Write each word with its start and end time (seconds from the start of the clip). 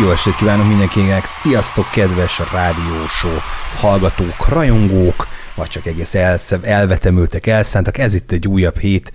Jó 0.00 0.10
estét 0.10 0.36
kívánok 0.36 0.66
mindenkinek! 0.66 1.24
Sziasztok, 1.24 1.90
kedves 1.90 2.40
rádiósó 2.52 3.28
hallgatók, 3.76 4.48
rajongók, 4.48 5.26
vagy 5.54 5.68
csak 5.68 5.86
egész 5.86 6.14
elszev, 6.14 6.60
elvetemültek, 6.64 7.46
elszántak. 7.46 7.98
Ez 7.98 8.14
itt 8.14 8.32
egy 8.32 8.48
újabb 8.48 8.78
hét 8.78 9.12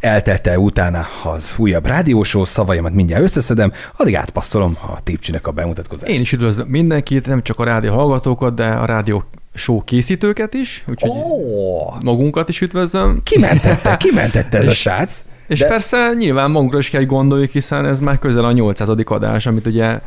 eltelte 0.00 0.58
utána 0.58 1.06
az 1.24 1.54
újabb 1.56 1.86
rádiósó, 1.86 2.44
szavaimat 2.44 2.92
mindjárt 2.92 3.22
összeszedem, 3.22 3.72
addig 3.96 4.16
átpasszolom 4.16 4.78
a 4.80 5.02
Tipcsinek 5.02 5.46
a 5.46 5.50
bemutatkozást. 5.50 6.12
Én 6.12 6.20
is 6.20 6.32
üdvözlöm 6.32 6.68
mindenkit, 6.68 7.26
nem 7.26 7.42
csak 7.42 7.58
a 7.58 7.64
rádió 7.64 7.92
hallgatókat, 7.92 8.54
de 8.54 8.66
a 8.66 8.84
rádió 8.84 9.24
show 9.54 9.84
készítőket 9.84 10.54
is, 10.54 10.84
úgyhogy 10.86 11.10
oh, 11.12 12.02
magunkat 12.02 12.48
is 12.48 12.60
üdvözlöm. 12.60 13.20
kimentette, 13.22 13.96
kimentette 13.96 14.58
ez 14.58 14.66
a 14.66 14.72
srác. 14.72 15.24
És 15.46 15.58
De- 15.58 15.66
persze 15.66 16.14
nyilván 16.18 16.50
magunkra 16.50 16.78
is 16.78 16.90
kell 16.90 17.04
gondoljuk, 17.04 17.50
hiszen 17.50 17.86
ez 17.86 18.00
már 18.00 18.18
közel 18.18 18.44
a 18.44 18.52
800. 18.52 18.88
adás, 19.04 19.46
amit 19.46 19.66
ugye 19.66 20.00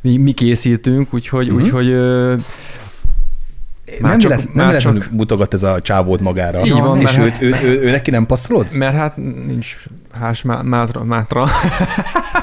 mi, 0.00 0.16
mi 0.16 0.32
készítünk, 0.32 1.14
úgyhogy, 1.14 1.48
uh-huh. 1.48 1.62
úgyhogy 1.62 1.96
ö, 3.98 4.00
nem, 4.00 4.10
már 4.10 4.18
csak- 4.18 4.30
vélet, 4.30 4.54
nem 4.54 4.66
már 4.66 4.76
csak- 4.76 5.10
mutogat 5.10 5.54
ez 5.54 5.62
a 5.62 5.80
csávót 5.80 6.20
magára. 6.20 6.60
Így 6.64 6.72
van, 6.80 7.00
és 7.00 7.18
őt, 7.18 7.40
ő, 7.42 7.54
ő, 7.62 7.80
ő, 7.82 7.90
neki 7.90 8.10
nem 8.10 8.26
passzolod? 8.26 8.72
mert 8.72 8.94
hát 8.96 9.16
nincs 9.46 9.76
hás 10.20 10.42
má- 10.42 10.62
mátra, 10.62 11.04
mátra. 11.04 11.46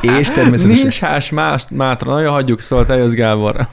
És 0.01 0.29
természetesen 0.29 0.81
nincs 0.81 0.99
hás 0.99 1.29
más, 1.31 1.65
mátra. 1.71 2.11
Nagyon 2.13 2.31
hagyjuk, 2.33 2.61
szóval 2.61 2.85
te 2.85 2.95
jössz 2.95 3.11
Gábor. 3.13 3.67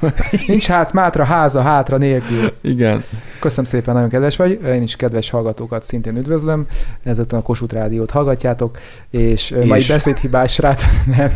Nincs 0.46 0.66
hát 0.66 0.92
mátra 0.92 1.24
háza 1.24 1.62
hátra 1.62 1.96
nélkül. 1.96 2.52
Igen. 2.60 3.04
Köszönöm 3.40 3.64
szépen, 3.64 3.94
nagyon 3.94 4.08
kedves 4.08 4.36
vagy. 4.36 4.60
Én 4.66 4.82
is 4.82 4.96
kedves 4.96 5.30
hallgatókat 5.30 5.82
szintén 5.82 6.16
üdvözlöm. 6.16 6.66
Ezután 7.04 7.40
a 7.40 7.42
Kossuth 7.42 7.74
Rádiót 7.74 8.10
hallgatjátok, 8.10 8.78
és, 9.10 9.50
és... 9.50 9.66
ma 9.66 9.74
egy 9.74 9.80
És- 9.80 9.88
beszédhibás 9.88 10.52
srác... 10.52 10.84
Nem, 11.16 11.30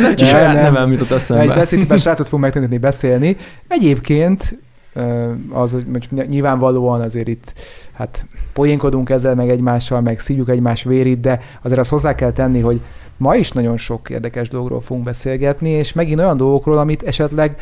nem, 0.00 0.14
Csak 0.16 0.28
saját 0.28 0.54
nevem 0.54 0.92
jutott 0.92 1.10
egy 1.10 1.16
eszembe. 1.16 1.54
beszédhibás 1.54 2.00
srácot 2.00 2.24
fogunk 2.26 2.42
megtanítani 2.42 2.78
beszélni. 2.78 3.36
Egyébként 3.68 4.42
ö, 4.52 4.56
az, 5.50 5.72
hogy 5.72 5.86
nyilvánvalóan 6.28 7.00
azért 7.00 7.28
itt 7.28 7.54
hát 7.92 8.26
poénkodunk 8.52 9.10
ezzel, 9.10 9.34
meg 9.34 9.50
egymással, 9.50 10.00
meg 10.00 10.18
szívjuk 10.18 10.48
egymás 10.48 10.82
vérit, 10.82 11.20
de 11.20 11.40
azért 11.62 11.80
azt 11.80 11.90
hozzá 11.90 12.14
kell 12.14 12.32
tenni, 12.32 12.60
hogy 12.60 12.80
ma 13.16 13.36
is 13.36 13.52
nagyon 13.52 13.76
sok 13.76 14.10
érdekes 14.10 14.48
dologról 14.48 14.80
fogunk 14.80 15.04
beszélgetni, 15.04 15.68
és 15.68 15.92
megint 15.92 16.20
olyan 16.20 16.36
dolgokról, 16.36 16.78
amit 16.78 17.02
esetleg 17.02 17.56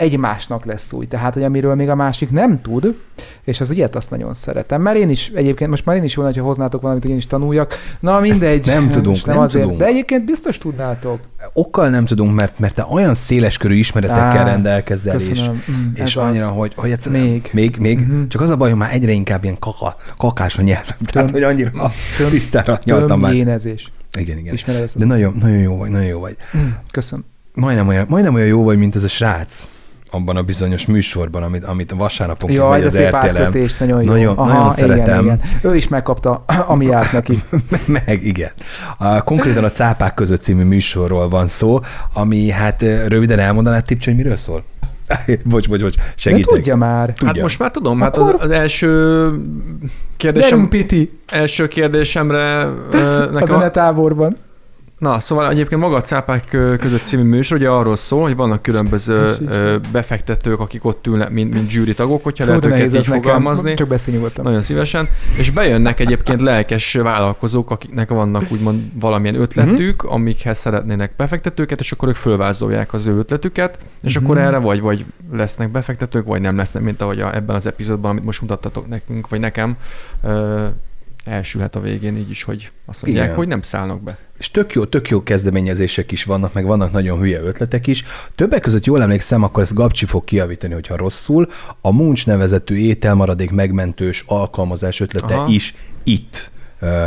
egymásnak 0.00 0.64
lesz 0.64 0.92
új. 0.92 1.06
Tehát, 1.06 1.34
hogy 1.34 1.42
amiről 1.42 1.74
még 1.74 1.88
a 1.88 1.94
másik 1.94 2.30
nem 2.30 2.60
tud, 2.62 2.94
és 3.44 3.60
az 3.60 3.70
ilyet 3.70 3.96
azt 3.96 4.10
nagyon 4.10 4.34
szeretem. 4.34 4.82
Mert 4.82 4.96
én 4.96 5.10
is 5.10 5.28
egyébként, 5.34 5.70
most 5.70 5.84
már 5.84 5.96
én 5.96 6.02
is 6.02 6.16
jó, 6.16 6.22
hogyha 6.22 6.42
hoznátok 6.42 6.80
valamit, 6.82 7.02
hogy 7.02 7.12
én 7.12 7.18
is 7.18 7.26
tanuljak. 7.26 7.74
Na 8.00 8.20
mindegy. 8.20 8.66
Nem 8.66 8.88
tudunk, 8.90 9.06
most 9.06 9.26
nem 9.26 9.38
azért. 9.38 9.62
tudunk. 9.62 9.80
De 9.80 9.86
egyébként 9.86 10.24
biztos 10.24 10.58
tudnátok. 10.58 11.20
okkal 11.52 11.88
nem 11.88 12.04
tudunk, 12.04 12.34
mert, 12.34 12.58
mert 12.58 12.74
te 12.74 12.86
olyan 12.90 13.14
széleskörű 13.14 13.74
ismeretekkel 13.74 14.38
Á, 14.38 14.44
rendelkezel, 14.44 15.20
és. 15.20 15.42
Mm, 15.42 15.94
és 15.94 16.16
annyira, 16.16 16.46
az. 16.46 16.52
hogy, 16.56 16.72
hogy 16.76 16.90
egyszerűen 16.90 17.22
Még. 17.22 17.48
még, 17.52 17.76
még 17.78 17.98
Mhm. 17.98 18.26
csak 18.28 18.40
az 18.40 18.50
a 18.50 18.56
baj, 18.56 18.68
hogy 18.70 18.78
már 18.78 18.92
egyre 18.92 19.12
inkább 19.12 19.42
ilyen 19.44 19.58
kaka, 19.58 19.96
kakás 20.16 20.58
a 20.58 20.62
nyelvem. 20.62 20.96
Tehát, 21.12 21.30
hogy 21.30 21.42
annyira 21.42 21.70
Töm- 22.16 22.30
tisztára 22.30 22.78
nyaltam 22.84 23.20
már. 23.20 23.30
Tömjénezés. 23.30 23.92
Igen, 24.18 24.38
igen. 24.38 24.54
Ismered 24.54 24.82
ezt? 24.82 24.98
De 24.98 25.04
nagyon, 25.04 25.36
nagyon 25.40 25.58
jó 25.58 25.76
vagy, 25.76 25.90
nagyon 25.90 26.06
jó 26.06 26.20
vagy. 26.20 26.36
Mm, 26.56 26.68
Köszönöm. 26.90 27.24
Majdnem 27.54 27.88
olyan, 27.88 28.06
majdnem 28.08 28.34
olyan 28.34 28.46
jó 28.46 28.64
vagy, 28.64 28.78
mint 28.78 28.96
ez 28.96 29.02
a 29.04 29.08
srác 29.08 29.66
abban 30.10 30.36
a 30.36 30.42
bizonyos 30.42 30.86
műsorban, 30.86 31.42
amit, 31.42 31.64
amit 31.64 31.94
vasárnapon 31.96 32.50
Jaj, 32.50 32.70
megy 32.70 32.80
de 32.80 32.86
az 32.86 32.92
szép 32.92 33.14
átkötés, 33.14 33.76
nagyon 33.76 34.02
jó. 34.02 34.10
Nagyon- 34.10 34.34
nagyon 34.34 34.70
szeretem. 34.70 35.24
Igen, 35.24 35.24
igen. 35.24 35.40
Ő 35.62 35.76
is 35.76 35.88
megkapta, 35.88 36.44
ami 36.66 36.86
járt 36.86 37.12
neki. 37.12 37.42
Meg, 38.06 38.20
igen. 38.26 38.50
A, 38.98 39.22
konkrétan 39.22 39.64
a 39.64 39.70
Cápák 39.70 40.14
között 40.14 40.40
című 40.40 40.64
műsorról 40.64 41.28
van 41.28 41.46
szó, 41.46 41.80
ami 42.12 42.48
hát 42.50 42.82
röviden 43.06 43.38
elmondanád, 43.38 43.84
Tipcs, 43.84 44.04
hogy 44.04 44.16
miről 44.16 44.36
szól? 44.36 44.62
bocs, 45.44 45.68
bocs, 45.68 45.80
bocs, 45.80 45.96
De 45.96 46.02
segítek. 46.16 46.44
tudja 46.54 46.76
már. 46.76 47.06
Hát 47.08 47.16
Tudja. 47.16 47.42
most 47.42 47.58
már 47.58 47.70
tudom, 47.70 48.00
hát 48.00 48.16
Akkor- 48.16 48.34
az, 48.34 48.40
az 48.42 48.50
első 48.50 49.28
kérdésem, 50.16 50.48
Gyerünk, 50.50 50.68
Piti, 50.70 51.18
első 51.28 51.68
kérdésemre 51.68 52.60
a 52.60 52.68
nekem, 53.32 53.46
zenetáborban. 53.46 54.36
Na, 55.00 55.20
szóval 55.20 55.50
egyébként 55.50 55.80
maga 55.80 55.96
a 55.96 56.00
Cápák 56.00 56.44
között 56.80 57.02
című 57.04 57.22
műsor 57.22 57.56
ugye 57.58 57.68
arról 57.68 57.96
szól, 57.96 58.22
hogy 58.22 58.36
vannak 58.36 58.62
különböző 58.62 59.32
befektetők, 59.92 60.60
akik 60.60 60.84
ott 60.84 61.06
ülnek, 61.06 61.30
mint, 61.30 61.54
mint 61.54 61.70
zsűri 61.70 61.94
tagok, 61.94 62.22
hogyha 62.24 62.44
Fú, 62.44 62.50
lehet 62.50 62.64
őket 62.64 62.80
így 62.80 62.92
nekem. 62.92 63.12
fogalmazni. 63.22 63.74
Csak 63.74 63.88
beszélj 63.88 64.16
nyugodtan. 64.16 64.44
Nagyon 64.44 64.62
szívesen. 64.62 65.08
És 65.38 65.50
bejönnek 65.50 66.00
egyébként 66.00 66.40
lelkes 66.40 66.92
vállalkozók, 66.94 67.70
akiknek 67.70 68.08
vannak 68.08 68.44
úgymond 68.52 68.80
valamilyen 69.00 69.40
ötletük, 69.40 70.02
Mhm. 70.02 70.12
amikhez 70.12 70.58
szeretnének 70.58 71.12
befektetőket, 71.16 71.80
és 71.80 71.92
akkor 71.92 72.08
ők 72.08 72.16
fölvázolják 72.16 72.92
az 72.92 73.06
ő 73.06 73.18
ötletüket, 73.18 73.78
és 74.02 74.14
Mhm. 74.16 74.24
akkor 74.24 74.38
erre 74.38 74.58
vagy, 74.58 74.80
vagy 74.80 75.04
lesznek 75.32 75.70
befektetők, 75.70 76.26
vagy 76.26 76.40
nem 76.40 76.56
lesznek, 76.56 76.82
mint 76.82 77.02
ahogy 77.02 77.20
a, 77.20 77.34
ebben 77.34 77.56
az 77.56 77.66
epizódban, 77.66 78.10
amit 78.10 78.24
most 78.24 78.40
mutattatok 78.40 78.88
nekünk, 78.88 79.28
vagy 79.28 79.40
nekem, 79.40 79.76
elsülhet 81.24 81.76
a 81.76 81.80
végén 81.80 82.16
így 82.16 82.30
is, 82.30 82.42
hogy 82.42 82.70
azt 82.86 83.02
mondják, 83.02 83.24
Igen. 83.24 83.36
hogy 83.36 83.48
nem 83.48 83.62
szállnak 83.62 84.02
be. 84.02 84.18
És 84.38 84.50
tök 84.50 84.72
jó, 84.72 84.84
tök 84.84 85.08
jó 85.08 85.22
kezdeményezések 85.22 86.12
is 86.12 86.24
vannak, 86.24 86.52
meg 86.52 86.64
vannak 86.64 86.92
nagyon 86.92 87.18
hülye 87.18 87.40
ötletek 87.40 87.86
is. 87.86 88.04
Többek 88.34 88.60
között 88.60 88.84
jól 88.84 89.02
emlékszem, 89.02 89.42
akkor 89.42 89.62
ezt 89.62 89.74
Gabcsi 89.74 90.04
fog 90.04 90.24
kiavítani, 90.24 90.74
hogyha 90.74 90.96
rosszul. 90.96 91.48
A 91.80 91.92
Munch 91.92 92.26
nevezetű 92.26 92.74
ételmaradék 92.74 93.50
megmentős 93.50 94.24
alkalmazás 94.26 95.00
ötlete 95.00 95.34
Aha. 95.34 95.48
is 95.48 95.74
itt. 96.02 96.50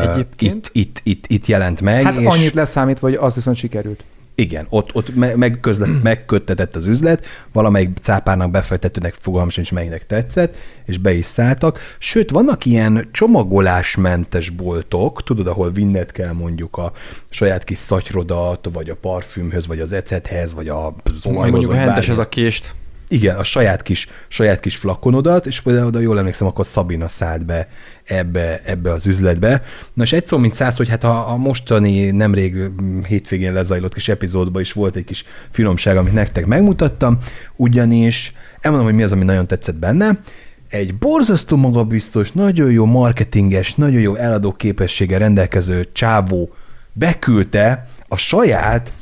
Egyébként? 0.01 0.69
Itt, 0.73 0.99
itt, 1.01 1.01
itt, 1.03 1.25
itt 1.27 1.45
jelent 1.45 1.81
meg. 1.81 2.03
Hát 2.03 2.17
és 2.19 2.25
annyit 2.25 2.53
leszámítva, 2.53 3.07
hogy 3.07 3.15
az 3.15 3.35
viszont 3.35 3.57
sikerült. 3.57 4.03
Igen, 4.35 4.65
ott, 4.69 4.95
ott 4.95 5.15
me- 5.15 5.35
megközle- 5.35 6.03
megköttetett 6.03 6.75
az 6.75 6.85
üzlet, 6.85 7.25
valamelyik 7.51 7.97
cápának 8.01 8.51
befektetőnek 8.51 9.13
fogalmam 9.19 9.49
sincs, 9.49 9.73
melynek 9.73 10.05
tetszett, 10.05 10.55
és 10.85 10.97
be 10.97 11.13
is 11.13 11.25
szálltak. 11.25 11.79
Sőt, 11.99 12.31
vannak 12.31 12.65
ilyen 12.65 13.07
csomagolásmentes 13.11 14.49
boltok, 14.49 15.23
tudod, 15.23 15.47
ahol 15.47 15.71
vinned 15.71 16.11
kell 16.11 16.31
mondjuk 16.31 16.77
a 16.77 16.91
saját 17.29 17.63
kis 17.63 17.77
szatyrodat, 17.77 18.69
vagy 18.73 18.89
a 18.89 18.95
parfümhöz, 18.95 19.67
vagy 19.67 19.79
az 19.79 19.93
ecethez, 19.93 20.53
vagy 20.53 20.67
a 20.67 20.95
olajhoz, 21.23 21.51
Mondjuk 21.51 21.73
hentes 21.73 22.09
ez 22.09 22.17
a 22.17 22.29
kést. 22.29 22.73
Igen, 23.13 23.35
a 23.35 23.43
saját 23.43 23.81
kis, 23.81 24.07
saját 24.27 24.59
kis 24.59 24.75
flakonodat, 24.75 25.45
és 25.45 25.61
például 25.61 25.87
oda 25.87 25.99
jól 25.99 26.17
emlékszem, 26.17 26.47
akkor 26.47 26.65
Szabina 26.65 27.07
szállt 27.07 27.45
be 27.45 27.67
ebbe, 28.03 28.61
ebbe 28.65 28.91
az 28.91 29.05
üzletbe. 29.05 29.63
Na 29.93 30.03
és 30.03 30.13
egy 30.13 30.25
szó, 30.25 30.37
mint 30.37 30.53
száz, 30.53 30.75
hogy 30.75 30.89
hát 30.89 31.03
a, 31.03 31.29
a 31.31 31.37
mostani 31.37 32.11
nemrég 32.11 32.55
mm, 32.55 33.03
hétvégén 33.03 33.53
lezajlott 33.53 33.93
kis 33.93 34.09
epizódban 34.09 34.61
is 34.61 34.71
volt 34.71 34.95
egy 34.95 35.03
kis 35.03 35.23
finomság, 35.49 35.97
amit 35.97 36.13
nektek 36.13 36.45
megmutattam, 36.45 37.17
ugyanis 37.55 38.33
elmondom, 38.61 38.89
hogy 38.89 38.97
mi 38.97 39.03
az, 39.03 39.11
ami 39.11 39.23
nagyon 39.23 39.47
tetszett 39.47 39.77
benne. 39.77 40.19
Egy 40.69 40.95
borzasztó 40.95 41.55
magabiztos, 41.55 42.31
nagyon 42.31 42.71
jó 42.71 42.85
marketinges, 42.85 43.75
nagyon 43.75 44.01
jó 44.01 44.15
eladó 44.15 44.51
képessége 44.51 45.17
rendelkező 45.17 45.89
csávó 45.91 46.53
beküldte 46.93 47.87
a 48.07 48.17
saját, 48.17 48.93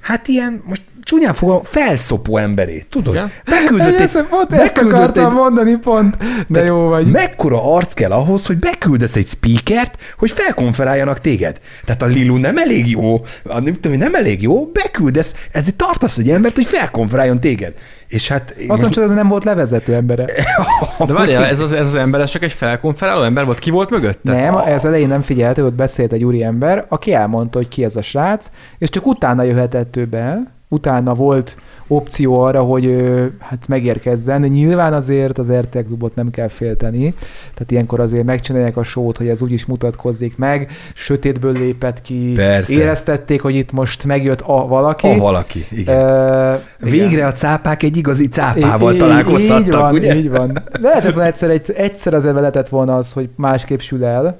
hát 0.00 0.28
ilyen, 0.28 0.62
most 0.64 0.82
csúnyán 1.08 1.34
fogom, 1.34 1.60
felszopó 1.64 2.36
emberét, 2.36 2.86
tudod? 2.90 3.14
Igen. 3.14 3.30
Beküldött 3.44 3.94
egy, 3.94 4.00
Ezt, 4.00 4.24
ott 4.30 4.52
ezt 4.52 4.74
beküldött 4.74 4.98
akartam 4.98 5.32
mondani 5.32 5.76
pont, 5.76 6.16
de 6.46 6.64
jó 6.64 6.88
vagy. 6.88 7.06
Mekkora 7.06 7.74
arc 7.74 7.94
kell 7.94 8.10
ahhoz, 8.10 8.46
hogy 8.46 8.58
beküldesz 8.58 9.16
egy 9.16 9.26
speakert, 9.26 10.02
hogy 10.18 10.30
felkonferáljanak 10.30 11.20
téged? 11.20 11.60
Tehát 11.84 12.02
a 12.02 12.06
Lilu 12.06 12.36
nem 12.36 12.56
elég 12.56 12.90
jó, 12.90 13.14
a 13.44 13.60
nem 13.60 13.80
tudom, 13.80 13.98
nem 13.98 14.14
elég 14.14 14.42
jó, 14.42 14.66
beküldesz, 14.66 15.34
ezért 15.52 15.76
tartasz 15.76 16.18
egy 16.18 16.30
embert, 16.30 16.54
hogy 16.54 16.66
felkonferáljon 16.66 17.40
téged. 17.40 17.74
És 18.08 18.28
hát... 18.28 18.54
Azt 18.68 18.82
mondja, 18.82 19.06
hogy 19.06 19.14
nem 19.14 19.28
volt 19.28 19.44
levezető 19.44 19.94
embere. 19.94 20.24
De 21.06 21.12
várjál, 21.12 21.44
ez 21.44 21.60
az, 21.60 21.72
ez 21.72 21.86
az 21.86 21.94
ember, 21.94 22.20
ez 22.20 22.30
csak 22.30 22.42
egy 22.42 22.52
felkonferáló 22.52 23.22
ember 23.22 23.44
volt? 23.44 23.58
Ki 23.58 23.70
volt 23.70 23.90
mögötte? 23.90 24.32
Nem, 24.32 24.56
ez 24.56 24.84
elején 24.84 25.08
nem 25.08 25.22
figyelte, 25.22 25.64
ott 25.64 25.74
beszélt 25.74 26.12
egy 26.12 26.24
úri 26.24 26.42
ember, 26.42 26.84
aki 26.88 27.12
elmondta, 27.12 27.58
hogy 27.58 27.68
ki 27.68 27.84
ez 27.84 27.96
a 27.96 28.02
srác, 28.02 28.50
és 28.78 28.88
csak 28.88 29.06
utána 29.06 29.42
jöhetett 29.42 29.96
ő 29.96 30.04
be, 30.04 30.56
utána 30.68 31.14
volt 31.14 31.56
opció 31.86 32.40
arra, 32.40 32.62
hogy 32.62 33.04
hát 33.38 33.68
megérkezzen. 33.68 34.40
Nyilván 34.40 34.92
azért 34.92 35.38
az 35.38 35.52
RTL 35.52 35.78
klubot 35.78 36.14
nem 36.14 36.30
kell 36.30 36.48
félteni, 36.48 37.14
tehát 37.54 37.70
ilyenkor 37.70 38.00
azért 38.00 38.24
megcsinálják 38.24 38.76
a 38.76 38.82
sót, 38.82 39.16
hogy 39.16 39.28
ez 39.28 39.42
úgyis 39.42 39.66
mutatkozzék 39.66 40.36
meg, 40.36 40.70
sötétből 40.94 41.52
lépett 41.52 42.02
ki, 42.02 42.32
Persze. 42.32 42.72
éreztették, 42.72 43.40
hogy 43.42 43.54
itt 43.54 43.72
most 43.72 44.04
megjött 44.04 44.40
a 44.40 44.66
valaki. 44.66 45.08
A 45.08 45.16
valaki, 45.16 45.64
igen. 45.70 45.98
Ö, 45.98 46.54
Végre 46.78 47.26
a 47.26 47.32
cápák 47.32 47.82
egy 47.82 47.96
igazi 47.96 48.28
cápával 48.28 48.92
í- 48.94 48.98
találkozhattak, 48.98 49.66
így 49.66 49.72
van, 49.72 49.92
ugye? 49.94 50.16
Így 50.16 50.30
van. 50.30 50.52
Lehetett 50.80 51.12
volna 51.12 51.28
egyszer, 51.28 51.50
egy, 51.50 51.72
egyszer 51.76 52.14
azért 52.14 52.34
lehetett 52.34 52.68
volna 52.68 52.96
az, 52.96 53.12
hogy 53.12 53.28
másképp 53.36 53.80
sül 53.80 54.04
el, 54.04 54.38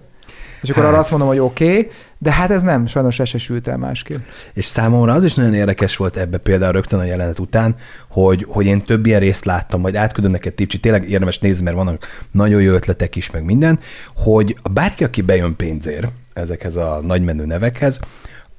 és 0.62 0.70
akkor 0.70 0.82
Hát. 0.82 0.92
arra 0.92 1.00
azt 1.00 1.10
mondom, 1.10 1.28
hogy 1.28 1.38
oké, 1.38 1.68
okay, 1.70 1.88
de 2.18 2.32
hát 2.32 2.50
ez 2.50 2.62
nem, 2.62 2.86
sajnos 2.86 3.18
ez 3.20 3.28
se 3.28 3.38
sült 3.38 3.68
el 3.68 3.76
másképp. 3.76 4.18
És 4.52 4.64
számomra 4.64 5.12
az 5.12 5.24
is 5.24 5.34
nagyon 5.34 5.54
érdekes 5.54 5.96
volt 5.96 6.16
ebbe 6.16 6.38
például 6.38 6.72
rögtön 6.72 6.98
a 6.98 7.04
jelenet 7.04 7.38
után, 7.38 7.74
hogy, 8.08 8.46
hogy 8.48 8.66
én 8.66 8.82
több 8.82 9.06
ilyen 9.06 9.20
részt 9.20 9.44
láttam, 9.44 9.80
majd 9.80 9.96
átküldöm 9.96 10.30
neked 10.30 10.54
Tipcsi, 10.54 10.80
tényleg 10.80 11.10
érdemes 11.10 11.38
nézni, 11.38 11.64
mert 11.64 11.76
vannak 11.76 12.06
nagyon 12.30 12.62
jó 12.62 12.72
ötletek 12.72 13.16
is, 13.16 13.30
meg 13.30 13.44
minden, 13.44 13.78
hogy 14.14 14.56
bárki, 14.70 15.04
aki 15.04 15.22
bejön 15.22 15.56
pénzért 15.56 16.06
ezekhez 16.32 16.76
a 16.76 17.00
nagymenő 17.02 17.44
nevekhez, 17.44 18.00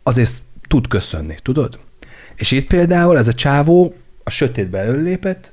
azért 0.03 0.41
tud 0.67 0.87
köszönni, 0.87 1.35
tudod? 1.41 1.79
És 2.35 2.51
itt 2.51 2.67
például 2.67 3.17
ez 3.17 3.27
a 3.27 3.33
csávó 3.33 3.93
a 4.23 4.29
sötétbe 4.29 4.77
előlépett, 4.77 5.51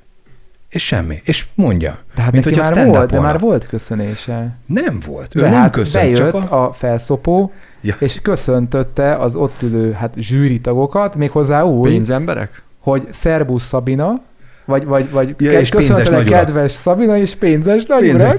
és 0.68 0.86
semmi. 0.86 1.20
És 1.24 1.46
mondja. 1.54 1.98
Tehát 2.14 2.32
mint 2.32 2.44
hogy 2.44 2.56
már 2.56 2.86
volt, 2.86 3.10
de 3.10 3.20
már 3.20 3.38
volt 3.38 3.66
köszönése. 3.66 4.56
Nem 4.66 5.00
volt. 5.06 5.34
Ő 5.34 5.40
De 5.40 5.48
nem 5.48 5.60
hát 5.60 5.70
köszönt, 5.70 6.04
bejött 6.04 6.16
csak 6.18 6.50
a... 6.52 6.66
a... 6.66 6.72
felszopó, 6.72 7.52
Ja. 7.86 7.94
és 7.98 8.20
köszöntötte 8.20 9.14
az 9.16 9.36
ott 9.36 9.62
ülő 9.62 9.92
hát, 9.92 10.14
zsűri 10.18 10.60
tagokat, 10.60 11.16
méghozzá 11.16 11.62
úgy, 11.62 11.90
Pénzemberek? 11.90 12.62
hogy 12.80 13.06
Szerbusz 13.10 13.64
Szabina, 13.66 14.20
vagy, 14.66 14.84
vagy, 14.84 15.10
vagy 15.10 15.34
Ja, 15.38 15.52
és 15.60 15.68
köszöntelek 15.68 16.10
nagyurak. 16.10 16.44
kedves 16.44 16.70
Szabina 16.72 17.16
és 17.16 17.34
pénzes 17.34 17.84
Pénzes 17.84 17.86
nagyurak. 17.86 18.38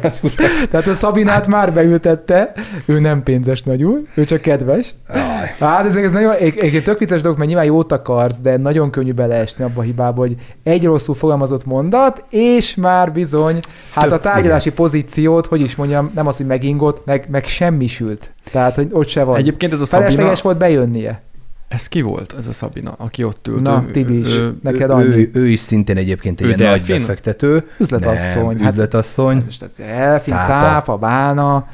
Tehát 0.69 0.87
a 0.87 0.93
Szabinát 0.93 1.47
már 1.47 1.73
beültette, 1.73 2.53
ő 2.85 2.99
nem 2.99 3.23
pénzes 3.23 3.63
nagyúr, 3.63 4.01
ő 4.13 4.25
csak 4.25 4.41
kedves. 4.41 4.95
Aj. 5.07 5.55
Hát 5.59 5.85
ez, 5.85 5.95
ez 5.95 6.11
nagyon, 6.11 6.33
egy, 6.33 6.57
egy 6.57 6.81
tök 6.83 6.99
vicces 6.99 7.21
dolog, 7.21 7.37
mert 7.37 7.49
nyilván 7.49 7.67
jót 7.67 7.91
akarsz, 7.91 8.39
de 8.39 8.57
nagyon 8.57 8.89
könnyű 8.89 9.11
beleesni 9.11 9.63
abba 9.63 9.79
a 9.79 9.83
hibába, 9.83 10.19
hogy 10.19 10.35
egy 10.63 10.85
rosszul 10.85 11.15
fogalmazott 11.15 11.65
mondat, 11.65 12.23
és 12.29 12.75
már 12.75 13.11
bizony, 13.11 13.59
hát 13.93 14.03
Tök- 14.03 14.15
a 14.15 14.19
tárgyalási 14.19 14.71
pozíciót, 14.71 15.45
hogy 15.45 15.61
is 15.61 15.75
mondjam, 15.75 16.11
nem 16.15 16.27
az, 16.27 16.37
hogy 16.37 16.45
megingott, 16.45 17.05
meg, 17.05 17.25
meg 17.31 17.45
semmisült. 17.45 18.31
Tehát, 18.51 18.75
hogy 18.75 18.87
ott 18.91 19.07
se 19.07 19.23
van. 19.23 19.35
Egyébként 19.35 19.73
ez 19.73 19.81
a 19.81 19.85
Szabina, 19.85 20.09
Felesleges 20.09 20.41
volt 20.41 20.57
bejönnie. 20.57 21.21
Ez 21.67 21.87
ki 21.87 22.01
volt, 22.01 22.35
ez 22.37 22.47
a 22.47 22.51
Szabina, 22.51 22.95
aki 22.97 23.23
ott 23.23 23.47
ült? 23.47 23.61
Na, 23.61 23.83
Ő- 23.87 23.91
Tibi 23.91 24.19
is, 24.19 24.37
ő- 24.37 24.57
neked 24.63 24.89
ő, 24.89 24.93
annyi. 24.93 25.05
ő, 25.05 25.29
ő, 25.33 25.47
is 25.47 25.59
szintén 25.59 25.97
egyébként 25.97 26.39
egy 26.39 26.45
Ő 26.45 26.49
ilyen 26.49 26.69
nagy 26.69 26.77
delfin? 26.77 26.99
befektető. 26.99 27.67
Üzletasszony. 27.79 28.45
Nem, 28.55 28.59
Hát- 28.59 28.71
üzletasszony. 28.71 29.41
Most 29.45 29.61
az 29.61 29.71
elfin, 29.87 30.33
Cápa. 30.33 30.47
cápa, 30.47 30.97
bána. 30.97 31.67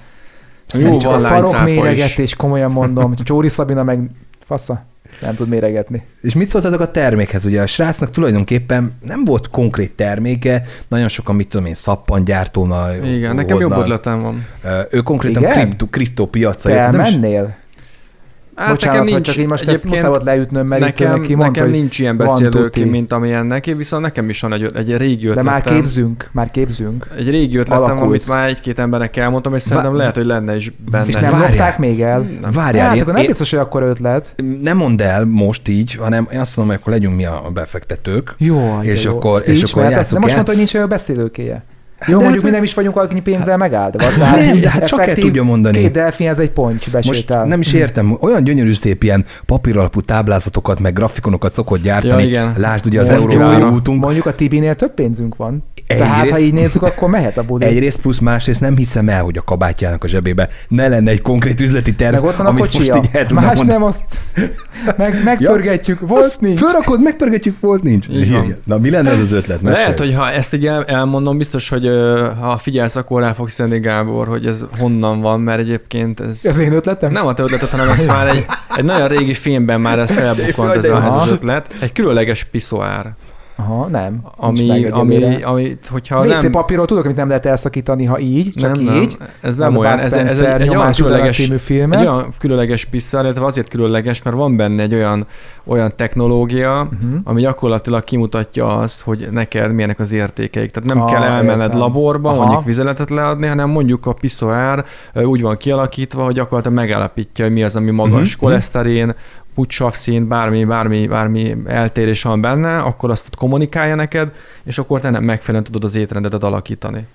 Jó 0.79 0.97
csak 0.97 1.11
van 1.11 1.23
a 1.25 1.27
farok 1.27 1.49
cápa 1.51 1.67
is. 1.69 1.75
méregetés, 1.75 2.35
komolyan 2.35 2.71
mondom. 2.71 3.15
Csóri 3.23 3.49
Szabina 3.49 3.83
meg 3.83 4.09
fasza. 4.45 4.85
Nem 5.21 5.35
tud 5.35 5.47
méregetni. 5.47 6.03
És 6.21 6.33
mit 6.33 6.49
szóltatok 6.49 6.79
a 6.79 6.91
termékhez? 6.91 7.45
Ugye 7.45 7.61
a 7.61 7.67
srácnak 7.67 8.09
tulajdonképpen 8.11 8.91
nem 9.05 9.23
volt 9.25 9.49
konkrét 9.49 9.93
terméke, 9.93 10.61
nagyon 10.87 11.07
sokan, 11.07 11.35
mit 11.35 11.47
tudom 11.49 11.65
én, 11.65 11.73
szappangyártónal 11.73 13.03
Igen, 13.03 13.35
nekem 13.35 13.59
jobb 13.59 13.71
ötletem 13.77 14.21
van. 14.21 14.45
Ő 14.89 14.99
konkrétan 15.01 15.43
kripto, 15.43 15.85
kriptopiacra 15.87 16.69
Te 16.69 16.75
jött. 17.29 17.49
Nem? 18.55 18.65
Hát 18.65 18.73
Bocsánat, 18.73 18.99
nekem 18.99 19.13
nincs, 19.13 19.25
csak 19.27 19.35
így 19.37 19.47
most 19.47 19.67
ezt 19.67 19.83
muszáj 19.83 20.01
volt 20.07 20.23
leütnöm, 20.23 20.67
mert 20.67 20.81
itt 20.81 20.87
nekem, 20.87 21.19
neki 21.19 21.35
mondta, 21.35 21.59
nekem 21.59 21.73
nincs 21.79 21.99
ilyen 21.99 22.17
tuti. 22.49 22.83
mint 22.83 23.11
amilyen 23.11 23.45
neki, 23.45 23.73
viszont 23.73 24.03
nekem 24.03 24.29
is 24.29 24.41
van 24.41 24.53
egy, 24.53 24.71
egy 24.75 24.97
régi 24.97 25.23
De 25.23 25.29
ötletem. 25.29 25.51
már 25.51 25.61
képzünk, 25.61 26.29
már 26.31 26.51
képzünk. 26.51 27.07
Egy 27.17 27.29
régi 27.29 27.57
ötletem, 27.57 27.83
Alakulsz. 27.83 28.07
amit 28.07 28.27
már 28.27 28.47
egy-két 28.49 28.79
embernek 28.79 29.17
elmondtam, 29.17 29.55
és 29.55 29.61
szerintem 29.61 29.89
Vá- 29.91 29.99
lehet, 29.99 30.15
hogy 30.15 30.25
lenne 30.25 30.55
is 30.55 30.71
benne. 30.91 31.05
És 31.07 31.13
nem 31.13 31.23
Várjál. 31.31 31.49
lopták 31.49 31.77
még 31.77 32.01
el? 32.01 32.25
Várjál, 32.53 32.85
hát 32.87 32.95
én, 32.95 33.01
akkor 33.01 33.13
nem 33.13 33.21
én, 33.21 33.27
biztos, 33.27 33.49
hogy 33.49 33.59
akkor 33.59 33.81
ötlet. 33.83 34.35
nem 34.61 34.77
mondd 34.77 35.01
el 35.01 35.25
most 35.25 35.67
így, 35.67 35.95
hanem 35.95 36.27
én 36.33 36.39
azt 36.39 36.55
mondom, 36.57 36.75
hogy 36.75 36.83
akkor 36.83 36.93
legyünk 36.99 37.15
mi 37.15 37.25
a 37.25 37.43
befektetők. 37.53 38.35
Jó, 38.37 38.79
És 38.81 39.03
de 39.03 39.09
jó. 39.09 39.15
akkor- 39.15 39.47
és 39.47 39.57
Speech, 39.57 39.77
akkor 39.77 39.91
játsszuk 39.91 40.13
De 40.13 40.19
most 40.19 40.29
el. 40.29 40.35
mondta, 40.35 40.51
hogy 40.51 40.57
nincs 40.57 40.73
olyan 40.73 40.89
beszélőkéje. 40.89 41.63
Hát 42.03 42.11
Jó, 42.11 42.17
de 42.17 42.23
mondjuk 42.23 42.43
hát- 42.43 42.51
mi 42.51 42.57
nem 42.57 42.63
is 42.65 42.73
vagyunk 42.73 42.95
annyi 42.97 43.21
pénzzel 43.21 43.57
megáldva. 43.57 44.03
Nem, 44.17 44.55
így 44.55 44.61
de 44.61 44.69
hát 44.69 44.85
csak 44.87 45.07
el 45.07 45.15
tudja 45.15 45.43
mondani. 45.43 45.77
Két 45.77 45.91
delfin, 45.91 46.27
ez 46.27 46.39
egy 46.39 46.51
ponty 46.51 46.73
Most 46.73 46.91
besétál. 46.91 47.45
nem 47.45 47.59
is 47.59 47.73
értem, 47.73 48.17
olyan 48.21 48.43
gyönyörű 48.43 48.73
szép 48.73 49.03
ilyen 49.03 49.25
papíralapú 49.45 50.01
táblázatokat, 50.01 50.79
meg 50.79 50.93
grafikonokat 50.93 51.51
szokott 51.51 51.81
gyártani. 51.81 52.21
Ja, 52.21 52.27
igen. 52.27 52.53
Lásd 52.57 52.85
ugye 52.85 52.99
az 52.99 53.09
Most 53.09 53.23
Európai 53.23 53.61
útunk. 53.61 54.01
Mondjuk 54.03 54.25
a 54.25 54.35
Tibinél 54.35 54.75
több 54.75 54.93
pénzünk 54.93 55.35
van. 55.35 55.63
Egyrészt- 55.87 56.09
Tehát, 56.09 56.29
ha 56.29 56.39
így 56.39 56.53
nézzük, 56.53 56.81
akkor 56.81 57.09
mehet 57.09 57.37
a 57.37 57.43
budi. 57.43 57.65
Egyrészt 57.65 57.97
plusz 57.99 58.19
másrészt 58.19 58.61
nem 58.61 58.75
hiszem 58.77 59.09
el, 59.09 59.23
hogy 59.23 59.37
a 59.37 59.41
kabátjának 59.41 60.03
a 60.03 60.07
zsebébe 60.07 60.47
ne 60.67 60.87
lenne 60.87 61.11
egy 61.11 61.21
konkrét 61.21 61.61
üzleti 61.61 61.95
terv, 61.95 62.13
Meg 62.13 62.23
ott 62.23 62.35
van 62.35 62.45
a 62.45 62.49
amit 62.49 62.61
kocsia. 62.63 62.95
most 62.95 63.09
így 63.15 63.31
Más 63.31 63.43
mondani. 63.45 63.69
nem 63.69 63.83
azt 63.83 64.03
meg, 64.97 65.23
megpörgetjük. 65.23 65.99
Volt, 65.99 66.23
Azt 66.23 66.39
nincs. 66.41 66.59
Fölrakod, 66.59 67.01
megpörgetjük, 67.01 67.59
volt, 67.59 67.83
nincs. 67.83 68.07
Igen. 68.07 68.57
Na 68.65 68.77
mi 68.77 68.89
lenne 68.89 69.09
ez 69.11 69.19
az 69.19 69.31
ötlet? 69.31 69.61
Mesélj. 69.61 69.83
Lehet, 69.83 69.99
hogy 69.99 70.13
ha 70.13 70.29
ezt 70.31 70.53
így 70.53 70.65
el, 70.67 70.83
elmondom, 70.85 71.37
biztos, 71.37 71.69
hogy 71.69 71.87
ha 72.39 72.57
figyelsz, 72.57 72.95
akkor 72.95 73.21
rá 73.21 73.33
fogsz 73.33 73.59
jönni, 73.59 73.79
Gábor, 73.79 74.27
hogy 74.27 74.45
ez 74.45 74.65
honnan 74.77 75.21
van, 75.21 75.41
mert 75.41 75.59
egyébként 75.59 76.19
ez... 76.19 76.39
Ez 76.43 76.59
én 76.59 76.73
ötletem? 76.73 77.11
Nem 77.11 77.25
a 77.25 77.33
te 77.33 77.43
ötleted, 77.43 77.69
hanem 77.69 77.89
ez 77.89 78.05
már 78.05 78.27
egy, 78.27 78.45
egy 78.77 78.83
nagyon 78.83 79.07
régi 79.07 79.33
filmben 79.33 79.81
már 79.81 79.99
ez 79.99 80.11
felbukkant 80.19 80.75
ez, 80.75 80.89
a, 80.89 81.05
ez 81.05 81.13
az 81.15 81.29
ötlet. 81.29 81.73
Egy 81.79 81.91
különleges 81.91 82.43
piszoár, 82.43 83.13
Aha, 83.55 83.87
nem. 83.87 84.21
ami, 84.37 84.85
ami, 84.85 85.41
ami, 85.43 85.77
hogyha 85.89 86.17
az 86.17 86.27
WC 86.29 86.41
nem... 86.41 86.51
papírról 86.51 86.85
tudok, 86.85 87.03
amit 87.05 87.17
nem 87.17 87.27
lehet 87.27 87.45
elszakítani, 87.45 88.05
ha 88.05 88.19
így, 88.19 88.53
csak 88.55 88.75
nem, 88.75 88.95
így. 88.95 89.15
Nem, 89.19 89.27
ez 89.41 89.49
Az 89.49 89.57
nem 89.57 89.75
a 89.75 89.79
olyan, 89.79 89.99
ez, 89.99 90.13
ez, 90.13 90.39
egy, 90.39 90.61
egy 90.61 90.69
olyan 90.69 90.91
különleges, 90.91 91.35
című 91.37 91.57
filme. 91.57 91.97
egy 91.99 92.05
olyan 92.07 92.27
különleges 92.39 92.85
piszár, 92.85 93.23
illetve 93.23 93.45
azért 93.45 93.69
különleges, 93.69 94.21
mert 94.21 94.35
van 94.35 94.55
benne 94.55 94.81
egy 94.81 94.93
olyan, 94.93 95.27
olyan 95.63 95.91
technológia, 95.95 96.81
Uh-huh. 96.93 97.19
ami 97.23 97.41
gyakorlatilag 97.41 98.03
kimutatja 98.03 98.75
azt, 98.77 99.01
hogy 99.03 99.27
neked 99.31 99.73
milyenek 99.73 99.99
az 99.99 100.11
értékeik. 100.11 100.71
Tehát 100.71 100.89
nem 100.89 101.01
Ah, 101.01 101.11
kell 101.11 101.23
elmenned 101.23 101.59
értem. 101.61 101.79
laborba, 101.79 102.29
Aha. 102.29 102.37
mondjuk 102.37 102.63
vizeletet 102.65 103.09
leadni, 103.09 103.47
hanem 103.47 103.69
mondjuk 103.69 104.05
a 104.05 104.13
piszoár 104.13 104.85
úgy 105.13 105.41
van 105.41 105.57
kialakítva, 105.57 106.23
hogy 106.23 106.33
gyakorlatilag 106.33 106.77
megállapítja, 106.77 107.45
hogy 107.45 107.53
mi 107.53 107.63
az, 107.63 107.75
ami 107.75 107.91
magas 107.91 108.11
Mhm, 108.13 108.21
uh-huh. 108.21 108.39
koleszterin, 108.39 109.15
pucsavszín, 109.55 110.27
bármi, 110.27 110.65
bármi, 110.65 111.07
bármi 111.07 111.55
eltérés 111.65 112.23
van 112.23 112.41
benne, 112.41 112.77
akkor 112.77 113.09
azt 113.09 113.35
kommunikálja 113.35 113.95
neked, 113.95 114.31
és 114.63 114.77
akkor 114.77 115.01
te 115.01 115.09
nem 115.09 115.23
megfelelően 115.23 115.63
tudod 115.63 115.83
az 115.83 115.95
étrendedet 115.95 116.43
alakítani. 116.43 117.07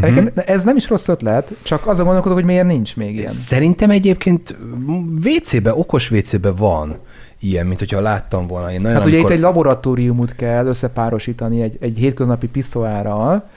Egyébként 0.00 0.38
Ez 0.38 0.64
nem 0.64 0.76
is 0.76 0.88
rossz 0.88 1.08
ötlet, 1.08 1.52
csak 1.62 1.86
azon 1.86 2.04
gondolkodok, 2.04 2.38
hogy 2.38 2.46
miért 2.46 2.66
nincs 2.66 2.96
még 2.96 3.14
ilyen. 3.14 3.28
Szerintem 3.30 3.90
egyébként 3.90 4.56
WC-be, 5.24 5.74
okos 5.74 6.10
WC-be 6.10 6.50
van 6.50 6.96
ilyen, 7.40 7.66
mint 7.66 7.78
hogyha 7.78 8.00
láttam 8.00 8.46
volna. 8.46 8.72
Én 8.72 8.80
nagyon, 8.80 8.96
Hát 8.96 9.06
ugye 9.06 9.14
amikor... 9.14 9.30
itt 9.30 9.36
egy 9.36 9.42
laboratóriumot 9.42 10.34
kell 10.36 10.66
összepárosítani 10.66 11.62
egy, 11.62 11.76
egy 11.80 11.98
hétköznapi 11.98 12.46
piszoárral. 12.46 13.48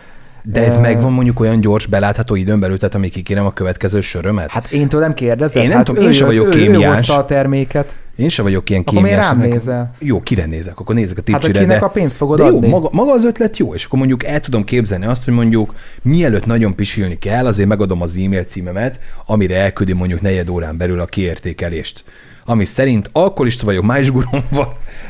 De 0.44 0.64
ez 0.64 0.78
megvan 0.78 1.12
mondjuk 1.12 1.40
olyan 1.40 1.60
gyors, 1.60 1.86
belátható 1.86 2.36
időn 2.36 2.60
belül, 2.60 2.78
tehát 2.78 2.96
amíg 2.96 3.12
kikérem 3.12 3.46
a 3.46 3.54
következő 3.54 4.02
sörömet? 4.02 4.50
Hát 4.50 4.72
én 4.72 4.88
tőlem 4.88 5.14
kérdezem. 5.14 5.62
Én 5.62 5.68
nem 5.68 5.78
hát 5.78 5.86
tudom, 5.86 6.04
ő 6.04 6.06
én 6.06 6.12
sem 6.12 6.28
vagyok 6.28 6.56
ő, 6.56 6.70
ő 6.70 6.74
hozta 6.74 7.18
a 7.18 7.26
terméket. 7.26 7.96
Én 8.16 8.30
sem 8.30 8.46
vagyok 8.46 8.70
ilyen 8.70 8.82
Akkor 8.82 8.98
kémiás. 8.98 9.28
nekem- 9.30 9.50
nézel? 9.50 9.96
Jó, 10.00 10.22
kire 10.22 10.46
nézek? 10.46 10.80
Akkor 10.80 10.96
nézek 10.96 11.18
a 11.18 11.22
Hát 11.26 11.26
tipsire, 11.42 11.60
akinek 11.60 11.80
de... 11.80 11.86
a 11.86 11.90
pénzt 11.90 12.16
fogod 12.18 12.38
De 12.38 12.46
jó, 12.46 12.56
adni. 12.56 12.68
maga, 12.68 12.90
maga 12.92 13.12
az 13.12 13.24
ötlet 13.26 13.58
jó, 13.58 13.74
és 13.74 13.86
akkor 13.86 14.00
mondjuk 14.00 14.24
el 14.24 14.40
tudom 14.40 14.64
képzelni 14.64 15.06
azt, 15.06 15.24
hogy 15.24 15.34
mondjuk 15.34 15.74
mielőtt 16.02 16.46
nagyon 16.46 16.76
pisilni 16.76 17.18
kell, 17.18 17.46
azért 17.46 17.68
megadom 17.70 18.02
az 18.02 18.16
e-mail 18.18 18.44
címemet, 18.44 19.00
amire 19.26 19.56
elküldi 19.58 19.94
mondjuk 19.94 20.22
negyed 20.22 20.50
órán 20.50 20.78
belül 20.78 21.00
a 21.00 21.06
kiértékelést. 21.06 22.04
Ami 22.46 22.66
szerint 22.66 23.10
alkoholista 23.12 23.66
vagyok, 23.66 23.84
májsgurom 23.84 24.42
van, 24.52 24.68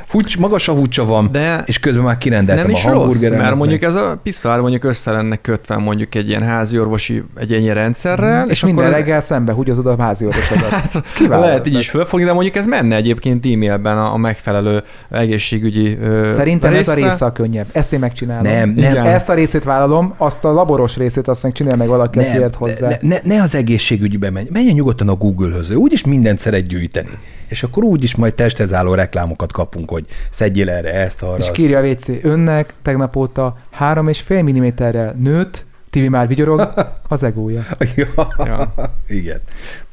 húcs, 0.10 0.38
magas 0.38 0.68
a 0.68 0.72
húcsa 0.74 1.06
van, 1.06 1.32
De 1.32 1.64
és 1.66 1.80
közben 1.80 2.04
már 2.04 2.18
kirendeltem 2.18 2.66
nem 2.66 2.74
a 2.76 2.78
is 2.78 2.84
rossz, 2.84 2.94
hamburgeremet. 2.94 3.44
mert 3.44 3.56
mondjuk 3.56 3.82
ez 3.82 3.96
a 3.96 4.20
piszár 4.24 4.60
mondjuk 4.60 4.84
össze 4.84 5.12
lenne 5.12 5.36
kötve 5.36 5.78
mondjuk 5.78 6.16
egy 6.16 6.28
ilyen 6.30 6.42
házi 6.44 6.80
orvosi, 6.80 7.24
egy 7.36 7.52
ilyen 7.52 7.74
rendszerrel, 7.74 8.46
És, 8.46 8.52
és 8.52 8.64
minden 8.64 8.84
akkor 8.86 8.96
ez- 8.96 9.00
reggel 9.04 9.22
szembe 9.22 9.52
húgyozod 9.54 9.86
a 9.86 9.96
házi 10.00 10.26
orvosodat. 10.26 11.04
Kiváló 11.16 11.42
Lehet 11.44 11.68
így 11.68 11.78
is 11.78 11.90
fölfogni, 11.90 12.26
de 12.26 12.34
mondjuk 12.34 12.56
ez 12.56 12.66
menne 12.66 12.96
egyébként 12.96 13.46
e-mailben 13.46 13.98
a, 13.98 14.14
a 14.14 14.18
megfelelő 14.18 14.84
egészségügyi 15.10 15.98
Szerintem 16.30 16.74
ez 16.74 16.88
a 16.88 16.94
részre. 16.94 17.10
része 17.10 17.26
a 17.26 17.32
könnyebb. 17.32 17.68
Ezt 17.72 17.94
én 17.94 18.00
megcsinálom. 18.00 18.44
Nem, 18.44 18.70
nem, 18.70 18.92
Igen. 18.92 19.06
Ezt 19.06 19.30
a 19.30 19.34
részét 19.34 19.64
vállalom, 19.64 20.14
azt 20.18 20.46
a 20.46 20.52
laboros 20.52 20.98
részét 20.98 21.28
azt 21.28 21.44
meg 21.44 21.52
csinálja 21.52 21.78
meg 21.78 21.88
valaki, 21.88 22.20
aki 22.20 22.28
ért 22.38 22.56
hozzá. 22.56 22.88
Ne, 22.90 22.96
ne, 23.02 23.18
ne 23.36 23.42
az 23.42 23.56
egészségügybe 23.56 24.30
menj, 24.30 24.48
menjen 24.52 24.74
nyugodtan 24.76 25.10
a 25.10 25.16
Google-höz, 25.16 25.76
úgyis 25.76 26.04
mindent 26.06 26.40
szeret 26.40 26.68
gyűjteni. 26.68 27.10
És 27.54 27.64
akkor 27.64 27.84
úgyis 27.84 28.16
majd 28.16 28.36
testhez 28.36 28.74
álló 28.74 28.94
reklámokat 28.94 29.52
kapunk, 29.52 29.90
hogy 29.90 30.06
szedjél 30.30 30.70
erre 30.70 30.94
ezt, 30.94 31.22
arra, 31.22 31.38
És 31.38 31.52
kírja 31.52 31.80
a 31.80 31.88
WC, 31.88 32.08
önnek 32.22 32.74
tegnap 32.82 33.16
óta 33.16 33.56
3,5 33.80 34.82
mm-rel 34.82 35.16
nőtt, 35.20 35.66
Tibi 35.94 36.08
már 36.10 36.28
vigyorog, 36.28 36.74
az 37.10 37.24
egója. 37.24 37.62
Ja, 37.96 38.06
Ja. 38.46 38.74
Igen. 39.08 39.38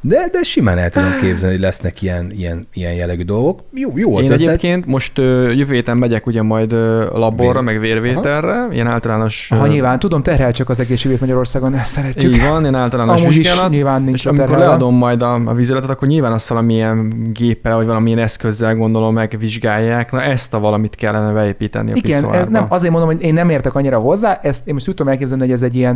De, 0.02 0.28
de 0.32 0.42
simán 0.42 0.78
el 0.78 0.88
tudom 0.88 1.08
képzelni, 1.20 1.54
hogy 1.54 1.64
lesznek 1.64 2.02
ilyen, 2.02 2.30
ilyen, 2.36 2.66
ilyen 2.72 2.92
jellegű 2.92 3.22
dolgok. 3.22 3.60
Jó, 3.74 3.90
jó 3.98 4.16
az 4.16 4.24
Én 4.24 4.30
ötlet. 4.30 4.48
egyébként 4.48 4.86
most 4.86 5.18
ö, 5.18 5.50
jövő 5.50 5.74
héten 5.74 5.96
megyek 5.96 6.26
ugye 6.26 6.42
majd 6.42 6.72
ö, 6.72 7.04
laborra, 7.12 7.52
Vér- 7.52 7.64
meg 7.64 7.80
vérvételre, 7.80 8.66
ilyen 8.72 8.86
általános... 8.86 9.48
Ha 9.58 9.66
nyilván 9.66 9.98
tudom, 9.98 10.22
terhel 10.22 10.52
csak 10.52 10.68
az 10.68 10.80
egészségügyet 10.80 11.20
Magyarországon, 11.20 11.74
ezt 11.74 11.92
szeretjük. 11.92 12.32
Így 12.34 12.42
van, 12.42 12.64
én 12.64 12.74
általános 12.74 13.20
Amúgy 13.20 13.30
is 13.30 13.36
vizsgálat. 13.36 13.70
nyilván 13.70 14.02
nincs 14.02 14.18
és 14.18 14.26
a 14.26 14.28
amikor 14.28 14.58
leadom 14.58 14.94
majd 14.94 15.22
a, 15.22 15.34
a 15.34 15.54
vizeletet, 15.54 15.90
akkor 15.90 16.08
nyilván 16.08 16.32
azt 16.32 16.48
valamilyen 16.48 17.12
géppel, 17.32 17.76
vagy 17.76 17.86
valamilyen 17.86 18.18
eszközzel 18.18 18.74
gondolom 18.76 19.14
megvizsgálják. 19.14 20.12
Na 20.12 20.22
ezt 20.22 20.54
a 20.54 20.58
valamit 20.58 20.94
kellene 20.94 21.32
beépíteni 21.32 21.92
a 21.92 21.94
Igen, 21.96 22.32
ez 22.34 22.48
nem, 22.48 22.66
azért 22.68 22.92
mondom, 22.92 23.10
hogy 23.10 23.22
én 23.22 23.34
nem 23.34 23.50
értek 23.50 23.74
annyira 23.74 23.98
hozzá, 23.98 24.38
ezt 24.42 24.66
én 24.68 24.74
most 24.74 24.86
tudom 24.86 25.08
elképzelni, 25.08 25.42
hogy 25.42 25.52
ez 25.52 25.62
egy 25.62 25.74
ilyen 25.74 25.89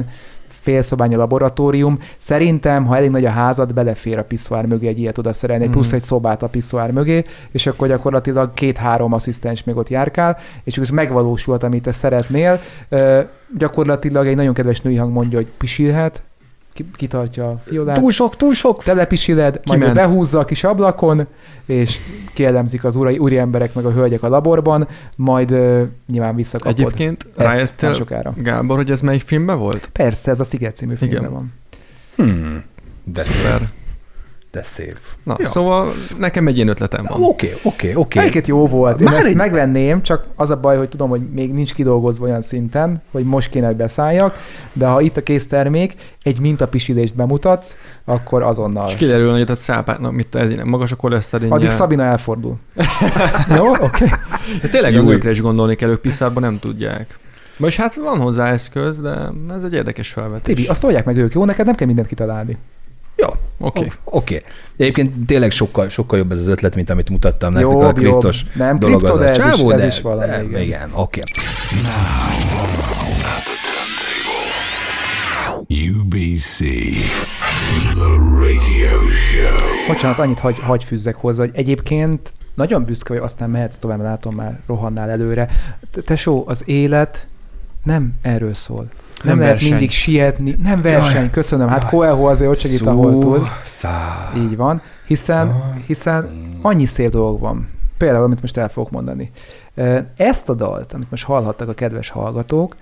félszobányi 0.49 1.15
laboratórium. 1.15 1.99
Szerintem, 2.19 2.87
ha 2.87 2.97
elég 2.97 3.11
nagy 3.11 3.25
a 3.25 3.31
házad, 3.31 3.75
belefér 3.75 4.19
a 4.19 4.25
piszoár 4.25 4.67
mögé 4.67 4.87
egy 4.87 4.99
ilyet 4.99 5.19
oda 5.19 5.33
szerelni, 5.33 5.63
Mhm. 5.63 5.71
mm. 5.71 5.75
plusz 5.75 5.93
egy 5.93 6.03
szobát 6.03 6.43
a 6.43 6.49
piszoár 6.49 6.91
mögé, 6.91 7.25
és 7.51 7.67
akkor 7.67 7.89
gyakorlatilag 7.89 8.55
két-három 8.55 9.13
asszisztens 9.13 9.65
még 9.65 9.77
ott 9.77 9.89
járkál, 9.89 10.39
és 10.65 10.77
ez 10.77 10.89
megvalósulhat, 10.89 11.63
amit 11.63 11.83
te 11.83 11.93
szeretnél. 11.93 12.61
Gyakorlatilag 13.59 14.27
egy 14.27 14.37
nagyon 14.37 14.55
kedves 14.55 14.81
női 14.81 14.97
hang 14.97 15.13
mondja, 15.13 15.39
hogy 15.39 15.47
pisilhet, 15.59 16.23
kitartja 16.97 17.49
a 17.49 17.61
fiolát, 17.65 17.99
Túl 17.99 18.11
sok, 18.11 18.37
túl 18.37 18.55
sok. 18.55 18.83
telepisiled, 18.83 19.61
majd 19.65 19.79
Kiment. 19.79 19.95
behúzza 19.95 20.39
a 20.39 20.45
kis 20.45 20.65
ablakon, 20.65 21.27
és 21.67 21.99
kielemzik 22.35 22.85
az 22.85 22.97
úri, 22.97 23.19
úri 23.19 23.39
emberek 23.39 23.75
meg 23.75 23.85
a 23.85 23.93
hölgyek 23.93 24.23
a 24.23 24.29
laborban, 24.29 24.89
majd 25.17 25.51
ö, 25.51 25.83
nyilván 26.07 26.35
visszakapod 26.35 26.79
Egyébként 26.79 27.27
ezt 27.27 27.37
nem 27.37 27.47
rájöttél, 27.47 27.93
sokára. 27.93 28.35
Gábor, 28.37 28.77
hogy 28.77 28.91
ez 28.91 29.01
melyik 29.01 29.23
filmben 29.23 29.59
volt? 29.59 29.89
Persze, 29.93 30.31
ez 30.31 30.41
a 30.41 30.45
Sziget 30.45 30.77
című 30.77 30.95
filmben 30.95 31.33
van. 31.33 31.53
Hmm. 32.17 32.63
De 33.05 33.23
Szuper. 33.23 33.69
De 34.55 34.63
szép. 34.63 34.99
Na, 35.23 35.37
Jó. 35.39 35.45
szóval 35.45 35.93
nekem 36.19 36.47
egy 36.47 36.57
ilyen 36.57 36.69
ötletem 36.69 37.05
van. 37.09 37.23
Oké, 37.23 37.55
oké, 37.63 37.95
oké. 37.95 38.19
Egyébként 38.19 38.47
jó 38.47 38.67
volt. 38.67 39.01
Én 39.01 39.05
Már 39.05 39.15
ezt 39.19 39.27
egy- 39.27 39.37
megvenném, 39.37 40.03
csak 40.03 40.25
az 40.37 40.51
a 40.51 40.57
baj, 40.57 40.77
hogy 40.77 40.89
tudom, 40.89 41.09
hogy 41.09 41.21
még 41.31 41.53
nincs 41.53 41.75
kidolgozva 41.75 42.25
olyan 42.25 42.43
szinten, 42.43 43.03
hogy 43.13 43.25
most 43.25 43.51
kéne, 43.51 43.67
hogy 43.67 43.77
beszálljak, 43.77 44.39
de 44.73 44.87
ha 44.87 45.01
itt 45.01 45.17
a 45.17 45.23
késztermék, 45.23 45.95
egy 46.23 46.41
mintapisilést 46.41 47.15
bemutatsz, 47.15 47.77
akkor 48.05 48.43
azonnal. 48.43 48.89
És 48.89 48.95
kiderül, 48.95 49.31
hogy 49.31 49.41
ott 49.41 49.51
a 49.51 49.57
cápáknak 49.57 50.13
mit 50.13 50.35
ez 50.35 50.51
ilyen 50.51 50.67
magas 50.67 50.93
a 50.93 50.97
koleszterinje. 50.97 51.55
Addig 51.55 51.71
Szabina 51.71 52.03
elfordul. 52.03 52.57
jó, 53.57 53.71
oké. 53.71 53.85
Okay. 53.85 54.09
De 54.63 54.69
tényleg 54.69 55.25
a 55.27 55.31
is 55.31 55.41
gondolni 55.41 55.75
kell, 55.75 55.91
ők 55.91 56.01
piszárban 56.01 56.43
nem 56.43 56.59
tudják. 56.59 57.19
Vagy 57.57 57.75
hát 57.75 57.95
van 57.95 58.21
hozzá 58.21 58.49
eszköz, 58.51 59.01
de 59.01 59.31
ez 59.51 59.63
egy 59.65 59.75
érdekes 59.75 60.11
felvetés. 60.11 60.55
Tibi, 60.55 60.69
azt 60.69 60.81
tolják 60.81 61.05
meg 61.05 61.17
ők, 61.17 61.33
jó? 61.35 61.45
Neked 61.45 61.67
nem 61.67 61.75
kell 61.75 61.87
mindent 61.87 62.09
kitalálni. 62.09 62.59
Jó, 63.17 63.29
Oké. 63.59 63.79
oké. 64.05 64.35
Okay. 64.35 64.49
De 64.77 64.85
egyébként 64.85 65.27
tényleg 65.27 65.51
sokkal, 65.51 65.89
sokkal 65.89 66.19
jobb 66.19 66.33
ez 66.33 66.39
az 66.39 66.47
ötlet, 66.47 66.75
mint 66.75 66.91
amit 66.91 67.11
mutattam 67.11 67.53
nektek 67.53 67.71
Jobb, 67.71 67.81
a 67.81 67.85
jobb. 67.85 67.95
kriptos 67.97 68.45
Nem, 68.55 68.79
dolog 68.79 68.99
kripto, 68.99 69.19
az 69.19 69.25
de 69.25 69.31
a 69.31 69.35
csávó, 69.35 69.71
ez 69.71 69.81
de, 69.81 69.87
is 69.87 70.01
valami, 70.01 70.31
de, 70.31 70.43
igen. 70.43 70.61
igen, 70.63 70.91
oké. 70.95 71.21
UBC, 75.69 76.59
the 77.95 78.13
radio 78.39 79.09
show. 79.09 79.87
Bocsánat, 79.87 80.19
annyit 80.19 80.39
hagy, 80.39 80.59
hagy 80.59 80.85
fűzzek 80.85 81.17
hozzá, 81.17 81.43
hogy 81.43 81.53
egyébként 81.55 82.33
nagyon 82.55 82.85
büszke 82.85 83.13
vagy, 83.13 83.23
aztán 83.23 83.51
mehetsz 83.51 83.77
tovább, 83.77 84.01
látom 84.01 84.35
már 84.35 84.61
rohannál 84.67 85.11
előre. 85.11 85.49
Te- 85.93 86.01
Tesó, 86.01 86.45
az 86.47 86.63
élet 86.69 87.27
nem 87.83 88.15
erről 88.23 88.55
szól. 88.55 88.89
Nem, 89.25 89.33
Nem 89.33 89.39
lehet 89.39 89.53
verseny. 89.55 89.71
mindig 89.71 89.91
sietni. 89.91 90.57
Nem 90.63 90.83
verseny, 90.83 91.15
Jaj. 91.15 91.31
köszönöm. 91.31 91.69
Hát 91.69 91.81
Jaj. 91.83 91.91
Coelho 91.91 92.27
azért 92.27 92.51
ott 92.51 92.59
segít, 92.59 92.87
ahol 92.87 93.19
tud. 93.19 93.49
szá. 93.65 94.33
Így 94.37 94.57
van. 94.57 94.81
Hiszen, 95.07 95.63
hiszen 95.87 96.29
annyi 96.63 96.87
szép 96.87 97.11
dolog 97.11 97.41
van. 97.41 97.69
Például, 97.99 98.25
amit 98.25 98.41
most 98.41 98.57
el 98.57 98.69
fogok 98.69 98.91
mondani. 98.91 99.31
Ezt 100.17 100.49
a 100.49 100.55
dalt, 100.55 100.93
amit 100.93 101.11
most 101.11 101.25
hallhattak 101.25 101.69
a 101.69 101.75
kedves 101.75 102.09
hallgatók, 102.09 102.77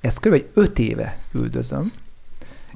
ezt 0.00 0.20
kb. 0.20 0.32
egy 0.32 0.46
öt 0.54 0.78
éve 0.78 1.16
üldözöm, 1.32 1.92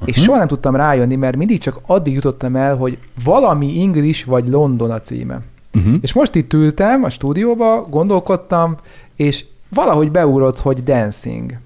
és 0.04 0.22
soha 0.22 0.38
nem 0.38 0.46
tudtam 0.46 0.76
rájönni, 0.76 1.14
mert 1.16 1.36
mindig 1.36 1.58
csak 1.58 1.78
addig 1.86 2.14
jutottam 2.14 2.56
el, 2.56 2.76
hogy 2.76 2.98
valami 3.24 3.80
English 3.80 4.26
vagy 4.26 4.48
London 4.48 4.90
a 4.90 5.00
címe. 5.00 5.40
Uh-huh. 5.74 5.94
És 6.00 6.12
most 6.12 6.34
itt 6.34 6.52
ültem 6.52 7.04
a 7.04 7.08
stúdióba, 7.08 7.86
gondolkodtam, 7.90 8.76
és 9.16 9.44
valahogy 9.68 10.10
beugrott, 10.10 10.58
hogy 10.58 10.82
dancing. 10.82 11.58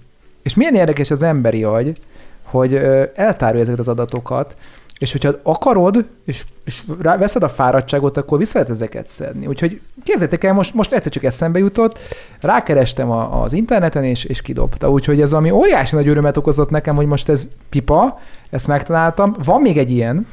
És 0.43 0.55
milyen 0.55 0.75
érdekes 0.75 1.11
az 1.11 1.23
emberi 1.23 1.65
agy, 1.65 2.01
hogy 2.43 2.75
eltárolja 3.15 3.63
ezeket 3.63 3.81
az 3.81 3.89
adatokat, 3.89 4.57
és 5.01 5.13
hogyha 5.13 5.33
akarod, 5.43 6.05
és, 6.25 6.45
és 6.65 6.83
rá, 7.01 7.17
veszed 7.17 7.43
a 7.43 7.49
fáradtságot, 7.49 8.17
akkor 8.17 8.39
vissza 8.39 8.59
lehet 8.59 8.71
ezeket 8.75 9.09
szedni. 9.09 9.47
Úgyhogy 9.47 9.81
képzeljétek 10.05 10.45
el, 10.45 10.53
most, 10.53 10.75
most 10.75 10.93
egyszer 10.93 11.13
csak 11.13 11.25
eszembe 11.25 11.59
jutott, 11.59 11.99
rákerestem 12.41 13.11
a, 13.11 13.43
az 13.43 13.53
interneten, 13.53 14.05
és, 14.05 14.25
és 14.25 14.43
kidobta. 14.43 14.91
Úgyhogy 14.91 15.21
ez 15.21 15.33
ami 15.33 15.51
óriási 15.51 15.95
nagy 15.95 16.09
örömet 16.09 16.37
okozott 16.37 16.71
nekem, 16.71 16.97
hogy 16.97 17.07
most 17.07 17.29
ez 17.29 17.49
pipa, 17.69 18.21
ezt 18.51 18.67
megtaláltam. 18.67 19.37
Van 19.45 19.61
még 19.61 19.79
egy 19.79 19.91
ilyen, 19.91 20.27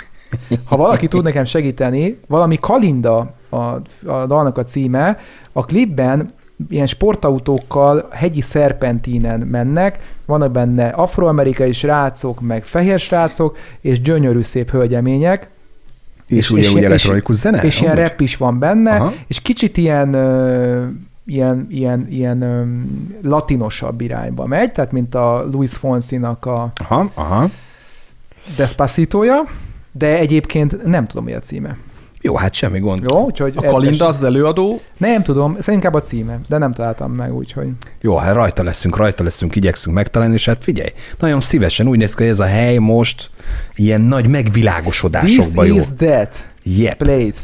ha 0.66 0.78
valaki 0.78 1.08
tud 1.08 1.24
nekem 1.24 1.44
segíteni, 1.44 2.20
valami 2.28 2.58
Kalinda 2.60 3.34
a, 3.50 3.58
a 4.06 4.26
dalnak 4.28 4.58
a 4.58 4.64
címe, 4.64 5.18
a 5.52 5.66
klipben 5.66 6.34
ilyen 6.70 6.86
sportautókkal 6.88 8.08
hegyi 8.12 8.42
szerpentínen 8.42 9.40
mennek, 9.40 10.16
vannak 10.26 10.52
benne 10.52 10.88
afroamerikai 10.88 11.74
srácok, 11.74 12.42
meg 12.42 12.64
fehér 12.64 13.00
srácok, 13.00 13.58
és 13.82 14.02
gyönyörű 14.02 14.42
szép 14.42 14.70
hölgyemények, 14.72 15.50
És, 16.28 16.38
És- 16.38 16.50
ugye 16.52 16.62
és- 16.62 16.74
és- 16.74 16.84
elektronikus 16.84 17.36
zene? 17.36 17.62
és 17.62 17.82
ilyen 17.82 17.96
rap 17.96 18.22
is 18.22 18.38
van 18.38 18.60
benne, 18.60 18.96
Aha. 18.96 19.14
És 19.28 19.42
kicsit 19.42 19.78
ilyen, 19.78 20.14
ö, 20.14 20.86
ilyen, 21.26 21.68
ilyen, 21.70 22.08
ilyen 22.10 22.42
ö, 22.42 22.64
latinosabb 23.30 24.02
irányba 24.02 24.46
megy, 24.46 24.72
tehát 24.72 24.92
mint 24.92 25.16
a 25.16 25.46
Luis 25.52 25.72
Fonsi-nak 25.72 26.46
a 26.46 26.72
Aha, 26.78 27.12
aha. 27.14 27.50
Despacitoja, 28.56 29.44
de 29.92 30.18
egyébként 30.18 30.86
nem 30.86 31.06
tudom, 31.06 31.24
mi 31.24 31.34
a 31.34 31.40
címe. 31.40 31.78
Jó, 32.28 32.36
hát 32.36 32.54
semmi 32.54 32.80
gond. 32.80 33.04
Jó, 33.10 33.24
úgyhogy... 33.24 33.54
A 33.56 33.62
Kalinda 33.62 34.08
az 34.08 34.24
előadó, 34.24 34.82
Nem 34.98 35.24
tudom, 35.24 35.56
ez 35.60 35.68
inkább 35.68 35.94
a 35.94 36.02
címe, 36.02 36.40
de 36.48 36.58
nem 36.58 36.72
találtam 36.72 37.12
meg, 37.12 37.36
úgyhogy... 37.36 37.68
Jó, 38.02 38.16
hát 38.16 38.34
rajta 38.34 38.64
leszünk, 38.64 38.98
rajta 38.98 39.24
leszünk, 39.24 39.56
igyekszünk 39.56 39.96
megtalálni, 39.96 40.34
és 40.34 40.46
hát 40.46 40.64
figyelj, 40.64 40.90
nagyon 41.20 41.42
szívesen 41.42 41.88
úgy 41.88 41.98
néz 41.98 42.14
ki, 42.14 42.22
hogy 42.24 42.32
ez 42.32 42.40
a 42.40 42.46
hely 42.46 42.78
most 42.78 43.30
ilyen 43.76 44.02
nagy 44.02 44.22
This 44.22 44.32
megvilágosodásokba 44.32 45.64
jó. 45.64 45.76
is 45.76 45.84
that 45.98 46.48
Yep. 46.64 46.98
place. 46.98 47.42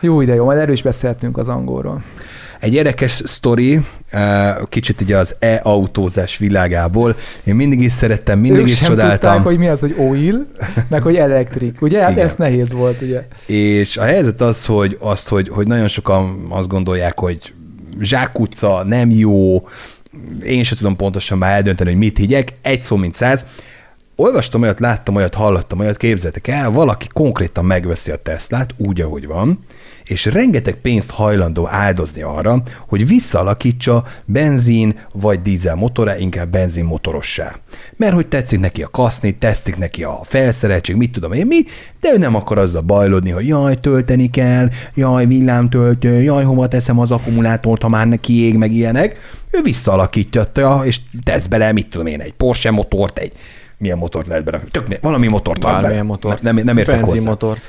Jó 0.00 0.20
ide, 0.20 0.34
jó, 0.34 0.44
majd 0.44 0.58
erről 0.58 0.74
is 0.74 0.82
beszéltünk 0.82 1.38
az 1.38 1.48
angolról. 1.48 2.02
Egy 2.62 2.74
érdekes 2.74 3.10
sztori, 3.12 3.80
eh, 4.10 4.54
kicsit 4.68 5.00
ugye 5.00 5.16
az 5.16 5.36
e-autózás 5.38 6.38
világából. 6.38 7.16
Én 7.44 7.54
mindig 7.54 7.80
is 7.80 7.92
szerettem, 7.92 8.38
mindig 8.38 8.60
ők 8.60 8.68
is 8.68 8.76
sem 8.76 8.88
csodáltam. 8.88 9.18
tudták, 9.18 9.42
hogy 9.42 9.58
mi 9.58 9.68
az, 9.68 9.80
hogy 9.80 9.94
oil, 9.98 10.46
meg 10.88 11.02
hogy 11.02 11.16
elektrik. 11.16 11.82
Ugye? 11.82 12.02
Hát 12.02 12.10
Igen. 12.10 12.24
ez 12.24 12.34
nehéz 12.34 12.72
volt, 12.72 13.00
ugye? 13.00 13.26
És 13.46 13.96
a 13.96 14.02
helyzet 14.02 14.40
az, 14.40 14.64
hogy, 14.64 14.96
azt, 15.00 15.28
hogy, 15.28 15.48
hogy 15.48 15.66
nagyon 15.66 15.88
sokan 15.88 16.46
azt 16.48 16.68
gondolják, 16.68 17.18
hogy 17.18 17.52
zsákutca 18.00 18.82
nem 18.84 19.10
jó, 19.10 19.68
én 20.44 20.62
sem 20.62 20.76
tudom 20.76 20.96
pontosan 20.96 21.38
már 21.38 21.54
eldönteni, 21.54 21.90
hogy 21.90 21.98
mit 21.98 22.18
higgyek, 22.18 22.48
egy 22.62 22.82
szó 22.82 22.96
mint 22.96 23.14
száz. 23.14 23.46
Olvastam 24.16 24.62
olyat, 24.62 24.80
láttam 24.80 25.14
olyat, 25.14 25.34
hallottam 25.34 25.78
olyat, 25.78 25.96
képzeltek 25.96 26.48
el, 26.48 26.70
valaki 26.70 27.06
konkrétan 27.12 27.64
megveszi 27.64 28.10
a 28.10 28.16
Teslát 28.16 28.70
úgy, 28.76 29.00
ahogy 29.00 29.26
van, 29.26 29.64
és 30.06 30.24
rengeteg 30.24 30.74
pénzt 30.74 31.10
hajlandó 31.10 31.68
áldozni 31.68 32.22
arra, 32.22 32.62
hogy 32.88 33.06
visszalakítsa 33.06 34.04
benzin 34.24 34.98
vagy 35.12 35.42
dízel 35.42 35.74
motorra, 35.74 36.16
inkább 36.16 36.48
benzin 36.50 36.84
motorossá. 36.84 37.54
Mert 37.96 38.14
hogy 38.14 38.26
tetszik 38.26 38.60
neki 38.60 38.82
a 38.82 38.88
kaszni, 38.88 39.32
tetszik 39.38 39.76
neki 39.76 40.04
a 40.04 40.20
felszereltség, 40.22 40.96
mit 40.96 41.12
tudom 41.12 41.32
én 41.32 41.46
mi, 41.46 41.62
de 42.00 42.12
ő 42.12 42.18
nem 42.18 42.34
akar 42.34 42.58
azzal 42.58 42.82
bajlódni, 42.82 43.30
hogy 43.30 43.46
jaj, 43.46 43.74
tölteni 43.76 44.30
kell, 44.30 44.68
jaj, 44.94 45.26
villámtöltő, 45.26 46.22
jaj, 46.22 46.44
hova 46.44 46.68
teszem 46.68 46.98
az 46.98 47.10
akkumulátort, 47.10 47.82
ha 47.82 47.88
már 47.88 48.08
neki 48.08 48.40
ég, 48.46 48.56
meg 48.56 48.72
ilyenek. 48.72 49.16
Ő 49.50 49.60
visszalakítja, 49.62 50.80
és 50.84 51.00
tesz 51.24 51.46
bele, 51.46 51.72
mit 51.72 51.88
tudom 51.90 52.06
én, 52.06 52.20
egy 52.20 52.32
Porsche 52.32 52.70
motort, 52.70 53.18
egy 53.18 53.32
milyen 53.78 53.98
motort 53.98 54.26
lehet 54.26 54.44
bele, 54.44 54.62
tök, 54.70 54.88
mi- 54.88 54.98
valami 55.00 55.26
motort 55.28 55.60
bármilyen 55.60 56.06
motort. 56.06 56.42
Nem, 56.42 56.54
nem 56.64 56.78
értek 56.78 56.94
hozzá. 56.94 57.06
Benzinmotort. 57.06 57.60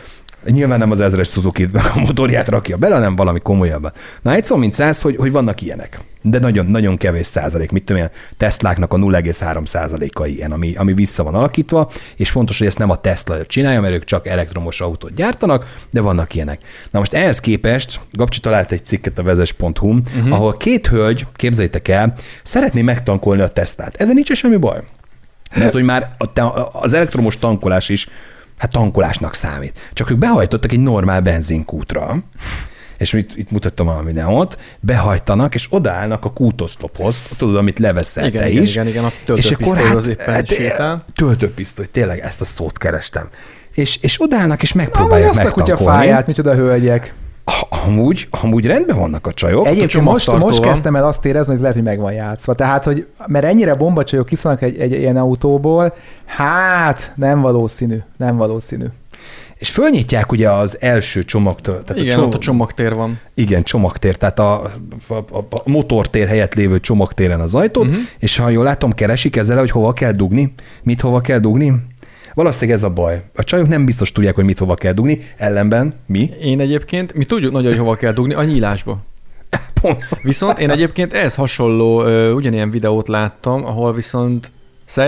Nyilván 0.45 0.79
nem 0.79 0.91
az 0.91 0.99
ezres 0.99 1.29
Suzuki 1.29 1.67
a 1.95 1.99
motorját 1.99 2.47
rakja 2.47 2.77
bele, 2.77 2.95
hanem 2.95 3.15
valami 3.15 3.39
komolyabban. 3.39 3.91
Na, 4.21 4.33
egy 4.33 4.45
szó 4.45 4.55
mint 4.55 4.73
száz, 4.73 5.01
hogy, 5.01 5.15
hogy 5.15 5.31
vannak 5.31 5.61
ilyenek. 5.61 5.99
De 6.21 6.39
nagyon, 6.39 6.65
nagyon 6.65 6.97
kevés 6.97 7.25
százalék, 7.25 7.71
mit 7.71 7.83
tudom 7.83 8.01
én, 8.01 8.09
Tesláknak 8.37 8.93
a 8.93 8.97
0,3 8.97 9.65
százaléka 9.65 10.25
ilyen, 10.25 10.51
ami, 10.51 10.75
ami 10.75 10.93
vissza 10.93 11.23
van 11.23 11.35
alakítva, 11.35 11.91
és 12.15 12.29
fontos, 12.29 12.57
hogy 12.57 12.67
ezt 12.67 12.77
nem 12.77 12.89
a 12.89 12.95
Tesla 12.95 13.45
csinálja, 13.45 13.81
mert 13.81 13.93
ők 13.93 14.03
csak 14.03 14.27
elektromos 14.27 14.81
autót 14.81 15.13
gyártanak, 15.13 15.75
de 15.89 16.01
vannak 16.01 16.35
ilyenek. 16.35 16.61
Na 16.91 16.99
most 16.99 17.13
ehhez 17.13 17.39
képest 17.39 17.99
Gabcsi 18.11 18.39
talált 18.39 18.71
egy 18.71 18.85
cikket 18.85 19.19
a 19.19 19.23
vezes.hu, 19.23 19.89
uh-huh. 19.89 20.33
ahol 20.33 20.57
két 20.57 20.87
hölgy, 20.87 21.27
képzeljétek 21.35 21.87
el, 21.87 22.13
szeretné 22.43 22.81
megtankolni 22.81 23.41
a 23.41 23.47
Teslát. 23.47 23.95
Ezen 23.95 24.13
nincs 24.13 24.33
semmi 24.33 24.57
baj. 24.57 24.79
Mert 25.55 25.73
hogy 25.73 25.83
már 25.83 26.15
a, 26.17 26.51
az 26.71 26.93
elektromos 26.93 27.37
tankolás 27.37 27.89
is 27.89 28.07
hát 28.63 28.71
tankolásnak 28.71 29.33
számít. 29.33 29.79
Csak 29.93 30.11
ők 30.11 30.17
behajtottak 30.17 30.71
egy 30.71 30.79
normál 30.79 31.21
benzinkútra, 31.21 32.23
és 32.97 33.13
itt, 33.13 33.37
itt 33.37 33.51
mutattam 33.51 33.87
a 33.87 34.03
videót, 34.03 34.59
behajtanak, 34.79 35.55
és 35.55 35.67
odaállnak 35.69 36.25
a 36.25 36.33
kútoszlophoz, 36.33 37.23
tudod, 37.37 37.55
amit 37.55 37.79
leveszel 37.79 38.25
Igen, 38.25 38.41
te 38.41 38.49
igen, 38.49 38.63
is. 38.63 38.71
igen, 38.71 38.87
igen, 38.87 39.03
a 39.03 39.11
töltőpisztolyhoz 39.25 40.07
éppen 40.07 40.33
hát, 40.33 40.47
sétál. 40.47 41.05
Töltőpisztoly, 41.15 41.85
tényleg 41.91 42.19
ezt 42.19 42.41
a 42.41 42.45
szót 42.45 42.77
kerestem. 42.77 43.29
És, 43.73 43.97
és 44.01 44.21
odaállnak, 44.21 44.61
és 44.61 44.73
megpróbálják 44.73 45.29
a 45.29 45.33
kutya 45.33 45.43
megtankolni. 45.43 45.97
fáját, 45.97 46.27
micsoda 46.27 46.53
hölgyek. 46.53 47.13
Ha- 47.45 47.67
Amúgy, 47.85 48.27
amúgy 48.41 48.65
rendben 48.65 48.97
vannak 48.97 49.27
a 49.27 49.33
csajok. 49.33 49.65
Egyébként 49.67 50.03
most, 50.03 50.25
csomagtartó 50.25 50.45
most 50.45 50.57
van. 50.57 50.67
kezdtem 50.67 50.95
el 50.95 51.05
azt 51.05 51.25
érezni, 51.25 51.45
hogy 51.45 51.55
ez 51.55 51.61
lehet, 51.61 51.75
hogy 51.75 51.85
meg 51.85 51.99
van 51.99 52.13
játszva. 52.13 52.53
Tehát, 52.53 52.83
hogy 52.83 53.07
mert 53.27 53.45
ennyire 53.45 53.75
bombacsajok 53.75 54.25
kiszalnak 54.25 54.61
egy, 54.61 54.77
egy 54.77 54.91
ilyen 54.91 55.17
autóból, 55.17 55.93
hát 56.25 57.11
nem 57.15 57.41
valószínű, 57.41 57.97
nem 58.17 58.37
valószínű. 58.37 58.85
És 59.57 59.69
fölnyitják 59.69 60.31
ugye 60.31 60.49
az 60.51 60.77
első 60.79 61.23
csomagtól. 61.23 61.83
Tehát 61.83 62.01
Igen, 62.01 62.13
csomag- 62.13 62.33
ott 62.33 62.39
a 62.39 62.43
csomagtér 62.43 62.93
van. 62.93 63.19
Igen, 63.33 63.63
csomagtér, 63.63 64.15
tehát 64.17 64.39
a, 64.39 64.61
a, 65.07 65.13
a, 65.13 65.37
a 65.49 65.61
motortér 65.65 66.27
helyett 66.27 66.53
lévő 66.53 66.79
csomagtéren 66.79 67.39
az 67.39 67.55
ajtót, 67.55 67.85
uh-huh. 67.87 68.01
és 68.19 68.37
ha 68.37 68.49
jól 68.49 68.63
látom, 68.63 68.91
keresik 68.91 69.35
ezzel, 69.35 69.57
hogy 69.57 69.71
hova 69.71 69.93
kell 69.93 70.11
dugni. 70.11 70.53
Mit 70.83 71.01
hova 71.01 71.21
kell 71.21 71.39
dugni? 71.39 71.73
Valószínűleg 72.33 72.77
ez 72.77 72.83
a 72.83 72.89
baj. 72.89 73.23
A 73.35 73.43
csajok 73.43 73.67
nem 73.67 73.85
biztos 73.85 74.11
tudják, 74.11 74.35
hogy 74.35 74.45
mit 74.45 74.57
hova 74.57 74.75
kell 74.75 74.93
dugni, 74.93 75.19
ellenben 75.37 75.93
mi? 76.05 76.29
Én 76.41 76.59
egyébként, 76.59 77.13
mi 77.13 77.25
tudjuk 77.25 77.51
nagyon, 77.51 77.67
hogy 77.69 77.79
hova 77.79 77.95
kell 77.95 78.13
dugni, 78.13 78.33
a 78.33 78.43
nyílásba. 78.43 78.97
Pont. 79.81 79.97
Viszont 80.21 80.59
én 80.59 80.69
egyébként 80.69 81.13
ehhez 81.13 81.35
hasonló 81.35 82.03
ö, 82.03 82.31
ugyanilyen 82.31 82.69
videót 82.69 83.07
láttam, 83.07 83.65
ahol 83.65 83.93
viszont 83.93 84.51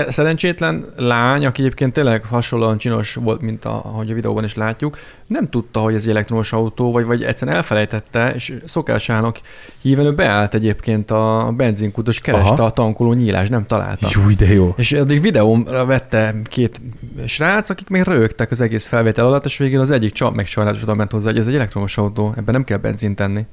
szerencsétlen 0.08 0.84
lány, 0.96 1.46
aki 1.46 1.62
egyébként 1.62 1.92
tényleg 1.92 2.24
hasonlóan 2.24 2.76
csinos 2.76 3.14
volt, 3.14 3.40
mint 3.40 3.64
a, 3.64 3.74
ahogy 3.84 4.10
a 4.10 4.14
videóban 4.14 4.44
is 4.44 4.54
látjuk, 4.54 4.98
nem 5.26 5.48
tudta, 5.48 5.80
hogy 5.80 5.94
ez 5.94 6.02
egy 6.02 6.10
elektromos 6.10 6.52
autó, 6.52 6.92
vagy, 6.92 7.04
vagy 7.04 7.22
egyszerűen 7.22 7.56
elfelejtette, 7.56 8.32
és 8.34 8.54
szokásának 8.64 9.40
híven 9.82 10.06
ő 10.06 10.14
beállt 10.14 10.54
egyébként 10.54 11.10
a 11.10 11.52
benzinkút, 11.56 12.08
és 12.08 12.20
kereste 12.20 12.52
Aha. 12.52 12.64
a 12.64 12.70
tankoló 12.70 13.12
nyílás, 13.12 13.48
nem 13.48 13.66
találta. 13.66 14.08
Júj, 14.10 14.34
de 14.34 14.52
jó. 14.52 14.74
És 14.76 14.92
addig 14.92 15.20
videómra 15.20 15.84
vette 15.84 16.34
két 16.44 16.80
srác, 17.26 17.70
akik 17.70 17.88
még 17.88 18.02
rögtek 18.02 18.50
az 18.50 18.60
egész 18.60 18.86
felvétel 18.86 19.26
alatt, 19.26 19.44
és 19.44 19.58
végül 19.58 19.80
az 19.80 19.90
egyik 19.90 20.12
csap 20.12 20.34
meg 20.34 20.46
sajnálatos 20.46 20.82
oda 20.82 20.94
ment 20.94 21.10
hozzá, 21.10 21.30
hogy 21.30 21.38
ez 21.38 21.46
egy 21.46 21.54
elektromos 21.54 21.98
autó, 21.98 22.34
ebben 22.36 22.54
nem 22.54 22.64
kell 22.64 22.78
benzint 22.78 23.16
tenni. 23.16 23.46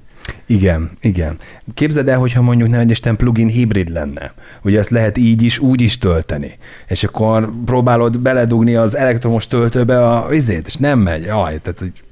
Igen, 0.46 0.92
igen. 1.02 1.38
Képzeld 1.74 2.08
el, 2.08 2.18
hogyha 2.18 2.42
mondjuk 2.42 2.70
ne 2.70 2.82
Isten 2.82 3.16
plugin 3.16 3.48
hibrid 3.48 3.90
lenne. 3.90 4.34
Ugye 4.64 4.80
ezt 4.80 4.90
lehet 4.90 5.18
így 5.18 5.42
is, 5.42 5.60
úgy 5.60 5.82
is 5.82 5.98
tölteni. 5.98 6.58
És 6.88 7.04
akkor 7.04 7.52
próbálod 7.66 8.20
beledugni 8.20 8.76
az 8.76 8.96
elektromos 8.96 9.48
töltőbe 9.48 10.08
a 10.08 10.28
vizét, 10.28 10.68
és 10.68 10.76
nem 10.76 11.00
megy. 11.00 11.24
Jaj, 11.24 11.60
tehát, 11.62 11.80
hogy... 11.80 12.04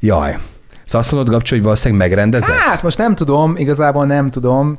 Jaj. 0.00 0.38
Szóval 0.84 1.00
azt 1.00 1.12
mondod, 1.12 1.32
Gabcsi, 1.32 1.54
hogy 1.54 1.62
valószínűleg 1.62 2.08
megrendezett? 2.08 2.56
Hát 2.56 2.82
most 2.82 2.98
nem 2.98 3.14
tudom, 3.14 3.56
igazából 3.56 4.06
nem 4.06 4.30
tudom. 4.30 4.76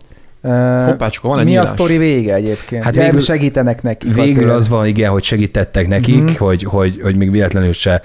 Hoppácska, 0.86 1.28
van 1.28 1.40
egy 1.40 1.46
Mi 1.46 1.50
nyílás. 1.52 1.70
a 1.70 1.72
sztori 1.72 1.98
vége 1.98 2.34
egyébként? 2.34 2.84
Hát 2.84 2.96
végül- 2.96 3.22
segítenek 3.22 3.82
neki. 3.82 4.08
Végül 4.10 4.50
az 4.50 4.70
van, 4.70 4.86
igen, 4.86 5.12
hogy 5.12 5.24
segítettek 5.24 5.88
nekik, 5.88 6.24
Mhm. 6.24 6.34
hogy, 6.38 6.64
hogy, 6.64 7.00
hogy 7.04 7.16
még 7.16 7.32
véletlenül 7.32 7.74
se 7.74 8.02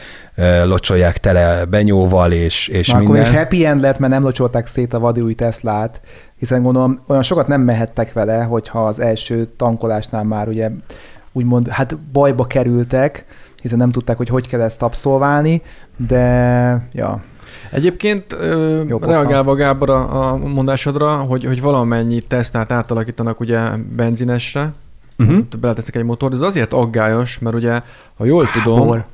locsolják 0.65 1.19
tele 1.19 1.65
benyóval, 1.65 2.33
és, 2.33 2.69
és 2.69 2.89
Na, 2.89 2.95
akkor 2.99 3.09
minden. 3.15 3.31
még 3.31 3.39
happy 3.39 3.65
end 3.65 3.81
lett, 3.81 3.99
mert 3.99 4.13
nem 4.13 4.23
locsolták 4.23 4.67
szét 4.67 4.95
a 4.95 4.99
vadi 4.99 5.21
új 5.21 5.35
Teslát, 5.35 6.01
hiszen 6.37 6.63
gondolom 6.63 7.01
olyan 7.07 7.23
sokat 7.23 7.47
nem 7.49 7.61
mehettek 7.61 8.13
vele, 8.13 8.43
hogyha 8.43 8.87
az 8.87 9.01
első 9.01 9.49
tankolásnál 9.57 10.25
már 10.25 10.49
ugye 10.49 10.71
úgymond 11.33 11.69
hát 11.69 11.97
bajba 11.99 12.45
kerültek, 12.45 13.25
hiszen 13.63 13.79
nem 13.79 13.91
tudták, 13.91 14.17
hogy 14.17 14.29
hogy 14.29 14.47
kell 14.49 14.61
ezt 14.61 14.83
abszolválni, 14.83 15.63
de 16.09 16.23
ja, 16.93 17.21
Egyébként 17.71 18.33
ö, 18.33 18.83
Jó 18.87 18.99
reagálva 18.99 19.55
Gábor 19.55 19.91
a, 19.91 20.31
a 20.31 20.37
mondásodra, 20.37 21.17
hogy, 21.17 21.45
hogy 21.45 21.61
valamennyi 21.61 22.21
tesztát 22.21 22.73
átalakítanak 22.73 23.41
ugye 23.41 23.59
benzinesre, 23.97 24.73
uh-huh. 25.19 25.39
beleteszek 25.61 25.97
egy 25.97 26.05
motor, 26.05 26.33
ez 26.33 26.41
azért 26.41 26.73
aggályos, 26.73 27.39
mert 27.39 27.57
ugye, 27.57 27.81
ha 28.17 28.25
jól 28.25 28.49
tudom, 28.53 28.87
Bor. 28.87 29.05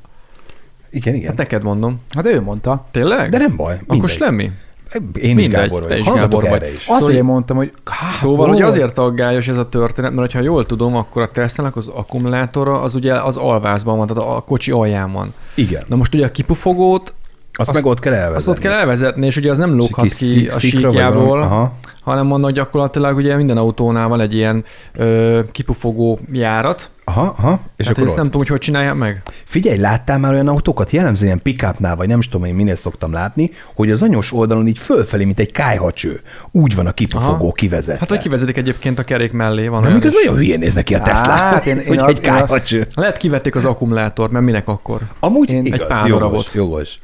Igen, 0.89 1.13
igen. 1.13 1.27
hát 1.27 1.37
neked 1.37 1.63
mondom. 1.63 2.01
Hát 2.09 2.25
ő 2.25 2.41
mondta. 2.41 2.85
Tényleg? 2.91 3.29
De 3.29 3.37
nem 3.37 3.55
baj. 3.55 3.73
Akkor 3.73 3.83
mindegy. 3.87 4.09
semmi. 4.09 4.51
Én 4.93 5.37
is 5.37 5.43
mindegy, 5.43 5.49
Gábor 5.49 5.85
te 5.85 5.97
is 5.97 6.05
Gábor 6.05 6.43
vagy. 6.43 6.51
erre 6.51 6.71
is. 6.71 6.83
Szóval- 6.83 7.01
szóval, 7.01 7.21
mondtam, 7.23 7.57
hogy 7.57 7.71
Szóval 8.19 8.49
ugye 8.49 8.63
Ó. 8.63 8.67
azért 8.67 8.97
aggályos 8.97 9.47
ez 9.47 9.57
a 9.57 9.69
történet, 9.69 10.13
mert 10.13 10.31
ha 10.31 10.39
jól 10.39 10.65
tudom, 10.65 10.95
akkor 10.95 11.21
a 11.21 11.31
Tesla-nak 11.31 11.75
az 11.75 11.87
akkumulátora 11.87 12.81
az 12.81 12.95
ugye 12.95 13.13
az 13.13 13.37
alvázban 13.37 13.97
van, 13.97 14.07
tehát 14.07 14.23
a 14.23 14.41
kocsi 14.41 14.71
alján 14.71 15.11
van. 15.11 15.33
Igen. 15.55 15.83
Na 15.87 15.95
most 15.95 16.13
ugye 16.13 16.25
a 16.25 16.31
kipufogót, 16.31 17.13
Azt, 17.57 17.69
azt- 17.69 17.83
meg 17.83 17.91
ott 17.91 17.99
kell 17.99 18.13
elvezetni. 18.13 18.35
azt 18.37 18.47
ott 18.47 18.59
kell 18.59 18.71
elvezetni, 18.71 19.25
és 19.25 19.37
ugye 19.37 19.51
az 19.51 19.57
nem 19.57 19.75
lóghat 19.75 20.07
ki 20.13 20.47
a 20.47 20.59
síkjából, 20.59 21.71
hanem 22.01 22.31
annak 22.31 22.51
gyakorlatilag 22.51 23.17
ugye 23.17 23.35
minden 23.35 23.57
autónál 23.57 24.07
van 24.07 24.19
egy 24.21 24.33
ilyen 24.33 24.63
ö, 24.93 25.39
kipufogó 25.51 26.19
járat, 26.31 26.89
Aha, 27.07 27.33
aha. 27.37 27.59
És 27.75 27.85
hát 27.85 27.95
akkor 27.95 28.07
ezt 28.07 28.15
nem 28.15 28.25
tudom, 28.25 28.39
hogy 28.39 28.49
hogy 28.49 28.59
csinálják 28.59 28.93
meg. 28.95 29.21
Figyelj, 29.45 29.77
láttál 29.77 30.19
már 30.19 30.33
olyan 30.33 30.47
autókat, 30.47 30.91
jellemzően 30.91 31.25
ilyen 31.27 31.41
pickupnál, 31.41 31.95
vagy 31.95 32.07
nem 32.07 32.19
is 32.19 32.29
tudom 32.29 32.47
én 32.47 32.55
minél 32.55 32.75
szoktam 32.75 33.11
látni, 33.11 33.51
hogy 33.75 33.91
az 33.91 34.01
anyós 34.01 34.33
oldalon 34.33 34.67
így 34.67 34.77
fölfelé, 34.79 35.23
mint 35.25 35.39
egy 35.39 35.51
kájhacső. 35.51 36.21
Úgy 36.51 36.75
van 36.75 36.85
a 36.87 36.91
kipufogó 36.91 37.51
kivezetve. 37.51 37.99
Hát, 37.99 38.09
hogy 38.09 38.17
kivezetik 38.19 38.57
egyébként 38.57 38.99
a 38.99 39.03
kerék 39.03 39.31
mellé, 39.31 39.67
van 39.67 39.91
még 39.91 40.03
ez 40.05 40.13
nagyon 40.13 40.35
hülyén 40.35 40.59
néz 40.59 40.73
neki 40.73 40.95
a 40.95 40.99
Tesla, 40.99 41.31
Hát, 41.31 41.65
én- 41.65 41.77
én 41.77 41.87
hogy 41.87 41.97
az- 41.97 42.09
egy 42.09 42.19
kájhacső. 42.19 42.87
Lehet 42.95 43.17
kivették 43.17 43.55
az 43.55 43.65
akkumulátort, 43.65 44.31
mert 44.31 44.45
minek 44.45 44.67
akkor? 44.67 44.99
Amúgy 45.19 45.49
Én- 45.49 45.65
igaz, 45.65 45.79
Egy 45.81 45.87
pár 45.87 46.07
jogos, 46.07 46.53
jogos. 46.53 46.99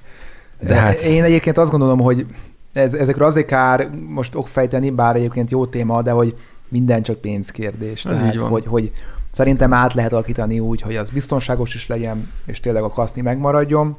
De 0.62 0.76
hát, 0.76 1.02
Én 1.02 1.24
egyébként 1.24 1.58
azt 1.58 1.72
gondolom, 1.72 2.00
hogy 2.00 2.26
ez, 2.74 2.94
ezekről 2.94 3.28
azért 3.28 3.48
kár 3.48 3.90
most 4.08 4.36
okfejteni, 4.36 4.90
bár 4.90 5.16
egyébként 5.16 5.52
jó 5.52 5.66
téma, 5.66 6.02
de 6.02 6.12
hogy 6.12 6.36
minden 6.70 7.02
csak 7.04 7.18
pénzkérdés. 7.18 8.06
Ez 8.06 8.18
Tehát, 8.18 8.34
így 8.34 8.40
van. 8.40 8.50
Hogy, 8.50 8.66
hogy 8.68 8.92
szerintem 9.32 9.74
át 9.74 9.94
lehet 9.94 10.14
alakítani 10.14 10.60
úgy, 10.60 10.82
hogy 10.82 10.96
az 10.96 11.10
biztonságos 11.10 11.74
is 11.76 11.88
legyen, 11.88 12.30
és 12.46 12.60
tényleg 12.60 12.84
a 12.84 12.90
kaszni 12.90 13.22
megmaradjon. 13.22 13.98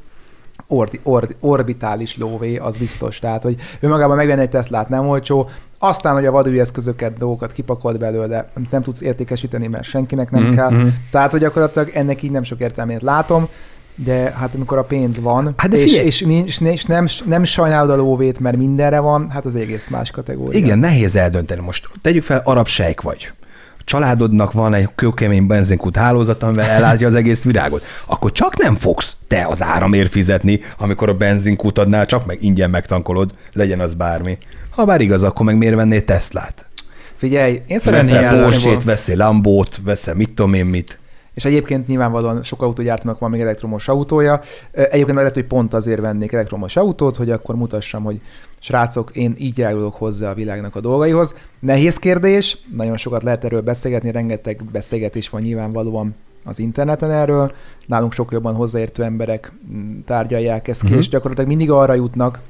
Ordi, 0.66 1.00
ordi, 1.02 1.34
orbitális 1.40 2.16
lóvé, 2.18 2.56
az 2.56 2.76
biztos. 2.76 3.18
Tehát, 3.18 3.42
hogy 3.42 3.56
önmagában 3.80 4.16
megvenni 4.16 4.40
egy 4.40 4.48
Teslát 4.48 4.88
nem 4.88 5.08
olcsó, 5.08 5.48
aztán, 5.78 6.14
hogy 6.14 6.26
a 6.26 6.30
vadúj 6.30 6.60
eszközöket, 6.60 7.16
dolgokat 7.16 7.52
kipakolt 7.52 7.98
belőle, 7.98 8.50
amit 8.56 8.70
nem 8.70 8.82
tudsz 8.82 9.00
értékesíteni, 9.00 9.66
mert 9.66 9.84
senkinek 9.84 10.30
nem 10.30 10.42
Mhm, 10.42 10.54
kell. 10.54 10.70
mhm. 10.70 10.86
Tehát, 11.10 11.30
hogy 11.30 11.40
gyakorlatilag 11.40 11.88
ennek 11.94 12.22
így 12.22 12.30
nem 12.30 12.42
sok 12.42 12.60
értelmét 12.60 13.02
látom, 13.02 13.48
de 13.94 14.34
hát 14.38 14.54
amikor 14.54 14.78
a 14.78 14.82
pénz 14.84 15.20
van, 15.20 15.54
Hát 15.56 15.70
de 15.70 15.76
és, 15.78 15.96
és, 15.96 16.20
nincs, 16.20 16.60
és 16.60 16.84
nem, 16.84 17.06
nem 17.26 17.44
sajnálod 17.44 17.90
a 17.90 17.96
lóvét, 17.96 18.38
mert 18.38 18.56
mindenre 18.56 18.98
van, 19.00 19.30
hát 19.30 19.44
az 19.46 19.54
egész 19.54 19.88
más 19.88 20.10
kategória. 20.10 20.58
igen, 20.58 20.78
nehéz 20.78 21.16
eldönteni. 21.16 21.60
Most 21.60 21.88
tegyük 22.02 22.22
fel, 22.22 22.42
arab 22.44 22.66
sejk 22.66 23.00
vagy. 23.02 23.32
A 23.78 23.84
családodnak 23.84 24.52
van 24.52 24.74
egy 24.74 24.88
kőkemény 24.94 25.46
benzinkút 25.46 25.96
hálózat, 25.96 26.42
amivel 26.42 26.70
ellátja 26.70 27.06
az 27.06 27.14
egész 27.14 27.42
virágot. 27.44 27.84
Akkor 28.06 28.32
csak 28.32 28.56
nem 28.58 28.74
fogsz 28.74 29.16
te 29.28 29.46
az 29.46 29.62
áramért 29.62 30.10
fizetni, 30.10 30.60
amikor 30.78 31.08
a 31.08 31.14
benzinkútadnál 31.14 32.06
csak 32.06 32.26
meg 32.26 32.42
ingyen 32.42 32.70
megtankolod, 32.70 33.30
legyen 33.52 33.80
az 33.80 33.94
bármi. 33.94 34.38
Ha 34.70 34.84
bár 34.84 35.00
igaz, 35.00 35.22
akkor 35.22 35.46
meg 35.46 35.56
miért 35.56 35.74
vennél 35.74 36.04
Teslát? 36.04 36.68
Figyelj, 37.14 37.62
én 37.66 37.78
szeretném 37.78 38.20
Veszel 38.22 38.50
volna- 38.50 38.84
veszel 38.84 39.16
Lambót, 39.16 39.80
veszel 39.84 40.14
mit 40.14 40.30
tudom 40.30 40.54
én 40.54 40.66
mit. 40.66 40.98
És 41.34 41.44
egyébként 41.44 41.86
nyilvánvalóan 41.86 42.42
sok 42.42 42.62
autógyártónak 42.62 43.18
van 43.18 43.30
még 43.30 43.40
elektromos 43.40 43.88
autója. 43.88 44.40
Egyébként 44.72 45.16
lehet, 45.16 45.34
hogy 45.34 45.44
pont 45.44 45.74
azért 45.74 46.00
vennék 46.00 46.32
elektromos 46.32 46.76
autót, 46.76 47.16
hogy 47.16 47.30
akkor 47.30 47.54
mutassam, 47.54 48.04
hogy 48.04 48.20
srácok, 48.60 49.16
én 49.16 49.34
így 49.38 49.58
járulok 49.58 49.94
hozzá 49.94 50.30
a 50.30 50.34
világnak 50.34 50.76
a 50.76 50.80
dolgaihoz. 50.80 51.34
Nehéz 51.60 51.96
kérdés, 51.96 52.58
nagyon 52.76 52.96
sokat 52.96 53.22
lehet 53.22 53.44
erről 53.44 53.60
beszélgetni, 53.60 54.10
rengeteg 54.10 54.64
beszélgetés 54.72 55.28
van 55.28 55.40
nyilvánvalóan 55.40 56.14
az 56.44 56.58
interneten 56.58 57.10
erről. 57.10 57.52
Nálunk 57.86 58.12
sok 58.12 58.32
jobban 58.32 58.54
hozzáértő 58.54 59.02
emberek 59.02 59.52
mm, 59.74 59.98
tárgyalják 60.06 60.68
ezt 60.68 60.80
ki, 60.82 60.88
Mhm. 60.88 60.98
és 60.98 61.08
gyakorlatilag 61.08 61.48
mindig 61.48 61.70
arra 61.70 61.94
jutnak, 61.94 62.40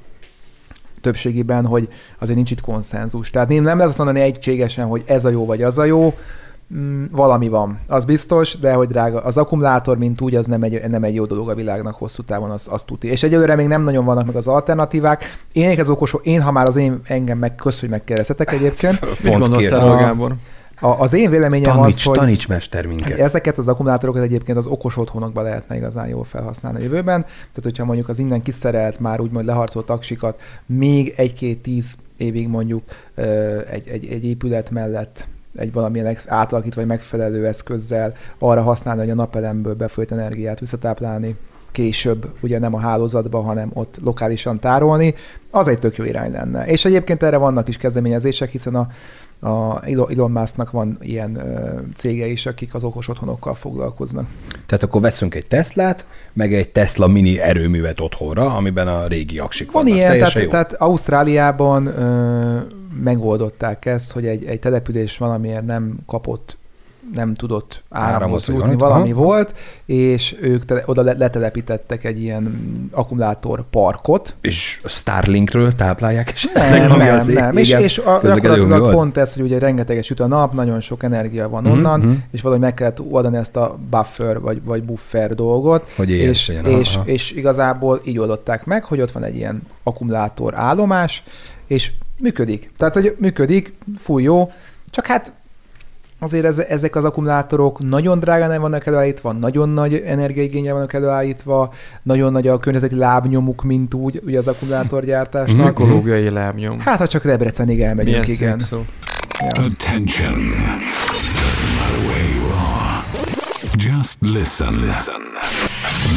többségében, 1.01 1.66
hogy 1.66 1.88
azért 2.18 2.37
nincs 2.37 2.51
itt 2.51 2.61
konszenzus. 2.61 3.31
Tehát 3.31 3.49
nem, 3.49 3.62
nem 3.62 3.77
lehet 3.77 3.88
azt 3.88 3.99
mondani 3.99 4.21
egységesen, 4.21 4.87
hogy 4.87 5.03
ez 5.07 5.25
a 5.25 5.29
jó 5.29 5.47
vagy 5.47 5.62
az 5.62 5.79
a 5.79 5.85
jó, 5.85 6.14
Mm, 6.77 7.05
valami 7.11 7.49
van, 7.49 7.79
az 7.87 8.05
biztos, 8.05 8.59
de 8.59 8.73
hogy 8.73 8.89
drága, 8.89 9.21
az 9.21 9.37
akkumulátor, 9.37 9.99
mint 9.99 10.21
úgy, 10.21 10.35
az 10.35 10.47
nem 10.47 10.63
egy, 10.63 10.89
nem 10.89 11.05
egy 11.05 11.15
jó 11.15 11.25
dolog 11.25 11.49
a 11.51 11.55
világnak 11.55 11.95
hosszú 11.95 12.23
távon, 12.23 12.51
az, 12.51 12.69
az 12.71 12.83
tuti. 12.83 13.09
És 13.09 13.23
egyelőre 13.23 13.57
még 13.57 13.67
nem 13.67 13.83
nagyon 13.83 14.05
vannak 14.05 14.27
meg 14.27 14.37
az 14.37 14.47
alternatívák. 14.47 15.25
Én 15.53 15.81
az 15.81 15.89
okos, 15.89 16.15
én, 16.23 16.43
ha 16.43 16.53
már 16.53 16.69
az 16.69 16.77
én 16.77 17.01
engem 17.05 17.39
meg, 17.39 17.55
kösz, 17.55 17.81
hogy 17.81 17.89
megkérdeztetek 17.89 18.53
egyébként. 18.53 19.01
Mit 19.23 19.39
gondolsz 19.39 19.71
erről, 19.71 19.91
A- 19.91 19.97
Gábor? 19.97 20.35
A, 20.81 21.01
az 21.01 21.13
én 21.13 21.31
véleményem 21.31 21.73
Taníts, 21.73 21.95
az, 21.95 22.03
hogy 22.03 22.19
taníts 22.19 22.49
mester 22.49 22.87
minket. 22.87 23.19
ezeket 23.19 23.59
az 23.59 23.69
akkumulátorokat 23.69 24.23
egyébként 24.23 24.59
az 24.59 24.67
okos 24.67 24.97
otthonokban 24.97 25.45
lehetne 25.45 25.77
igazán 25.77 26.09
jól 26.09 26.25
felhasználni 26.25 26.79
a 26.79 26.83
jövőben. 26.83 27.23
Tehát, 27.23 27.63
hogyha 27.63 27.85
mondjuk 27.85 28.09
az 28.09 28.19
innen 28.19 28.41
kiszerelt, 28.41 28.99
már 28.99 29.21
úgymond 29.21 29.47
leharcolt 29.47 29.87
taksikat 29.87 30.41
még 30.67 31.15
egy-két-tíz 31.17 31.95
évig 32.17 32.49
mondjuk 32.49 32.83
egy, 33.71 33.89
egy, 33.89 34.07
egy 34.07 34.25
épület 34.25 34.71
mellett 34.71 35.27
egy 35.57 35.73
valamilyen 35.73 36.17
átalakítva 36.27 36.81
vagy 36.81 36.91
megfelelő 36.91 37.47
eszközzel 37.47 38.15
arra 38.38 38.62
használni, 38.62 39.01
hogy 39.01 39.11
a 39.11 39.15
napelemből 39.15 39.75
befolyt 39.75 40.12
energiát 40.12 40.61
visszatáplálni 40.61 41.37
később, 41.73 42.33
ugye 42.41 42.59
nem 42.59 42.75
a 42.75 42.79
hálózatba, 42.79 43.41
hanem 43.41 43.71
ott 43.75 43.99
lokálisan 44.03 44.59
tárolni, 44.59 45.15
az 45.51 45.69
egy 45.69 45.79
tök 45.79 45.97
jó 45.97 46.05
irány 46.05 46.33
lenne. 46.33 46.67
És 46.67 46.85
egyébként 46.85 47.23
erre 47.23 47.37
vannak 47.37 47.69
is 47.69 47.77
kezdeményezések, 47.77 48.51
hiszen 48.51 48.75
a, 48.75 48.88
a 49.49 49.85
Elon 49.87 50.31
Musknak 50.31 50.71
van 50.71 50.99
ilyen 51.01 51.43
cége 51.95 52.27
is, 52.27 52.47
akik 52.47 52.75
az 52.75 52.85
okos 52.85 53.09
otthonokkal 53.09 53.55
foglalkoznak. 53.55 54.27
Tehát 54.67 54.83
akkor 54.83 55.01
veszünk 55.01 55.35
egy 55.35 55.47
Teslát, 55.47 56.07
meg 56.33 56.55
egy 56.55 56.69
Tesla 56.69 57.07
mini 57.07 57.41
erőművet 57.41 58.01
otthonra, 58.01 58.55
amiben 58.55 58.88
a 58.88 59.07
régi 59.07 59.38
aksik 59.38 59.71
Van 59.71 59.83
vannak. 59.83 59.99
ilyen, 59.99 60.11
Teljesen 60.11 60.33
tehát, 60.33 60.47
jó. 60.47 60.51
tehát 60.51 60.73
Ausztráliában 60.91 61.87
ö, 61.87 62.59
megoldották 63.02 63.87
ezt, 63.87 64.12
hogy 64.12 64.26
egy, 64.26 64.44
egy 64.44 64.59
település 64.61 65.18
valamiért 65.18 65.66
nem 65.66 65.96
kapott 66.07 66.57
nem 67.14 67.35
tudott 67.35 67.83
vagy 67.88 68.42
jutni, 68.46 68.76
valami 68.76 69.11
aha. 69.11 69.22
volt, 69.22 69.55
és 69.87 70.37
ők 70.40 70.64
tele, 70.64 70.83
oda 70.87 71.02
le- 71.02 71.12
letelepítettek 71.18 72.05
egy 72.05 72.20
ilyen 72.20 72.61
akkumulátor 72.90 73.64
parkot. 73.70 74.35
És 74.40 74.81
a 74.85 74.88
Starlinkről 74.88 75.74
táplálják 75.74 76.31
esetleg, 76.31 76.70
Nem, 76.88 76.98
nem, 76.98 77.14
az 77.14 77.28
ég- 77.28 77.35
nem. 77.38 77.57
És, 77.57 77.68
igen, 77.68 77.83
és 77.83 77.98
a, 77.98 78.18
közlekedő 78.20 78.55
gyakorlatilag 78.55 78.92
pont 78.92 79.16
ez, 79.16 79.35
hogy 79.35 79.42
ugye 79.42 79.59
rengeteget 79.59 80.05
süt 80.05 80.20
a 80.20 80.26
nap, 80.26 80.52
nagyon 80.52 80.81
sok 80.81 81.02
energia 81.02 81.48
van 81.48 81.62
Mhm, 81.62 81.72
onnan, 81.72 82.00
mhm. 82.00 82.12
és 82.31 82.42
valahogy 82.42 82.64
meg 82.64 82.74
kellett 82.74 83.00
oldani 83.00 83.37
ezt 83.37 83.57
a 83.57 83.78
buffer 83.90 84.40
vagy, 84.40 84.62
vagy 84.64 84.83
buffer 84.83 85.35
dolgot, 85.35 85.90
Hogy 85.96 86.11
és, 86.11 86.52
és, 86.64 86.94
Aha. 86.94 87.05
és 87.07 87.31
igazából 87.31 88.00
így 88.05 88.18
oldották 88.18 88.64
meg, 88.64 88.85
hogy 88.85 89.00
ott 89.00 89.12
van 89.12 89.24
egy 89.24 89.37
ilyen 89.37 89.62
akkumulátor 89.83 90.55
állomás, 90.59 91.22
és 91.66 91.92
működik. 92.23 92.71
Tehát, 92.77 92.95
hogy 92.95 93.17
működik, 93.19 93.73
fúj 93.99 94.23
jó, 94.23 94.53
csak 94.91 95.07
hát 95.07 95.33
azért 96.19 96.45
ez, 96.45 96.59
ezek 96.59 96.97
az 96.97 97.05
akkumulátorok 97.05 97.79
nagyon 97.79 98.19
drágán 98.19 98.61
vannak 98.61 98.87
előállítva, 98.87 99.33
nagyon 99.33 99.69
nagy 99.69 99.95
energiaigényel 99.95 100.75
vannak 100.75 100.93
előállítva, 100.93 101.73
nagyon 102.03 102.33
nagy 102.33 102.49
a 102.49 102.59
környezeti 102.59 102.95
lábnyomuk, 102.95 103.63
mint 103.63 103.95
úgy, 103.95 104.21
ugye 104.25 104.39
az 104.39 104.49
akkumulátorgyártásnak. 104.49 105.69
Ökológiai 105.69 106.31
lábnyom. 106.31 106.81
Hát, 106.81 106.99
ha 106.99 107.07
csak 107.07 107.25
Debrecenig 107.25 107.81
elmegyünk, 107.81 108.25
Milyen 108.25 108.37
igen. 108.37 108.59
szó. 108.59 108.85
Ja. 109.41 109.47
Attention. 109.65 110.35
Doesn't 111.43 111.73
matter 111.79 111.99
where 112.07 112.29
you 112.35 112.45
are. 112.45 113.05
Just 113.77 114.17
listen. 114.21 114.75
Listen. 114.75 115.21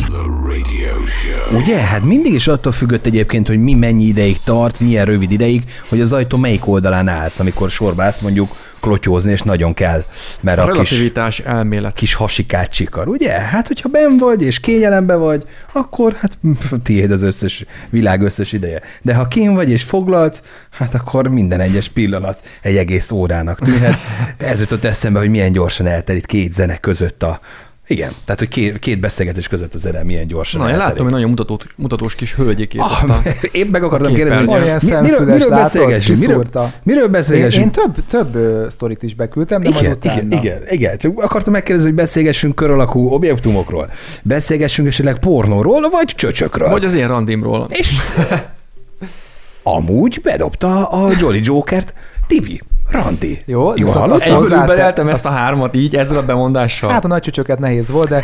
The 0.09 0.25
radio. 0.47 0.84
Ugye? 1.51 1.77
Hát 1.77 2.03
mindig 2.03 2.33
is 2.33 2.47
attól 2.47 2.71
függött 2.71 3.05
egyébként, 3.05 3.47
hogy 3.47 3.59
mi 3.59 3.73
mennyi 3.73 4.03
ideig 4.03 4.37
tart, 4.43 4.79
milyen 4.79 5.05
rövid 5.05 5.31
ideig, 5.31 5.63
hogy 5.89 6.01
az 6.01 6.13
ajtó 6.13 6.37
melyik 6.37 6.67
oldalán 6.67 7.07
állsz, 7.07 7.39
amikor 7.39 7.69
sorba 7.69 8.03
állsz 8.03 8.19
mondjuk 8.19 8.55
klotyózni, 8.79 9.31
és 9.31 9.41
nagyon 9.41 9.73
kell, 9.73 10.03
mert 10.41 10.59
A 10.59 10.61
a, 10.61 10.65
kis, 10.65 10.73
relativitás 10.75 11.39
elmélet. 11.39 11.93
kis 11.93 12.13
hasikát 12.13 12.71
csikar, 12.71 13.07
ugye? 13.07 13.31
Hát, 13.31 13.67
hogyha 13.67 13.89
ben 13.89 14.17
vagy, 14.17 14.41
és 14.41 14.59
kényelembe 14.59 15.15
vagy, 15.15 15.43
akkor 15.73 16.13
hát 16.13 16.37
tiéd 16.83 17.11
az 17.11 17.21
összes 17.21 17.65
világ 17.89 18.21
összes 18.21 18.53
ideje. 18.53 18.81
De 19.01 19.15
ha 19.15 19.27
kín 19.27 19.53
vagy, 19.53 19.69
és 19.69 19.83
foglalt, 19.83 20.41
hát 20.71 20.95
akkor 20.95 21.27
minden 21.27 21.59
egyes 21.59 21.89
pillanat 21.89 22.39
egy 22.61 22.77
egész 22.77 23.11
órának 23.11 23.59
tűnhet. 23.59 23.97
Ez 24.37 24.59
jutott 24.59 24.83
eszembe, 24.83 25.19
hogy 25.19 25.29
milyen 25.29 25.51
gyorsan 25.51 25.87
eltelik 25.87 26.25
két 26.25 26.53
zene 26.53 26.77
között 26.77 27.23
a, 27.23 27.39
igen, 27.87 28.11
tehát, 28.25 28.39
hogy 28.39 28.47
két, 28.47 28.79
két 28.79 28.99
beszélgetés 28.99 29.47
között 29.47 29.73
az 29.73 29.79
zene 29.81 30.03
milyen 30.03 30.27
gyorsan 30.27 30.61
Na, 30.61 30.67
én 30.67 30.73
eltelik. 30.73 30.91
láttam, 30.91 31.05
hogy 31.05 31.13
nagyon 31.13 31.29
mutatós, 31.29 31.61
mutatós 31.75 32.15
kis 32.15 32.33
hölgyekét. 32.35 32.81
ott 32.81 32.87
Ah, 32.87 33.09
a- 33.09 33.21
épp 33.51 33.71
meg 33.71 33.83
akartam 33.83 34.13
kérdezni, 34.13 34.45
hogy 34.45 34.61
mi, 34.81 34.95
miről, 35.01 35.25
miről 35.25 35.49
beszélgessünk? 35.49 36.19
Miről, 36.19 36.45
miről 36.83 37.03
Én, 37.03 37.11
beszélgessünk? 37.11 37.65
én 37.65 37.71
több, 37.71 38.05
több 38.07 38.35
ö, 38.35 38.65
sztorit 38.69 39.03
is 39.03 39.15
beküldtem, 39.15 39.61
de 39.61 39.69
igen, 39.69 39.83
majd 39.83 39.95
utána. 39.95 40.21
igen, 40.21 40.39
igen, 40.39 40.61
igen. 40.69 40.97
Csak 40.97 41.21
akartam 41.23 41.53
megkérdezni, 41.53 41.89
hogy 41.89 41.97
beszélgessünk 41.99 42.55
kör 42.55 42.69
alakú 42.69 43.07
objektumokról. 43.07 43.89
Beszélgessünk 44.21 44.87
esetleg 44.87 45.19
pornóról, 45.19 45.89
vagy 45.89 46.05
csöcsökről. 46.05 46.69
Vagy 46.69 46.85
az 46.85 46.93
én 46.93 47.07
randimról. 47.07 47.67
És 47.69 47.95
amúgy 49.63 50.19
bedobta 50.23 50.85
a 50.85 51.11
Jolly 51.19 51.39
Jokert 51.43 51.93
Tibi, 52.27 52.61
Randi. 52.89 53.41
Jó, 53.45 53.59
Jól 53.61 53.73
viszont 53.73 54.11
azt 54.11 54.27
hozzá- 54.27 54.97
ezt 54.97 55.25
a 55.25 55.29
hármat 55.29 55.75
így, 55.75 55.95
ezzel 55.95 56.17
a 56.17 56.23
bemondással. 56.25 56.89
Hát 56.89 57.05
a 57.05 57.07
nagy 57.07 57.21
csücsöket 57.21 57.59
nehéz 57.59 57.89
volt, 57.91 58.07
de 58.09 58.23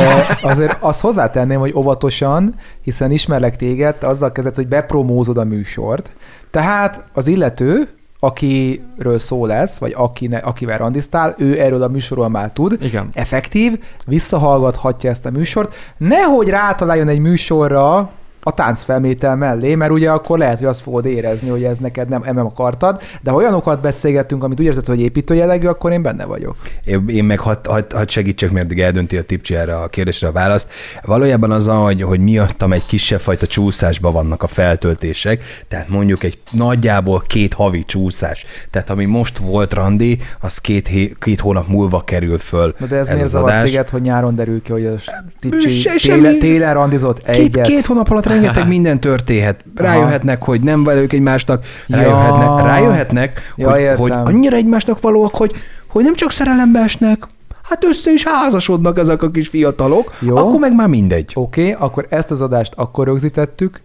azért 0.42 0.76
azt 0.80 1.00
hozzátenném, 1.00 1.58
hogy 1.58 1.72
óvatosan, 1.76 2.54
hiszen 2.82 3.10
ismerlek 3.10 3.56
téged, 3.56 3.96
azzal 4.02 4.32
kezdett, 4.32 4.54
hogy 4.54 4.68
bepromózod 4.68 5.38
a 5.38 5.44
műsort. 5.44 6.10
Tehát 6.50 7.04
az 7.12 7.26
illető, 7.26 7.88
akiről 8.20 9.18
szó 9.18 9.46
lesz, 9.46 9.78
vagy 9.78 9.92
akine, 9.96 10.36
akivel 10.36 10.78
randiztál, 10.78 11.34
ő 11.38 11.60
erről 11.60 11.82
a 11.82 11.88
műsorról 11.88 12.28
már 12.28 12.52
tud. 12.52 12.76
Igen. 12.80 13.10
Effektív, 13.14 13.78
visszahallgathatja 14.06 15.10
ezt 15.10 15.26
a 15.26 15.30
műsort. 15.30 15.74
Nehogy 15.96 16.48
rátaláljon 16.48 17.08
egy 17.08 17.18
műsorra 17.18 18.10
a 18.44 18.54
táncfelmétel 18.54 19.36
mellé, 19.36 19.74
mert 19.74 19.90
ugye 19.90 20.10
akkor 20.10 20.38
lehet, 20.38 20.58
hogy 20.58 20.66
azt 20.66 20.80
fogod 20.80 21.04
érezni, 21.04 21.48
hogy 21.48 21.64
ez 21.64 21.78
neked 21.78 22.08
nem, 22.08 22.22
nem 22.32 22.46
akartad, 22.46 23.02
de 23.22 23.30
ha 23.30 23.36
olyanokat 23.36 23.80
beszélgettünk, 23.80 24.44
amit 24.44 24.60
úgy 24.60 24.66
érzed, 24.66 24.86
hogy 24.86 25.00
építő 25.00 25.34
jellegű, 25.34 25.66
akkor 25.66 25.92
én 25.92 26.02
benne 26.02 26.24
vagyok. 26.24 26.56
Én 26.84 27.04
én 27.08 27.24
meg 27.24 27.38
hadd 27.38 27.66
had, 27.68 27.92
had 27.92 28.08
segítsek, 28.10 28.50
mert 28.50 28.64
addig 28.64 28.80
eldönti 28.80 29.16
a 29.16 29.22
tipcsi 29.22 29.54
erre 29.54 29.76
a 29.76 29.88
kérdésre 29.88 30.28
a 30.28 30.32
választ. 30.32 30.72
Valójában 31.02 31.50
az, 31.50 31.66
hogy, 31.66 32.02
hogy 32.02 32.20
miattam 32.20 32.72
egy 32.72 32.86
kisebb 32.86 33.20
fajta 33.20 33.46
csúszásban 33.46 34.12
vannak 34.12 34.42
a 34.42 34.46
feltöltések, 34.46 35.42
tehát 35.68 35.88
mondjuk 35.88 36.22
egy 36.22 36.38
nagyjából 36.50 37.22
két 37.26 37.54
havi 37.54 37.84
csúszás. 37.84 38.44
Tehát 38.70 38.90
ami 38.90 39.04
most 39.04 39.38
volt 39.38 39.72
randi, 39.72 40.18
az 40.40 40.58
két, 40.58 40.86
hé, 40.86 41.14
két 41.18 41.40
hónap 41.40 41.68
múlva 41.68 42.04
kerül 42.04 42.38
föl 42.38 42.74
Na 42.78 42.86
de 42.86 42.96
ez, 42.96 43.08
ez 43.08 43.14
miért 43.14 43.26
az 43.26 43.34
adás. 43.34 43.70
téged, 43.70 43.88
hogy 43.88 44.02
nyáron 44.02 44.34
derül 44.34 44.62
ki, 44.62 44.72
hogy 44.72 44.86
a 44.86 44.94
tipcsi 45.40 45.88
télen, 46.02 46.38
télen 46.38 46.74
randizott 46.74 47.22
Két, 47.22 47.36
egyet? 47.36 47.66
két 47.66 47.86
hónap 47.86 48.10
alatt 48.10 48.26
rengeteg 48.32 48.68
minden 48.74 49.00
történhet. 49.00 49.64
Rájöhetnek, 49.74 50.42
hogy 50.42 50.60
nem 50.60 50.84
velük 50.84 51.12
egymásnak, 51.12 51.64
Ja. 51.86 51.96
rájöhetnek, 51.96 52.64
rájöhetnek 52.66 53.52
Ja, 53.56 53.70
hogy, 53.70 53.80
értem. 53.80 53.98
hogy 53.98 54.10
annyira 54.10 54.56
egymásnak 54.56 55.00
valóak, 55.00 55.34
hogy, 55.34 55.52
hogy 55.86 56.04
nem 56.04 56.14
csak 56.14 56.30
szerelembe 56.30 56.80
esnek, 56.80 57.26
hát 57.62 57.84
össze 57.84 58.12
is 58.12 58.24
házasodnak 58.24 58.98
ezek 58.98 59.22
a 59.22 59.30
kis 59.30 59.48
fiatalok, 59.48 60.12
Jó. 60.20 60.36
akkor 60.36 60.60
meg 60.60 60.74
már 60.74 60.88
mindegy. 60.88 61.32
Oké, 61.34 61.60
okay, 61.72 61.86
akkor 61.88 62.06
ezt 62.08 62.30
az 62.30 62.40
adást 62.40 62.72
akkor 62.76 63.06
rögzítettük, 63.06 63.80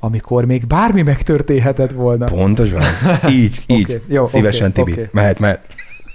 amikor 0.00 0.44
még 0.44 0.66
bármi 0.66 1.02
megtörténhetett 1.02 1.90
volna. 1.90 2.24
Pontosan. 2.24 2.80
Így, 3.28 3.62
így. 3.66 3.82
Oké, 3.82 4.02
jó, 4.14 4.26
Szívesen, 4.26 4.68
oké, 4.70 4.82
Tibi. 4.82 4.92
oké. 4.92 5.08
Mehet, 5.12 5.38
mehet. 5.38 5.60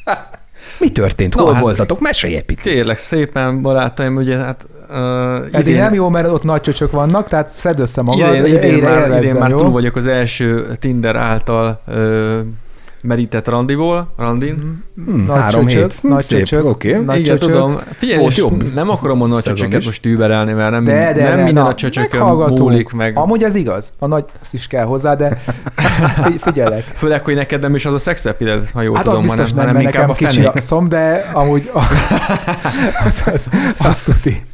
Mi 0.80 0.92
történt? 0.92 1.36
Na, 1.36 1.42
Hol 1.42 1.54
hát- 1.54 1.62
voltatok? 1.62 2.00
Mesélj 2.00 2.36
egy 2.36 2.46
picit. 2.46 2.74
Kérlek 2.74 2.98
szépen, 2.98 3.62
barátaim, 3.62 4.16
ugye 4.16 4.38
hát 4.38 4.66
uh, 4.90 5.48
Eddig 5.52 5.76
nem 5.76 5.94
jó, 5.94 6.10
mert 6.10 6.28
ott 6.28 6.44
nagy 6.44 6.62
csöcsök 6.62 6.92
vannak, 6.92 7.28
tehát 7.28 7.52
szedd 7.52 7.80
össze 7.80 8.02
magad, 8.02 8.36
idén, 8.36 8.46
idén, 8.46 8.64
élre 8.64 9.08
már, 9.08 9.22
idén 9.22 9.36
már 9.36 9.52
túl 9.52 9.70
vagyok 9.70 9.96
az 9.96 10.08
első 10.08 10.68
Tinder 10.80 11.16
által 11.16 11.80
uh, 11.88 12.40
merített 13.02 13.48
randiból, 13.48 14.14
randin. 14.18 14.84
Hmm, 15.06 15.26
Nagy 15.26 15.40
három 15.40 15.66
csöcsök, 15.66 15.92
hét. 15.92 16.04
Nagy 16.04 16.24
szép, 16.24 16.40
csöcsök. 16.40 16.66
Oké. 16.66 16.98
Nagy 16.98 17.20
Igen, 17.20 17.38
csöcsök. 17.38 17.54
tudom. 17.54 17.76
Figyelj, 17.92 18.20
Volt 18.20 18.36
jobb 18.36 18.74
nem 18.74 18.90
akarom 18.90 19.18
mondani 19.18 19.40
a 19.40 19.44
szezon 19.44 19.58
csöcsöket 19.58 19.86
most 19.86 20.06
überelni, 20.06 20.54
mert 20.54 20.72
nem, 20.72 20.84
De, 20.84 21.14
de, 21.14 21.24
nem 21.24 21.38
de, 21.38 21.44
minden 21.44 21.64
na, 21.64 21.70
a 21.70 21.76
csöcsökön 21.76 22.22
múlik 22.22 22.92
meg. 22.92 23.18
Amúgy 23.18 23.44
ez 23.44 23.56
igaz. 23.56 23.94
A 24.00 24.08
nagy, 24.08 24.26
azt 24.42 24.54
is 24.54 24.68
kell 24.68 24.86
hozzá, 24.86 25.16
de 25.16 25.42
figy- 26.24 26.42
figyelek. 26.42 26.84
Főleg, 26.84 27.24
hogy 27.24 27.36
neked 27.36 27.62
nem 27.62 27.76
is 27.76 27.86
az 27.86 27.94
a 27.94 27.98
szexepided, 27.98 28.70
ha 28.74 28.82
jól 28.82 28.96
Hát 28.96 29.08
az 29.08 29.14
tudom, 29.14 29.26
biztos 29.26 29.50
hanem, 29.50 29.66
nem, 29.66 29.68
hanem 29.68 29.84
mert 29.84 29.96
inkább 29.96 30.08
nekem 30.08 30.28
a 30.28 30.30
kicsi 30.30 30.58
a 30.58 30.62
szom, 30.62 30.90
de 30.90 31.30
amúgy 31.34 31.70
a, 31.74 31.80
az, 33.08 33.24
az, 33.34 33.50
az 33.78 34.02
tuti. 34.02 34.46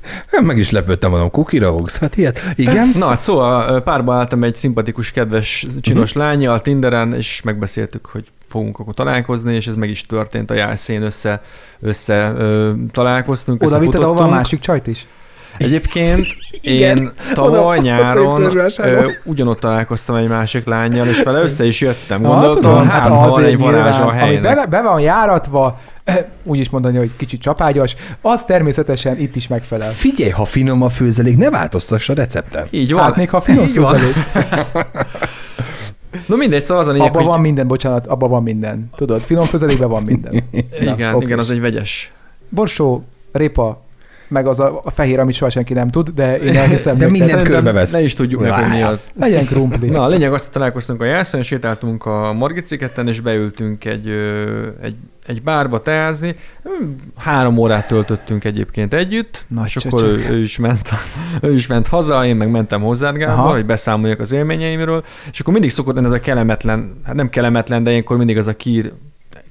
Meg 0.41 0.57
is 0.57 0.71
lepődtem, 0.71 1.09
mondom, 1.09 1.31
kukira 1.31 1.73
fogsz. 1.73 1.97
Hát 1.99 2.17
ilyet. 2.17 2.39
Igen. 2.55 2.91
Na, 2.97 3.07
hát 3.07 3.21
szóval 3.21 3.81
párba 3.81 4.13
álltam 4.13 4.43
egy 4.43 4.55
szimpatikus, 4.55 5.11
kedves, 5.11 5.65
csinos 5.81 6.09
uh-huh. 6.09 6.23
lányjal 6.23 6.61
Tinderen, 6.61 7.13
és 7.13 7.41
megbeszéltük, 7.43 8.05
hogy 8.05 8.31
fogunk 8.53 8.79
akkor 8.79 8.93
találkozni, 8.93 9.55
és 9.55 9.67
ez 9.67 9.75
meg 9.75 9.89
is 9.89 10.05
történt 10.05 10.51
a 10.51 10.53
jászén 10.53 11.03
össze, 11.03 11.41
össze 11.81 12.33
ö, 12.37 12.71
találkoztunk, 12.91 13.63
Oda 13.63 13.79
vitted 13.79 14.03
ahova 14.03 14.23
a 14.23 14.27
másik 14.27 14.59
csajt 14.59 14.87
is? 14.87 15.07
Egyébként 15.57 16.25
Igen, 16.61 16.97
én 16.97 17.11
oda- 17.31 17.33
tavaly 17.33 17.77
a 17.77 17.81
nyáron 17.81 18.57
ö, 18.77 19.07
ugyanott 19.23 19.59
találkoztam 19.59 20.15
egy 20.15 20.27
másik 20.27 20.65
lányjal, 20.65 21.07
és 21.07 21.23
vele 21.23 21.41
össze 21.41 21.65
is 21.65 21.81
jöttem. 21.81 22.21
Na, 22.21 22.27
Gondoltam, 22.29 22.61
tudom, 22.61 22.87
hát, 22.87 23.01
hát 23.01 23.11
ha 23.11 23.17
van 23.17 23.31
azért 23.31 23.47
egy 23.47 23.57
varázsa 23.57 23.97
a 23.97 24.11
nyilván, 24.11 24.21
ami 24.21 24.33
helynek. 24.33 24.55
be, 24.55 24.65
be 24.65 24.81
van 24.81 24.99
járatva, 24.99 25.79
eh, 26.03 26.25
úgy 26.43 26.59
is 26.59 26.69
mondani, 26.69 26.97
hogy 26.97 27.11
kicsit 27.17 27.41
csapágyas, 27.41 27.95
az 28.21 28.43
természetesen 28.43 29.19
itt 29.19 29.35
is 29.35 29.47
megfelel. 29.47 29.91
Figyelj, 29.91 30.31
ha 30.31 30.45
finom 30.45 30.81
a 30.81 30.89
főzelék, 30.89 31.37
ne 31.37 31.49
változtass 31.49 32.09
a 32.09 32.13
recepten. 32.13 32.67
Így 32.69 32.93
van. 32.93 33.03
Hát 33.03 33.15
még 33.15 33.29
ha 33.29 33.41
finom 33.41 33.65
Így 33.65 33.77
van. 33.77 33.97
No 36.27 36.35
mindegy, 36.35 36.61
szóval 36.61 36.83
az 36.83 36.89
a 36.89 36.91
lényeg, 36.91 37.07
abban 37.07 37.21
hogy... 37.21 37.31
van 37.31 37.41
minden, 37.41 37.67
bocsánat, 37.67 38.07
abban 38.07 38.29
van 38.29 38.43
minden. 38.43 38.89
Tudod, 38.95 39.21
finom 39.21 39.45
főzelékben 39.45 39.89
van 39.89 40.03
minden. 40.03 40.33
Igen, 40.81 41.15
oké. 41.15 41.25
igen, 41.25 41.39
az 41.39 41.51
egy 41.51 41.59
vegyes. 41.59 42.11
Borsó, 42.49 43.03
répa, 43.31 43.82
meg 44.33 44.47
az 44.47 44.59
a, 44.59 44.81
a 44.83 44.89
fehér, 44.89 45.19
amit 45.19 45.35
soha 45.35 45.51
senki 45.51 45.73
nem 45.73 45.89
tud, 45.89 46.09
de 46.09 46.37
én 46.37 46.57
elhiszem. 46.57 46.97
De 47.03 47.09
mindent 47.09 47.41
körbevesz. 47.41 47.91
Ne 47.91 48.01
is 48.01 48.13
tudjuk 48.13 48.41
meg, 48.41 48.51
hogy 48.51 48.69
mi 48.69 48.81
az. 48.81 49.11
Legyen 49.19 49.45
krumpli. 49.45 49.89
Na, 49.89 50.01
a 50.03 50.07
lényeg 50.07 50.33
azt, 50.33 50.43
hogy 50.43 50.53
találkoztunk 50.53 51.01
a 51.01 51.05
Jászon, 51.05 51.41
sétáltunk 51.41 52.05
a 52.05 52.33
Margit 52.33 52.65
szigeten, 52.65 53.07
és 53.07 53.19
beültünk 53.19 53.85
egy, 53.85 54.09
egy, 54.81 54.95
egy 55.25 55.41
bárba 55.41 55.81
teázni. 55.81 56.35
Három 57.17 57.57
órát 57.57 57.87
töltöttünk 57.87 58.43
egyébként 58.43 58.93
együtt, 58.93 59.45
Nagy 59.47 59.65
és 59.75 59.85
akkor 59.85 60.03
ő, 60.03 60.25
ő, 60.29 60.41
is 60.41 60.57
ment, 60.57 60.89
ő 61.41 61.53
is 61.53 61.67
ment 61.67 61.87
haza, 61.87 62.25
én 62.25 62.35
meg 62.35 62.49
mentem 62.49 62.81
hozzád, 62.81 63.15
Gábor, 63.15 63.39
Aha. 63.39 63.51
hogy 63.51 63.65
beszámoljak 63.65 64.19
az 64.19 64.31
élményeimről, 64.31 65.03
és 65.31 65.39
akkor 65.39 65.53
mindig 65.53 65.71
szokott 65.71 65.95
lenni 65.95 66.05
ez 66.05 66.11
a 66.11 66.19
kellemetlen, 66.19 67.01
hát 67.05 67.15
nem 67.15 67.29
kellemetlen, 67.29 67.83
de 67.83 67.89
ilyenkor 67.89 68.17
mindig 68.17 68.37
az 68.37 68.47
a 68.47 68.55
kír, 68.55 68.91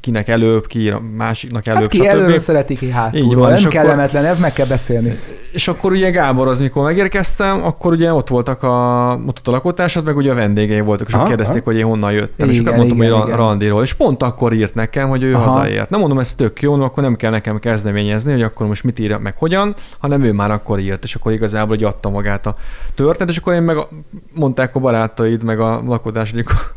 kinek 0.02 0.28
előbb, 0.28 0.66
ki 0.66 0.88
a 0.90 1.00
másiknak 1.16 1.66
előbb, 1.66 1.80
Hát 1.80 1.90
ki 1.90 1.96
stb. 1.96 2.06
előre 2.06 2.38
szereti, 2.38 2.76
ki 2.76 2.90
hátulról. 2.90 3.26
Így 3.28 3.34
van, 3.34 3.48
Nem 3.48 3.56
és 3.56 3.64
akkor- 3.64 3.72
kellemetlen, 3.80 4.24
ez 4.24 4.40
meg 4.40 4.52
kell 4.52 4.66
beszélni. 4.66 5.18
És 5.52 5.68
akkor 5.68 5.92
ugye 5.92 6.10
Gábor 6.10 6.48
az, 6.48 6.60
mikor 6.60 6.84
megérkeztem, 6.84 7.64
akkor 7.64 7.92
ugye 7.92 8.12
ott 8.12 8.28
voltak 8.28 8.62
a, 8.62 9.10
ott, 9.26 9.40
a 9.48 9.50
lakótársad, 9.50 10.04
meg 10.04 10.16
ugye 10.16 10.30
a 10.30 10.34
vendégei 10.34 10.80
voltak, 10.80 11.08
és 11.08 11.14
Aha, 11.14 11.24
kérdezték, 11.26 11.64
hogy 11.64 11.76
én 11.76 11.84
honnan 11.84 12.12
jöttem. 12.12 12.48
és 12.48 12.54
Igen, 12.54 12.66
akkor 12.66 12.76
mondtam, 12.78 13.02
igen, 13.02 13.12
hogy 13.12 13.22
igen. 13.26 13.36
ra- 13.36 13.46
randiról. 13.46 13.82
És 13.82 13.92
pont 13.94 14.22
akkor 14.22 14.52
írt 14.52 14.74
nekem, 14.74 15.08
hogy 15.08 15.22
ő 15.22 15.34
Aha. 15.34 15.44
hazaért. 15.50 15.90
Nem 15.90 16.00
mondom, 16.00 16.18
ez 16.18 16.34
tök 16.34 16.62
jó, 16.62 16.76
no, 16.76 16.84
akkor 16.84 17.02
nem 17.02 17.16
kell 17.16 17.30
nekem 17.30 17.58
kezdeményezni, 17.58 18.32
hogy 18.32 18.42
akkor 18.42 18.66
most 18.66 18.84
mit 18.84 18.98
írja, 18.98 19.18
meg 19.18 19.36
hogyan, 19.38 19.74
hanem 19.98 20.22
ő 20.22 20.32
már 20.32 20.50
akkor 20.50 20.78
írt, 20.78 21.04
és 21.04 21.14
akkor 21.14 21.32
igazából 21.32 21.68
hogy 21.76 21.84
adta 21.84 22.10
magát 22.10 22.46
a 22.46 22.56
történet, 22.94 23.32
és 23.32 23.36
akkor 23.40 23.52
én 23.52 23.62
meg 23.62 23.76
a, 23.76 23.88
mondták 24.34 24.74
a 24.74 24.80
barátaid, 24.80 25.42
meg 25.42 25.60
a 25.60 25.82
lakótársaid, 25.86 26.44
akkor 26.46 26.72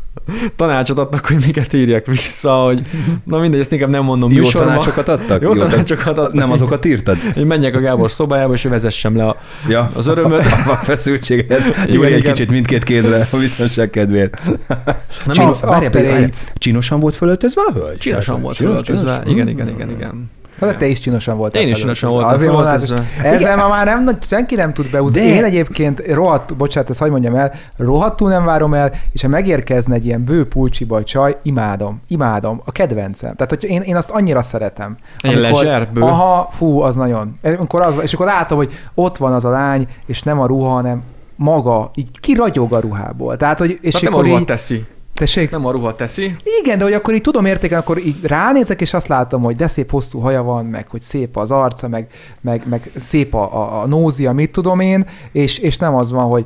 tanácsot 0.56 0.98
adtak, 0.98 1.26
hogy 1.26 1.36
miket 1.46 1.72
írjak 1.72 2.06
vissza, 2.06 2.52
hogy 2.52 2.82
na 3.24 3.38
mindegy, 3.38 3.60
ezt 3.60 3.72
inkább 3.72 3.88
nem 3.88 4.02
mondom 4.02 4.30
Jó 4.32 4.42
műsorban. 4.42 4.68
tanácsokat 4.70 5.08
adtak? 5.08 5.42
Jó 5.42 5.54
tanácsokat 5.54 6.18
adtak. 6.18 6.32
Nem 6.32 6.50
azokat 6.50 6.84
írtad? 6.84 7.16
Én 7.36 7.46
menjek 7.46 7.74
a 7.74 7.80
Gábor 7.80 8.10
szobájába, 8.10 8.52
és 8.52 8.64
ő 8.64 8.68
vezessem 8.68 9.16
le 9.16 9.26
a, 9.26 9.36
Ja. 9.68 9.88
az 9.94 10.06
örömöt. 10.06 10.46
A 10.66 10.74
feszültséget. 10.82 11.86
Gyújj 11.90 12.06
egy 12.06 12.18
igen. 12.18 12.32
kicsit 12.32 12.50
mindkét 12.50 12.82
kézre, 12.84 13.28
a 13.32 13.36
biztonság 13.36 13.90
kedvéért. 13.90 14.42
Nem, 14.46 15.34
Csino, 15.34 15.48
After. 15.60 16.04
Eight. 16.04 16.52
Csinosan 16.54 17.00
volt 17.00 17.14
fölöltözve 17.14 17.62
a 17.66 17.72
hölgy? 17.72 17.98
Csinosan 17.98 18.40
volt 18.40 18.56
fölöltözve. 18.56 19.22
Igen, 19.26 19.48
igen, 19.48 19.68
igen, 19.68 19.90
igen. 19.90 20.30
Hát 20.60 20.76
te 20.78 20.86
is 20.86 21.00
csinosan 21.00 21.36
voltál. 21.36 21.62
Én 21.62 21.68
is 21.68 21.78
csinosan 21.78 22.10
voltam 22.10 22.30
Azért 22.30 22.50
mondom, 22.52 22.70
hát 22.70 22.84
felöltözve. 22.84 23.28
ezzel 23.28 23.56
ma 23.56 23.68
már 23.68 23.86
nem, 23.86 24.18
senki 24.28 24.54
nem 24.54 24.72
tud 24.72 24.90
beúzni. 24.90 25.20
De- 25.20 25.26
Én 25.26 25.44
egyébként 25.44 26.06
rohadt, 26.12 26.56
bocsánat, 26.56 26.90
ezt 26.90 26.98
hagyd 26.98 27.12
mondjam 27.12 27.34
el, 27.34 27.52
rohadtul 27.76 28.28
nem 28.28 28.44
várom 28.44 28.74
el, 28.74 28.92
és 29.12 29.22
ha 29.22 29.28
megérkezne 29.28 29.94
egy 29.94 30.06
ilyen 30.06 30.24
bő 30.24 30.46
pulcsiba 30.48 31.02
csaj, 31.02 31.36
imádom, 31.42 32.00
imádom, 32.08 32.60
a 32.64 32.72
kedvencem. 32.72 33.34
Tehát, 33.34 33.50
hogy 33.50 33.64
én, 33.64 33.80
én 33.80 33.96
azt 33.96 34.10
annyira 34.10 34.42
szeretem. 34.42 34.96
Egy 35.20 35.36
lezser 35.36 35.88
bő? 35.92 36.00
Aha, 36.00 36.48
fú, 36.50 36.80
az 36.80 36.96
nagyon. 36.96 37.38
Amikor 37.42 37.80
az, 37.82 37.94
és 38.02 38.12
akkor 38.14 38.26
látom, 38.26 38.58
hogy 38.58 38.72
ott 38.94 39.16
van 39.16 39.32
az 39.32 39.44
a 39.44 39.50
lány, 39.50 39.86
és 40.06 40.22
nem 40.22 40.40
a 40.40 40.46
ruha, 40.46 40.68
hanem 40.68 41.02
maga, 41.36 41.90
így 41.94 42.20
kiragyog 42.20 42.72
a 42.72 42.80
ruhából. 42.80 43.36
Tehát, 43.36 43.58
hogy, 43.58 43.78
és 43.80 43.92
Tehát 43.92 44.02
nem 44.02 44.12
a 44.12 44.16
akkor 44.16 44.28
ruha 44.28 44.38
így, 44.40 44.44
teszi. 44.46 44.84
Tessék, 45.16 45.50
Nem 45.50 45.66
a 45.66 45.70
ruha 45.70 45.94
teszi. 45.94 46.36
igen, 46.62 46.78
de 46.78 46.84
hogy 46.84 46.92
akkor 46.92 47.14
így 47.14 47.20
tudom 47.20 47.44
értékelni, 47.44 47.82
akkor 47.84 47.98
így 47.98 48.16
ránézek, 48.22 48.80
és 48.80 48.94
azt 48.94 49.06
látom, 49.06 49.42
hogy 49.42 49.56
de 49.56 49.66
szép 49.66 49.90
hosszú 49.90 50.18
haja 50.18 50.42
van, 50.42 50.64
meg 50.64 50.86
hogy 50.88 51.00
szép 51.02 51.36
az 51.36 51.50
arca, 51.50 51.88
meg, 51.88 52.06
meg, 52.40 52.62
meg 52.68 52.90
szép 52.96 53.34
a, 53.34 53.56
a, 53.56 53.82
a 53.82 53.86
nózia, 53.86 54.32
mit 54.32 54.50
tudom 54.50 54.80
én, 54.80 55.06
és, 55.32 55.58
és 55.58 55.78
nem 55.78 55.94
az 55.94 56.10
van, 56.10 56.24
hogy 56.24 56.44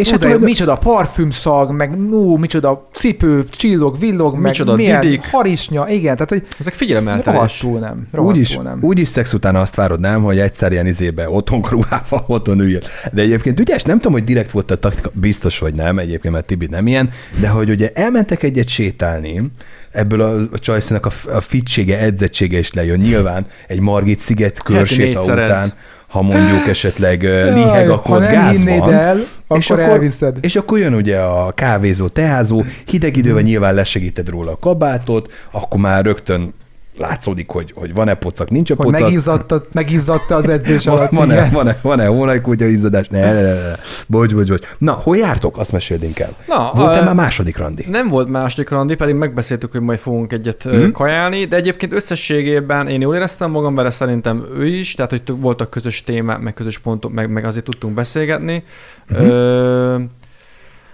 és 0.00 0.06
És 0.06 0.10
hát 0.10 0.20
tudod- 0.20 0.40
micsoda 0.42 0.76
parfümszag, 0.76 1.70
meg 1.70 1.98
nú, 1.98 2.36
micsoda 2.36 2.88
cipő, 2.92 3.44
csillog, 3.50 3.98
villog, 3.98 4.38
Micsoda 4.38 4.70
meg 4.74 4.80
milyen 4.84 5.00
didik. 5.00 5.24
harisnya, 5.30 5.88
igen, 5.88 6.14
tehát 6.14 6.28
hogy 6.28 6.46
Ezek 6.58 6.74
figyelemeltelés. 6.74 7.34
rohadtul 7.62 7.78
nem, 7.80 8.06
rohadtul 8.12 8.24
Úgyis, 8.40 8.56
nem. 8.56 8.78
úgyis 8.82 9.08
szex 9.08 9.32
után 9.32 9.56
azt 9.56 9.74
várod, 9.74 10.00
nem, 10.00 10.22
hogy 10.22 10.38
egyszer 10.38 10.72
ilyen 10.72 10.86
izébe 10.86 11.30
otthon 11.30 11.62
ruhával 11.70 12.24
otthon 12.36 12.60
üljön. 12.60 12.82
De 13.12 13.22
egyébként 13.22 13.60
ügyes, 13.60 13.82
nem 13.82 13.96
tudom, 13.96 14.12
hogy 14.12 14.24
direkt 14.24 14.50
volt 14.50 14.70
a 14.70 14.76
taktika, 14.76 15.10
biztos, 15.14 15.58
hogy 15.58 15.74
nem, 15.74 15.98
egyébként, 15.98 16.34
mert 16.34 16.46
Tibi 16.46 16.66
nem 16.66 16.86
ilyen, 16.86 17.08
de 17.40 17.48
hogy 17.48 17.70
ugye 17.70 17.90
elmentek 17.94 18.42
egyet 18.42 18.68
sétálni, 18.68 19.50
ebből 19.90 20.20
a, 20.22 20.34
a 20.52 20.58
csajszínak 20.58 21.06
a, 21.06 21.10
a 21.36 21.40
fitsége, 21.40 21.98
edzettsége 21.98 22.58
is 22.58 22.72
lejön. 22.72 22.98
Nyilván 22.98 23.46
egy 23.66 23.80
Margit 23.80 24.20
sziget 24.20 24.62
körséta 24.62 25.20
után, 25.22 25.68
ha 26.06 26.22
mondjuk 26.22 26.68
esetleg 26.68 27.22
liheg, 27.54 27.90
akkor 27.90 28.20
gáz 28.20 28.64
van. 28.64 28.92
el, 28.92 29.24
akkor 29.50 29.80
elviszed. 29.80 30.38
És 30.40 30.56
akkor 30.56 30.78
jön 30.78 30.94
ugye 30.94 31.18
a 31.18 31.52
kávézó, 31.52 32.08
teázó, 32.08 32.64
hideg 32.86 33.16
időben 33.16 33.42
nyilván 33.42 33.74
lesegíted 33.74 34.28
róla 34.28 34.50
a 34.50 34.58
kabátot, 34.58 35.32
akkor 35.50 35.80
már 35.80 36.04
rögtön 36.04 36.54
látszódik, 36.98 37.50
hogy, 37.50 37.72
hogy 37.76 37.94
van-e 37.94 38.14
pocak, 38.14 38.50
nincs-e 38.50 38.74
Hogy 38.76 38.86
pocak. 38.86 39.00
megizzadta, 39.00 39.64
megizzadta 39.72 40.34
az 40.34 40.48
edzés 40.48 40.84
Van- 40.84 40.96
alatt. 40.96 41.10
Van-e, 41.10 41.34
igen. 41.34 41.50
van-e, 41.52 41.76
van-e 41.82 42.06
hónajkútya 42.06 42.64
izzadás? 42.66 43.08
Ne, 43.08 43.20
ne, 43.20 43.42
ne, 43.42 43.52
ne. 43.52 43.74
Bocs, 44.06 44.34
bocs, 44.34 44.48
bocs. 44.48 44.66
Na, 44.78 44.92
hol 44.92 45.16
jártok? 45.16 45.58
Azt 45.58 45.72
meséld 45.72 46.02
inkább. 46.02 46.34
Na, 46.46 46.70
Volt-e 46.74 47.00
a- 47.00 47.04
már 47.04 47.14
második 47.14 47.56
randi? 47.56 47.86
Nem 47.90 48.08
volt 48.08 48.28
második 48.28 48.68
randi, 48.70 48.94
pedig 48.94 49.14
megbeszéltük, 49.14 49.72
hogy 49.72 49.80
majd 49.80 49.98
fogunk 49.98 50.32
egyet 50.32 50.64
Mhm. 50.64 50.76
mm. 50.76 50.90
kajálni, 50.90 51.44
de 51.44 51.56
egyébként 51.56 51.92
összességében 51.92 52.88
én 52.88 53.00
jól 53.00 53.14
éreztem 53.14 53.50
magam 53.50 53.74
vele, 53.74 53.90
szerintem 53.90 54.44
ő 54.58 54.66
is, 54.66 54.94
tehát 54.94 55.10
hogy 55.10 55.22
voltak 55.26 55.70
közös 55.70 56.02
témák, 56.04 56.40
meg 56.40 56.54
közös 56.54 56.78
pontok, 56.78 57.12
meg, 57.12 57.30
meg 57.30 57.44
azért 57.44 57.64
tudtunk 57.64 57.94
beszélgetni. 57.94 58.62
Mhm. 59.08 59.22
Mm. 59.22 59.28
Ö, 59.28 59.98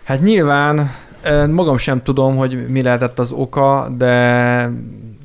hát 0.04 0.22
nyilván 0.22 0.90
magam 1.50 1.76
sem 1.76 2.02
tudom, 2.02 2.36
hogy 2.36 2.64
mi 2.68 2.82
lehetett 2.82 3.18
az 3.18 3.32
oka, 3.32 3.94
de 3.98 4.70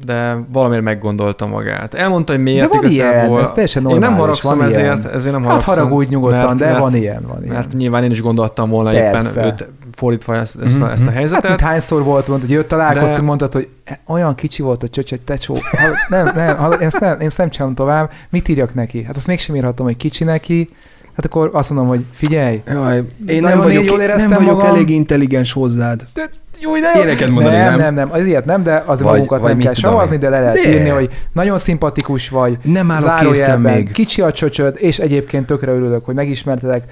de 0.05 0.37
valamiért 0.51 0.83
meggondolta 0.83 1.45
magát. 1.47 1.93
Elmondta, 1.93 2.33
hogy 2.33 2.41
miért 2.41 2.69
De 2.69 2.77
van 2.77 2.89
igazából. 2.89 3.29
ilyen, 3.35 3.43
ez 3.43 3.51
teljesen 3.51 3.81
Én 3.81 3.87
normális, 3.89 4.09
nem 4.09 4.19
haragszom 4.19 4.57
van 4.57 4.67
ezért, 4.67 4.83
ilyen. 4.83 5.13
ezért 5.13 5.33
nem 5.35 5.43
Hát 5.43 5.51
haragszom. 5.51 5.75
haragudj 5.75 6.09
nyugodtan, 6.11 6.57
de 6.57 6.77
van 6.77 6.95
ilyen, 6.95 7.23
van 7.27 7.43
ilyen. 7.43 7.53
Mert 7.55 7.73
nyilván 7.73 8.03
én 8.03 8.11
is 8.11 8.21
gondoltam 8.21 8.69
volna 8.69 8.91
Persze. 8.91 9.39
éppen 9.39 9.45
őt 9.45 9.67
fordítva 9.95 10.35
ezt, 10.35 10.57
ezt, 10.63 10.81
a, 10.81 10.91
ezt 10.91 11.01
a 11.01 11.05
Hát 11.05 11.13
helyzetet. 11.15 11.47
mint 11.47 11.59
hányszor 11.61 12.03
volt, 12.03 12.27
mondta, 12.27 12.47
hogy 12.47 12.55
jött, 12.55 12.67
találkoztunk, 12.67 13.19
De- 13.19 13.25
mondtad, 13.25 13.51
hogy 13.53 13.67
olyan 14.07 14.35
kicsi 14.35 14.61
volt 14.61 14.83
a 14.83 14.87
csöcs, 14.89 15.13
egy 15.13 15.21
tecsó. 15.21 15.53
Ha- 15.71 15.89
Nem, 16.09 16.29
nem, 16.35 16.57
ha- 16.57 16.77
ezt 16.79 16.99
nem, 16.99 17.19
én 17.19 17.27
ezt 17.27 17.37
nem 17.37 17.49
csinálom 17.49 17.75
tovább. 17.75 18.11
Mit 18.29 18.47
írjak 18.47 18.73
neki? 18.73 19.03
Hát 19.03 19.15
azt 19.15 19.27
mégsem 19.27 19.55
írhatom, 19.55 19.85
hogy 19.85 19.97
kicsi 19.97 20.23
neki. 20.23 20.67
Hát 21.15 21.25
akkor 21.25 21.49
azt 21.53 21.69
mondom, 21.69 21.87
hogy 21.87 22.05
figyelj, 22.11 22.61
Jaj, 22.65 23.03
én 23.27 23.41
nem 23.43 23.57
vagyok, 23.61 23.83
jól 23.83 23.97
nem 23.97 24.05
éreztem 24.07 24.29
vagyok 24.43 24.55
magam. 24.57 24.73
elég 24.75 24.89
intelligens 24.89 25.53
hozzád. 25.53 26.03
de 26.13 26.29
jó, 26.61 26.71
de 26.79 26.99
Én 26.99 27.05
neked 27.07 27.29
mondani, 27.29 27.55
nem, 27.55 27.65
nem? 27.65 27.79
nem, 27.79 27.93
nem, 27.93 28.09
az 28.11 28.25
ilyet 28.25 28.45
nem, 28.45 28.63
de 28.63 28.83
azért 28.85 29.01
Vagy- 29.09 29.11
magunkat 29.11 29.39
vagy 29.39 29.49
nem 29.49 29.59
kell 29.59 29.73
savazni, 29.73 30.17
de 30.17 30.29
le 30.29 30.39
lehet 30.39 30.55
De. 30.63 30.69
írni, 30.69 30.89
hogy 30.89 31.09
nagyon 31.33 31.57
szimpatikus 31.57 32.29
vagy, 32.29 32.57
Nem 32.63 32.91
állok 32.91 33.31
készen 33.31 33.61
még. 33.61 33.91
kicsi 33.91 34.21
a 34.21 34.31
csöcsöd, 34.31 34.75
és 34.77 34.99
egyébként 34.99 35.45
tökre 35.45 35.71
örülök, 35.71 36.05
hogy 36.05 36.15
megismertelek, 36.15 36.83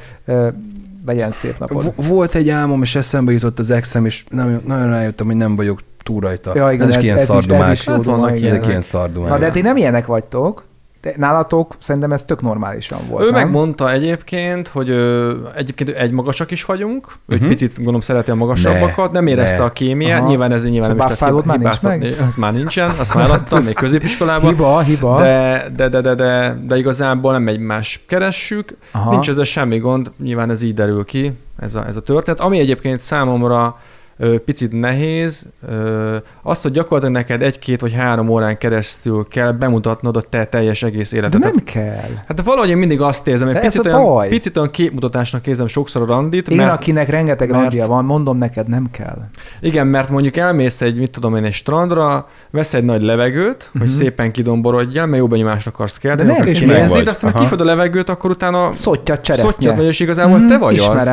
legyen 1.06 1.32
szép 1.32 1.60
napod. 1.60 1.84
V- 1.98 2.08
volt 2.08 2.36
egy 2.36 2.50
álmom, 2.50 2.82
és 2.82 2.96
eszembe 2.96 3.32
jutott 3.32 3.60
az 3.60 3.70
exem, 3.70 4.06
és 4.06 4.24
nem, 4.30 4.62
nagyon 4.68 4.90
rájöttem, 4.90 5.26
hogy 5.26 5.36
nem 5.36 5.56
vagyok 5.56 5.80
túl 6.04 6.20
rajta. 6.20 6.52
Ja, 6.56 6.72
igen, 6.72 6.88
ez, 6.88 6.96
ez- 6.96 7.04
ilyen 7.04 7.16
ez 7.18 7.30
is- 7.40 7.48
ez 7.52 7.70
is 7.72 7.86
jó 7.88 7.94
Hát 7.94 8.06
vannak 8.06 8.40
ilyenek. 8.40 8.68
ilyen 8.68 8.82
szardumák. 8.82 9.30
Na, 9.30 9.38
de 9.38 9.50
ti 9.50 9.62
nem 9.62 9.78
ilyenek 9.78 10.06
vagytok, 10.06 10.64
de 11.02 11.14
nálatok 11.18 11.76
szerintem 11.80 12.12
ez 12.12 12.24
tök 12.24 12.42
normálisan 12.42 13.00
volt, 13.10 13.24
Ő 13.24 13.32
nem? 13.32 13.42
megmondta 13.42 13.92
egyébként, 13.92 14.68
hogy 14.68 14.90
ö, 14.90 15.34
egyébként 15.56 15.90
egy 15.90 16.12
magasak 16.12 16.52
is 16.52 16.66
vagyunk, 16.66 17.06
uh-huh. 17.06 17.36
Mhm. 17.36 17.44
egy 17.44 17.50
picit 17.50 17.76
gondolom 17.76 18.02
szereti 18.02 18.32
a 18.32 18.36
magasabbakat, 18.36 19.12
nem 19.12 19.28
érezte 19.28 19.58
Ne. 19.58 19.64
a 19.64 19.70
kémiát, 19.70 20.20
Aha. 20.20 20.30
nyilván 20.30 20.52
ez 20.52 20.66
nyilván 20.66 20.90
nem 20.90 20.98
is 20.98 21.04
buffalód 21.04 21.46
már 21.46 21.60
nincs 21.60 21.82
meg? 21.82 22.16
Az 22.28 22.36
már 22.36 22.54
nincsen, 22.54 22.90
azt 22.98 23.16
már 23.16 23.32
adtam, 23.32 23.64
még 23.64 23.74
középiskolában. 23.74 24.50
Hiba, 24.50 24.80
hiba. 24.80 25.18
De, 25.22 25.66
de, 25.76 25.90
de, 25.90 26.02
de, 26.02 26.16
de, 26.16 26.60
de 26.68 26.78
igazából 26.78 27.32
nem 27.32 27.48
egymás 27.48 28.04
keressük, 28.08 28.78
Aha. 28.92 29.10
Nincs 29.10 29.30
ezzel 29.30 29.44
semmi 29.44 29.78
gond, 29.78 30.12
nyilván 30.24 30.50
ez 30.50 30.62
így 30.62 30.74
derül 30.74 31.06
ki, 31.06 31.34
ez 31.60 31.76
a, 31.76 31.86
ez 31.88 31.96
a 31.96 32.02
történet. 32.02 32.40
Ami 32.40 32.60
egyébként 32.60 33.02
számomra 33.02 33.78
picit 34.46 34.80
nehéz, 34.80 35.46
az, 36.44 36.62
hogy 36.62 36.72
gyakorlatilag 36.72 37.14
neked 37.16 37.42
egy-két 37.42 37.82
vagy 37.82 37.94
három 37.94 38.30
órán 38.30 38.58
keresztül 38.58 39.28
kell 39.30 39.52
bemutatnod 39.52 40.16
a 40.18 40.22
te 40.22 40.46
teljes 40.46 40.84
egész 40.84 41.12
De 41.12 41.18
életet. 41.18 41.40
nem 41.40 41.56
kell. 41.64 42.10
Hát 42.28 42.38
de 42.38 42.42
valahogy 42.42 42.70
én 42.70 42.78
mindig 42.78 43.02
azt 43.02 43.28
érzem, 43.28 43.48
hogy 43.48 43.56
De 43.56 43.62
picit 43.62 43.86
a 43.86 43.90
olyan, 43.90 44.04
baj. 44.04 44.28
picit 44.30 44.58
olyan 44.58 44.70
képmutatásnak 44.72 45.48
érzem 45.48 45.68
sokszor 45.68 46.02
a 46.02 46.06
randit, 46.06 46.48
Én, 46.48 46.58
mert, 46.58 46.72
akinek 46.72 47.10
rengeteg 47.10 47.50
mert- 47.50 47.62
randia 47.62 47.88
van, 47.88 48.06
mondom 48.06 48.38
neked, 48.38 48.68
nem 48.68 48.88
kell. 48.92 49.18
igen, 49.62 49.88
mert 49.88 50.10
mondjuk 50.10 50.38
elmész 50.38 50.82
egy, 50.82 51.00
mit 51.00 51.12
tudom 51.12 51.36
én, 51.36 51.44
egy 51.44 51.54
strandra, 51.54 52.28
vesz 52.50 52.74
egy 52.74 52.84
nagy 52.84 53.02
levegőt, 53.02 53.72
hogy 53.80 53.88
szépen 53.88 54.32
kidomborodjál, 54.32 55.06
mert 55.06 55.22
jó 55.22 55.28
benyomást 55.28 55.68
akarsz 55.68 55.98
kelteni, 55.98 56.30
Mhm. 56.30 56.38
De 56.38 56.44
akarsz 56.44 56.60
kinézni, 56.60 57.02
de 57.04 57.10
aztán, 57.10 57.32
ha 57.32 57.40
kifed 57.40 57.62
a 57.62 57.66
levegőt, 57.66 58.10
akkor 58.10 58.30
utána 58.30 58.72
Szottyat 58.72 59.22
cseresznye. 59.22 59.50
szottyat 59.70 59.86
és 59.88 60.00
igazából 60.00 60.46
te 60.46 60.58
vagy 60.58 60.78
az. 60.78 61.12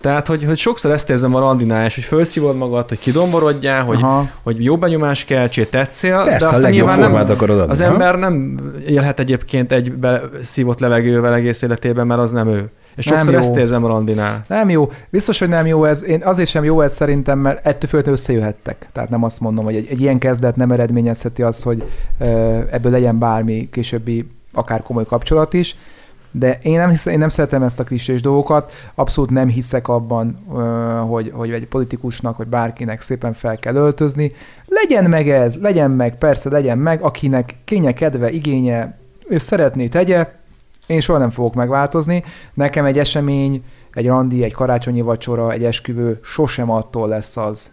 Tehát, 0.00 0.26
hogy, 0.26 0.44
hogy 0.44 0.58
sokszor 0.58 0.90
ezt 0.90 1.10
érzem 1.10 1.34
a 1.34 1.38
randinál, 1.38 1.86
és 1.86 1.94
hogy 1.94 2.04
felszívod 2.04 2.56
magad, 2.56 2.88
hogy 2.88 2.98
kidomborodjál, 2.98 3.84
hogy, 3.84 4.02
Aha. 4.02 4.28
hogy 4.42 4.64
jó 4.64 4.76
benyomást 4.76 5.26
keltsél, 5.26 5.68
tetszél, 5.68 6.22
Persze, 6.24 6.38
de 6.38 6.44
a 6.44 6.48
aztán 6.48 6.62
legjobb 6.62 6.88
nyilván 6.88 7.12
nem, 7.12 7.30
akarod 7.30 7.58
adni. 7.58 7.72
az 7.72 7.78
ha? 7.78 7.84
ember 7.84 8.18
nem 8.18 8.60
élhet 8.86 9.20
egyébként 9.20 9.72
egy 9.72 9.92
szívott 10.42 10.80
levegővel 10.80 11.34
egész 11.34 11.62
életében, 11.62 12.06
mert 12.06 12.20
az 12.20 12.30
nem 12.30 12.48
ő. 12.48 12.70
És 12.96 13.04
Nem 13.04 13.14
sokszor 13.14 13.32
jó. 13.32 13.38
ezt 13.38 13.56
érzem 13.56 13.84
a 13.84 13.88
randinál. 13.88 14.42
Nem 14.48 14.70
jó. 14.70 14.90
Biztos, 15.10 15.38
hogy 15.38 15.48
nem 15.48 15.66
jó 15.66 15.84
ez. 15.84 16.04
Én 16.04 16.22
azért 16.24 16.48
sem 16.48 16.64
jó 16.64 16.80
ez 16.80 16.94
szerintem, 16.94 17.38
mert 17.38 17.66
ettől 17.66 17.88
függetlenül 17.88 18.20
összejöhettek. 18.20 18.88
Tehát 18.92 19.10
nem 19.10 19.24
azt 19.24 19.40
mondom, 19.40 19.64
hogy 19.64 19.74
egy, 19.74 19.86
egy 19.90 20.00
ilyen 20.00 20.18
kezdet 20.18 20.56
nem 20.56 20.70
eredményezheti 20.70 21.42
azt, 21.42 21.62
hogy 21.62 21.82
ebből 22.70 22.92
legyen 22.92 23.18
bármi 23.18 23.68
későbbi, 23.70 24.30
akár 24.52 24.82
komoly 24.82 25.04
kapcsolat 25.04 25.54
is. 25.54 25.76
De 26.38 26.58
én 26.62 26.78
nem, 26.78 26.88
hisz, 26.88 27.06
én 27.06 27.18
nem 27.18 27.28
szeretem 27.28 27.62
ezt 27.62 27.80
a 27.80 27.84
klisés 27.84 28.20
dolgokat, 28.20 28.72
abszolút 28.94 29.30
nem 29.30 29.48
hiszek 29.48 29.88
abban, 29.88 30.38
hogy, 31.08 31.30
hogy 31.34 31.50
egy 31.50 31.66
politikusnak, 31.66 32.36
vagy 32.36 32.46
bárkinek 32.46 33.00
szépen 33.00 33.32
fel 33.32 33.56
kell 33.56 33.74
öltözni. 33.74 34.32
Legyen 34.66 35.04
meg 35.04 35.30
ez, 35.30 35.56
legyen 35.56 35.90
meg, 35.90 36.18
persze 36.18 36.50
legyen 36.50 36.78
meg, 36.78 37.02
akinek 37.02 37.56
kénye, 37.64 37.92
kedve, 37.92 38.30
igénye, 38.30 38.98
és 39.28 39.42
szeretné 39.42 39.88
tegye, 39.88 40.32
én 40.86 41.00
soha 41.00 41.18
nem 41.18 41.30
fogok 41.30 41.54
megváltozni. 41.54 42.24
Nekem 42.54 42.84
egy 42.84 42.98
esemény, 42.98 43.64
egy 43.92 44.06
randi, 44.06 44.42
egy 44.42 44.52
karácsonyi 44.52 45.00
vacsora, 45.00 45.52
egy 45.52 45.64
esküvő 45.64 46.18
sosem 46.22 46.70
attól 46.70 47.08
lesz 47.08 47.36
az, 47.36 47.70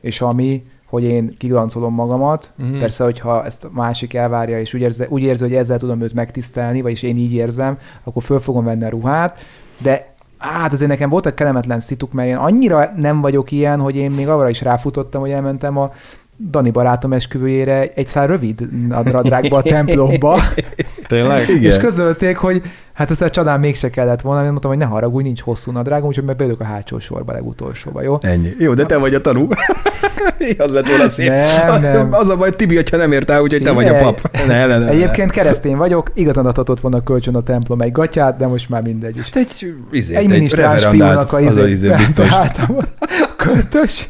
és 0.00 0.20
ami, 0.20 0.62
hogy 0.94 1.04
én 1.04 1.34
kiglancolom 1.38 1.94
magamat. 1.94 2.50
Mm-hmm. 2.62 2.78
Persze, 2.78 3.04
hogyha 3.04 3.44
ezt 3.44 3.64
a 3.64 3.70
másik 3.72 4.14
elvárja, 4.14 4.58
és 4.58 4.74
úgy 4.74 4.80
érzi, 4.80 5.04
úgy 5.08 5.22
érzi, 5.22 5.42
hogy 5.42 5.54
ezzel 5.54 5.78
tudom 5.78 6.00
őt 6.00 6.14
megtisztelni, 6.14 6.82
vagyis 6.82 7.02
én 7.02 7.16
így 7.16 7.32
érzem, 7.32 7.78
akkor 8.04 8.22
föl 8.22 8.40
fogom 8.40 8.64
venni 8.64 8.84
a 8.84 8.88
ruhát, 8.88 9.38
de 9.78 10.14
hát 10.38 10.72
azért 10.72 10.90
nekem 10.90 11.08
voltak 11.08 11.34
kellemetlen 11.34 11.80
szituk, 11.80 12.12
mert 12.12 12.28
én 12.28 12.36
annyira 12.36 12.92
nem 12.96 13.20
vagyok 13.20 13.50
ilyen, 13.50 13.80
hogy 13.80 13.96
én 13.96 14.10
még 14.10 14.28
arra 14.28 14.48
is 14.48 14.60
ráfutottam, 14.60 15.20
hogy 15.20 15.30
elmentem 15.30 15.78
a 15.78 15.92
Dani 16.50 16.70
barátom 16.70 17.12
esküvőjére 17.12 17.90
egy 17.94 18.06
szár 18.06 18.28
rövid 18.28 18.86
nadrágba 18.88 19.56
a 19.56 19.62
templomba, 19.62 20.38
Tényleg? 21.06 21.48
Igen. 21.48 21.62
és 21.62 21.76
közölték, 21.76 22.36
hogy 22.36 22.62
hát 22.92 23.10
ezt 23.10 23.22
a 23.22 23.30
csodán 23.30 23.60
mégse 23.60 23.90
kellett 23.90 24.20
volna, 24.20 24.42
én 24.42 24.48
mondtam, 24.48 24.70
hogy 24.70 24.80
ne 24.80 24.84
haragudj, 24.84 25.24
nincs 25.24 25.40
hosszú 25.40 25.72
nadrágom, 25.72 26.08
úgyhogy 26.08 26.24
meg 26.24 26.36
beülök 26.36 26.60
a 26.60 26.64
hátsó 26.64 26.98
sorba 26.98 27.32
legutolsóba, 27.32 28.02
jó? 28.02 28.18
Ennyi. 28.20 28.50
Jó, 28.58 28.74
de 28.74 28.84
te 28.84 28.96
vagy 28.96 29.14
a 29.14 29.20
tanú. 29.20 29.48
az 30.58 30.72
lett 30.72 30.88
volna 30.88 31.08
szép. 31.08 31.28
Nem, 31.28 31.82
nem. 31.82 32.08
Az 32.10 32.28
a 32.28 32.36
baj, 32.36 32.50
Tibi, 32.50 32.74
hogyha 32.74 32.96
nem 32.96 33.12
értál, 33.12 33.42
úgyhogy 33.42 33.62
te 33.62 33.72
vagy 33.72 33.88
a 33.88 33.98
pap. 33.98 34.20
Ne, 34.46 34.66
ne, 34.66 34.66
ne, 34.66 34.78
ne. 34.78 34.88
Egyébként 34.88 35.30
keresztény 35.30 35.76
vagyok, 35.76 36.10
igazán 36.14 36.46
adhatott 36.46 36.80
volna 36.80 37.02
kölcsön 37.02 37.34
a 37.34 37.42
templom 37.42 37.80
egy 37.80 37.92
gatyát, 37.92 38.36
de 38.36 38.46
most 38.46 38.68
már 38.68 38.82
mindegy 38.82 39.16
is. 39.16 39.28
Te 39.28 39.38
egy, 39.40 39.74
izé, 39.90 40.14
Egy 40.14 40.22
egy 40.22 40.30
minisztráns 40.30 40.84
fiúnak 40.84 41.32
a 41.32 41.36
az 41.36 41.56
a 41.56 41.60
izé, 41.60 41.70
izé 41.70 41.90
biztos. 41.96 42.28
Költös. 43.36 44.06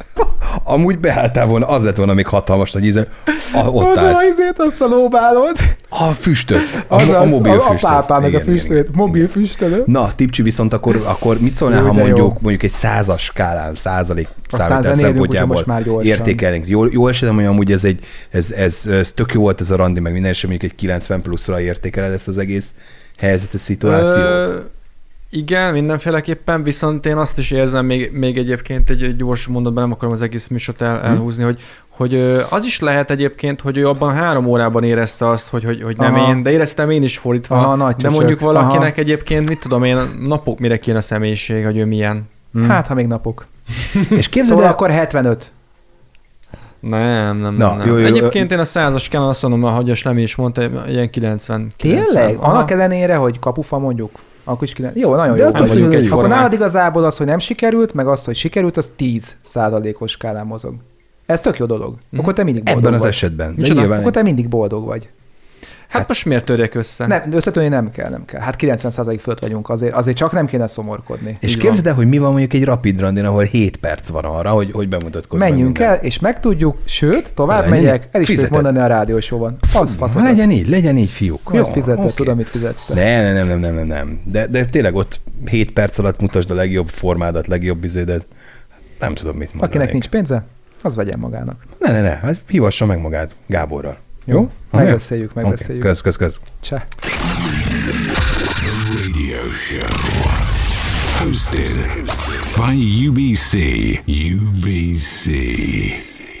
Amúgy 0.63 0.99
beálltál 0.99 1.45
volna, 1.45 1.67
az 1.67 1.83
lett 1.83 1.95
volna 1.95 2.13
még 2.13 2.27
hatalmas 2.27 2.71
nagy 2.71 2.85
íze. 2.85 3.07
A, 3.53 3.67
ott 3.67 3.85
Az 3.95 3.97
a 3.97 4.05
állsz. 4.05 4.23
izét, 4.25 4.53
azt 4.57 4.81
a 4.81 4.85
lóbálót. 4.87 5.59
A 5.89 6.03
füstöt. 6.11 6.83
A, 6.87 6.95
Az, 7.01 7.09
a 7.09 7.21
az, 7.21 7.29
mobil 7.31 7.51
a, 7.51 7.55
a 7.55 7.59
füstöt. 7.69 7.89
pápának 7.89 8.27
Igen, 8.27 8.39
a 8.39 8.43
igen, 8.43 8.55
füstölét, 8.55 8.83
igen. 8.83 8.95
mobil 8.95 9.27
füstölő. 9.27 9.83
Na, 9.85 10.15
Tipcsi 10.15 10.41
viszont 10.41 10.73
akkor, 10.73 11.01
akkor 11.05 11.39
mit 11.39 11.55
szólnál, 11.55 11.81
ha 11.83 11.91
de 11.93 11.99
jó. 12.01 12.05
mondjuk, 12.07 12.41
mondjuk 12.41 12.63
egy 12.63 12.71
százas 12.71 13.23
skálán, 13.23 13.75
százalék 13.75 14.27
számítás 14.49 14.95
szempontjából 14.95 16.01
értékelnénk. 16.03 16.67
Jól, 16.67 16.89
jól 16.91 17.09
esetem, 17.09 17.35
hogy 17.35 17.45
amúgy 17.45 17.71
ez, 17.71 17.83
egy, 17.83 17.99
ez, 18.29 18.51
ez, 18.51 18.81
ez, 18.91 19.11
tök 19.11 19.33
jó 19.33 19.41
volt 19.41 19.61
ez 19.61 19.71
a 19.71 19.75
randi, 19.75 19.99
meg 19.99 20.13
minden, 20.13 20.31
és 20.31 20.41
mondjuk 20.45 20.71
egy 20.71 20.77
90 20.77 21.21
pluszra 21.21 21.61
értékeled 21.61 22.11
ezt 22.11 22.27
az 22.27 22.37
egész 22.37 22.73
helyzetes 23.17 23.61
szituációt. 23.61 24.73
Igen, 25.29 25.73
mindenféleképpen, 25.73 26.63
viszont 26.63 27.05
én 27.05 27.17
azt 27.17 27.37
is 27.37 27.51
érzem, 27.51 27.85
még, 27.85 28.11
még 28.13 28.37
egyébként 28.37 28.89
egy, 28.89 29.03
egy 29.03 29.15
gyors 29.15 29.47
mondatban 29.47 29.83
nem 29.83 29.91
akarom 29.91 30.13
az 30.13 30.21
egész 30.21 30.47
műsort 30.47 30.81
el, 30.81 30.99
Hm. 30.99 31.05
elhúzni, 31.05 31.43
hogy, 31.43 31.59
hogy 31.89 32.15
az 32.49 32.65
is 32.65 32.79
lehet 32.79 33.11
egyébként, 33.11 33.61
hogy 33.61 33.77
ő 33.77 33.87
abban 33.87 34.13
három 34.13 34.45
órában 34.45 34.83
érezte 34.83 35.27
azt, 35.29 35.47
hogy, 35.49 35.63
hogy, 35.63 35.81
hogy 35.81 35.97
nem 35.97 36.15
Aha. 36.15 36.29
én, 36.29 36.43
de 36.43 36.51
éreztem 36.51 36.89
én 36.89 37.03
is 37.03 37.17
fordítva. 37.17 37.55
Aha, 37.57 37.75
nagy 37.75 37.95
de 37.95 38.01
csöcsök. 38.01 38.17
mondjuk 38.17 38.39
valakinek 38.39 38.91
Aha. 38.91 39.01
egyébként, 39.01 39.49
mit 39.49 39.59
tudom 39.59 39.83
én, 39.83 39.97
napok 40.21 40.59
mire 40.59 40.77
kéne 40.77 40.97
a 40.97 41.01
személyiség, 41.01 41.65
hogy 41.65 41.77
ő 41.77 41.85
milyen. 41.85 42.29
Hát, 42.67 42.87
ha 42.87 42.93
még 42.93 43.07
napok. 43.07 43.45
És 44.09 44.29
képzeld 44.29 44.45
Szóval 44.45 44.63
el, 44.63 44.71
akkor 44.71 44.89
75. 44.89 45.51
Nem, 46.79 47.37
nem, 47.37 47.55
Na, 47.55 47.75
nem. 47.75 47.87
jó, 47.87 47.97
jó, 47.97 48.05
Egyébként 48.05 48.51
én 48.51 48.59
a 48.59 48.63
százas 48.63 49.07
kellene 49.07 49.29
azt 49.29 49.41
mondom, 49.41 49.63
ahogy 49.63 49.89
a 49.89 49.95
Slemi 49.95 50.21
is 50.21 50.35
mondta, 50.35 50.87
ilyen 50.87 51.09
90. 51.09 51.73
Tényleg? 51.77 52.03
90. 52.05 52.35
Aha. 52.35 52.51
Annak 52.51 52.71
ellenére, 52.71 53.15
hogy 53.15 53.39
kapufa 53.39 53.79
mondjuk, 53.79 54.11
akkor 54.45 54.63
is 54.63 54.73
kilen... 54.73 54.91
Jó, 54.95 55.15
nagyon 55.15 55.35
De 55.35 55.41
jó. 55.41 55.47
attól 55.47 55.67
vagy. 55.67 55.77
függ, 55.77 55.93
hogy 55.93 56.07
Akkor 56.07 56.27
nálad 56.27 56.53
igazából 56.53 57.03
az, 57.03 57.17
hogy 57.17 57.25
nem 57.27 57.39
sikerült, 57.39 57.93
meg 57.93 58.07
az, 58.07 58.25
hogy 58.25 58.35
sikerült, 58.35 58.77
az 58.77 58.91
10 58.95 59.35
százalékos 59.43 60.11
skálán 60.11 60.45
mozog. 60.45 60.73
Ez 61.25 61.41
tök 61.41 61.57
jó 61.57 61.65
dolog. 61.65 61.95
Akkor 62.17 62.33
te 62.33 62.43
mindig 62.43 62.63
boldog 62.63 62.81
ebben 62.83 62.93
az 62.93 62.99
vagy. 63.01 63.09
esetben. 63.09 63.55
De 63.57 63.67
nyilván 63.67 63.99
Akkor 63.99 64.11
te 64.11 64.21
mindig 64.23 64.47
boldog 64.47 64.85
vagy. 64.85 65.09
Hát 65.97 66.07
most 66.07 66.25
miért 66.25 66.45
törjek 66.45 66.75
össze? 66.75 67.07
Nem, 67.07 67.21
összetörni 67.31 67.69
nem 67.69 67.91
kell, 67.91 68.09
nem 68.09 68.25
kell. 68.25 68.41
Hát 68.41 68.55
90% 68.59 69.17
fölött 69.21 69.39
vagyunk, 69.39 69.69
azért, 69.69 69.93
azért 69.93 70.17
csak 70.17 70.31
nem 70.31 70.45
kéne 70.45 70.67
szomorkodni. 70.67 71.37
És 71.39 71.57
képzeld 71.57 71.87
el, 71.87 71.93
hogy 71.93 72.07
mi 72.07 72.17
van 72.17 72.29
mondjuk 72.29 72.53
egy 72.53 72.63
rapid 72.63 72.99
randin, 72.99 73.25
ahol 73.25 73.43
7 73.43 73.77
perc 73.77 74.09
van 74.09 74.25
arra, 74.25 74.49
hogy, 74.49 74.71
hogy 74.71 74.89
bemutatkozzon. 74.89 75.47
Menjünk 75.47 75.77
minden. 75.77 75.97
el, 75.97 76.03
és 76.03 76.19
megtudjuk, 76.19 76.77
sőt, 76.85 77.33
tovább 77.33 77.69
Legyen 77.69 77.83
megyek, 77.83 78.07
el 78.11 78.21
is 78.21 78.27
Fizeted. 78.27 78.51
mondani 78.51 78.79
a 78.79 78.87
rádiósóban. 78.87 79.57
Az 79.73 79.95
faszokat. 79.97 80.23
legyen 80.27 80.51
így, 80.51 80.67
legyen 80.67 80.97
így, 80.97 81.09
fiúk. 81.09 81.51
Jó, 81.53 81.63
fizetted, 81.63 82.03
oké. 82.03 82.13
tudom, 82.13 82.37
mit 82.37 82.49
fizetsz 82.49 82.85
te. 82.85 82.93
Ne, 82.93 83.21
ne, 83.21 83.33
nem, 83.33 83.47
nem, 83.47 83.59
nem, 83.59 83.75
nem, 83.75 83.87
nem. 83.87 84.21
De, 84.23 84.47
de 84.47 84.65
tényleg 84.65 84.95
ott 84.95 85.19
7 85.45 85.71
perc 85.71 85.97
alatt 85.97 86.19
mutasd 86.19 86.51
a 86.51 86.53
legjobb 86.53 86.89
formádat, 86.89 87.47
legjobb 87.47 87.83
izédet. 87.83 88.25
Nem 88.99 89.13
tudom, 89.13 89.37
mit 89.37 89.47
mondani. 89.47 89.71
Akinek 89.71 89.91
nincs 89.91 90.07
pénze, 90.07 90.45
az 90.81 90.95
vegyen 90.95 91.19
magának. 91.19 91.65
Ne, 91.79 91.91
ne, 91.91 92.01
ne, 92.01 92.15
hát 92.15 92.37
hívassa 92.47 92.85
meg 92.85 92.99
magát 92.99 93.35
Gáborral. 93.47 93.97
Jó? 94.25 94.39
Oké? 94.39 94.51
Megbeszéljük, 94.83 95.33
megbeszéljük. 95.33 95.83
Oké, 95.83 95.91
Kösz, 95.93 96.01
kösz, 96.01 96.15
kösz. 96.15 96.39
Cseh. 96.61 96.81
The 96.85 97.09
radio 98.93 99.49
show. 99.49 99.81
Hosted 101.17 101.79
by 102.57 103.07
UBC. 103.07 103.53
UBC. 104.07 105.25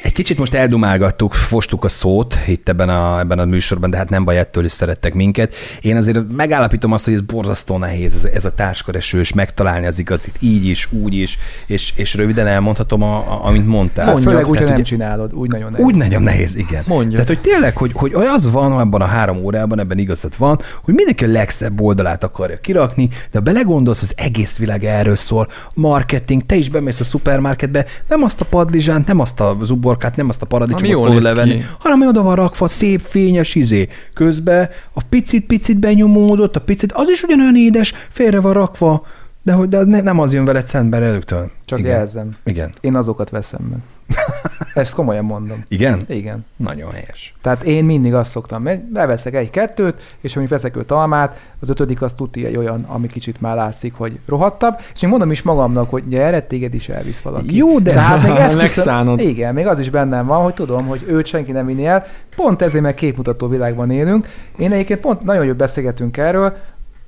Egy 0.05 0.11
kicsit 0.11 0.37
most 0.37 0.53
eldumálgattuk, 0.53 1.33
fostuk 1.33 1.83
a 1.83 1.87
szót 1.87 2.37
itt 2.47 2.69
ebben 2.69 2.89
a, 2.89 3.19
ebben 3.19 3.39
a 3.39 3.45
műsorban, 3.45 3.89
de 3.89 3.97
hát 3.97 4.09
nem 4.09 4.23
baj, 4.23 4.37
ettől 4.37 4.65
is 4.65 4.71
szerettek 4.71 5.13
minket. 5.13 5.55
Én 5.81 5.95
azért 5.95 6.19
megállapítom 6.35 6.91
azt, 6.91 7.05
hogy 7.05 7.13
ez 7.13 7.21
borzasztó 7.21 7.77
nehéz, 7.77 8.15
ez, 8.15 8.23
ez 8.33 8.45
a 8.45 8.53
társkeresős, 8.53 9.33
megtalálni 9.33 9.85
az 9.85 9.99
igazit 9.99 10.35
így 10.39 10.65
is, 10.65 10.89
úgy 10.91 11.13
is, 11.13 11.37
és, 11.65 11.93
és 11.95 12.13
röviden 12.13 12.47
elmondhatom, 12.47 13.01
a, 13.01 13.15
a, 13.17 13.45
amit 13.45 13.67
mondtál. 13.67 14.05
Hát 14.05 14.19
főleg 14.19 14.47
úgy, 14.47 14.57
hogy 14.57 14.65
nem 14.65 14.75
hogy- 14.75 14.83
csinálod, 14.83 15.33
úgy 15.33 15.49
nagyon 15.49 15.71
nehéz. 15.71 15.85
Úgy 15.85 15.95
nagyon 15.95 16.21
nehéz, 16.23 16.55
igen. 16.55 16.83
Mondjad. 16.87 17.11
Tehát, 17.11 17.27
hogy 17.27 17.39
tényleg, 17.51 17.77
hogy, 17.77 17.91
hogy 17.93 18.13
az 18.13 18.51
van 18.51 18.71
abban 18.71 19.01
a 19.01 19.05
három 19.05 19.37
órában, 19.37 19.79
ebben 19.79 19.97
igazat 19.97 20.35
van, 20.35 20.59
hogy 20.83 20.93
mindenki 20.93 21.23
a 21.23 21.27
legszebb 21.27 21.81
oldalát 21.81 22.23
akarja 22.23 22.59
kirakni, 22.59 23.07
de 23.07 23.37
ha 23.37 23.39
belegondolsz, 23.39 24.01
az 24.01 24.13
egész 24.15 24.57
világ 24.57 24.83
erről 24.83 25.15
szól. 25.15 25.47
Marketing, 25.73 26.45
te 26.45 26.55
is 26.55 26.69
bemész 26.69 26.99
a 26.99 27.03
szupermarketbe, 27.03 27.85
nem 28.07 28.23
azt 28.23 28.41
a 28.41 28.45
padlizsánt, 28.45 29.07
nem 29.07 29.19
azt 29.19 29.39
a 29.39 29.55
zuborkát, 29.95 30.15
nem 30.15 30.29
azt 30.29 30.41
a 30.41 30.45
paradicsomot 30.45 30.91
jól 30.91 31.07
fogod 31.07 31.13
néz 31.13 31.31
ki. 31.31 31.35
levenni, 31.35 31.61
hanem 31.79 32.07
oda 32.07 32.21
van 32.21 32.35
rakva, 32.35 32.67
szép, 32.67 33.01
fényes 33.01 33.55
izé. 33.55 33.87
Közben 34.13 34.69
a 34.93 35.01
picit-picit 35.09 35.79
benyomódott, 35.79 36.55
a 36.55 36.61
picit, 36.61 36.91
az 36.91 37.09
is 37.09 37.23
ugyanolyan 37.23 37.55
édes, 37.55 37.93
félre 38.09 38.39
van 38.39 38.53
rakva, 38.53 39.05
de, 39.43 39.53
hogy, 39.53 39.69
de 39.69 39.77
az 39.77 39.85
ne, 39.85 40.01
nem 40.01 40.19
az 40.19 40.33
jön 40.33 40.45
veled 40.45 40.67
szembe 40.67 40.97
rögtön. 40.97 41.51
Csak 41.65 41.79
Igen. 41.79 41.91
jelzem. 41.91 42.35
Igen. 42.43 42.73
Én 42.81 42.95
azokat 42.95 43.29
veszem 43.29 43.61
meg. 43.69 43.79
Ezt 44.73 44.93
komolyan 44.93 45.25
mondom. 45.25 45.63
Igen? 45.67 46.01
Igen. 46.07 46.45
Nagyon 46.55 46.91
helyes. 46.91 47.35
Tehát 47.41 47.63
én 47.63 47.85
mindig 47.85 48.13
azt 48.13 48.29
szoktam, 48.31 48.63
meg 48.63 48.83
beveszek 48.91 49.33
egy-kettőt, 49.35 50.01
és 50.21 50.35
mondjuk 50.35 50.59
veszek 50.61 50.75
öt 50.75 50.91
almát, 50.91 51.39
az 51.59 51.69
ötödik 51.69 52.01
az 52.01 52.13
tuti 52.13 52.45
egy 52.45 52.57
olyan, 52.57 52.83
ami 52.87 53.07
kicsit 53.07 53.41
már 53.41 53.55
látszik, 53.55 53.93
hogy 53.93 54.19
rohadtabb, 54.27 54.79
és 54.93 55.01
én 55.01 55.09
mondom 55.09 55.31
is 55.31 55.41
magamnak, 55.41 55.89
hogy 55.89 56.07
gyere, 56.07 56.41
téged 56.41 56.73
is 56.73 56.89
elvisz 56.89 57.19
valaki. 57.21 57.55
Jó, 57.55 57.79
de- 57.79 57.91
Tehát 57.91 58.27
még 58.27 58.35
ezt 58.45 58.55
Megszánod. 58.57 59.19
Igen, 59.19 59.53
még 59.53 59.67
az 59.67 59.79
is 59.79 59.89
bennem 59.89 60.25
van, 60.25 60.43
hogy 60.43 60.53
tudom, 60.53 60.85
hogy 60.87 61.05
őt 61.07 61.25
senki 61.25 61.51
nem 61.51 61.65
vinni 61.65 61.85
el, 61.85 62.05
pont 62.35 62.61
ezért 62.61 62.83
meg 62.83 62.93
képmutató 62.93 63.47
világban 63.47 63.91
élünk. 63.91 64.27
Én 64.57 64.71
egyébként 64.71 64.99
pont 64.99 65.21
nagyon 65.21 65.45
jól 65.45 65.53
beszélgetünk 65.53 66.17
erről, 66.17 66.57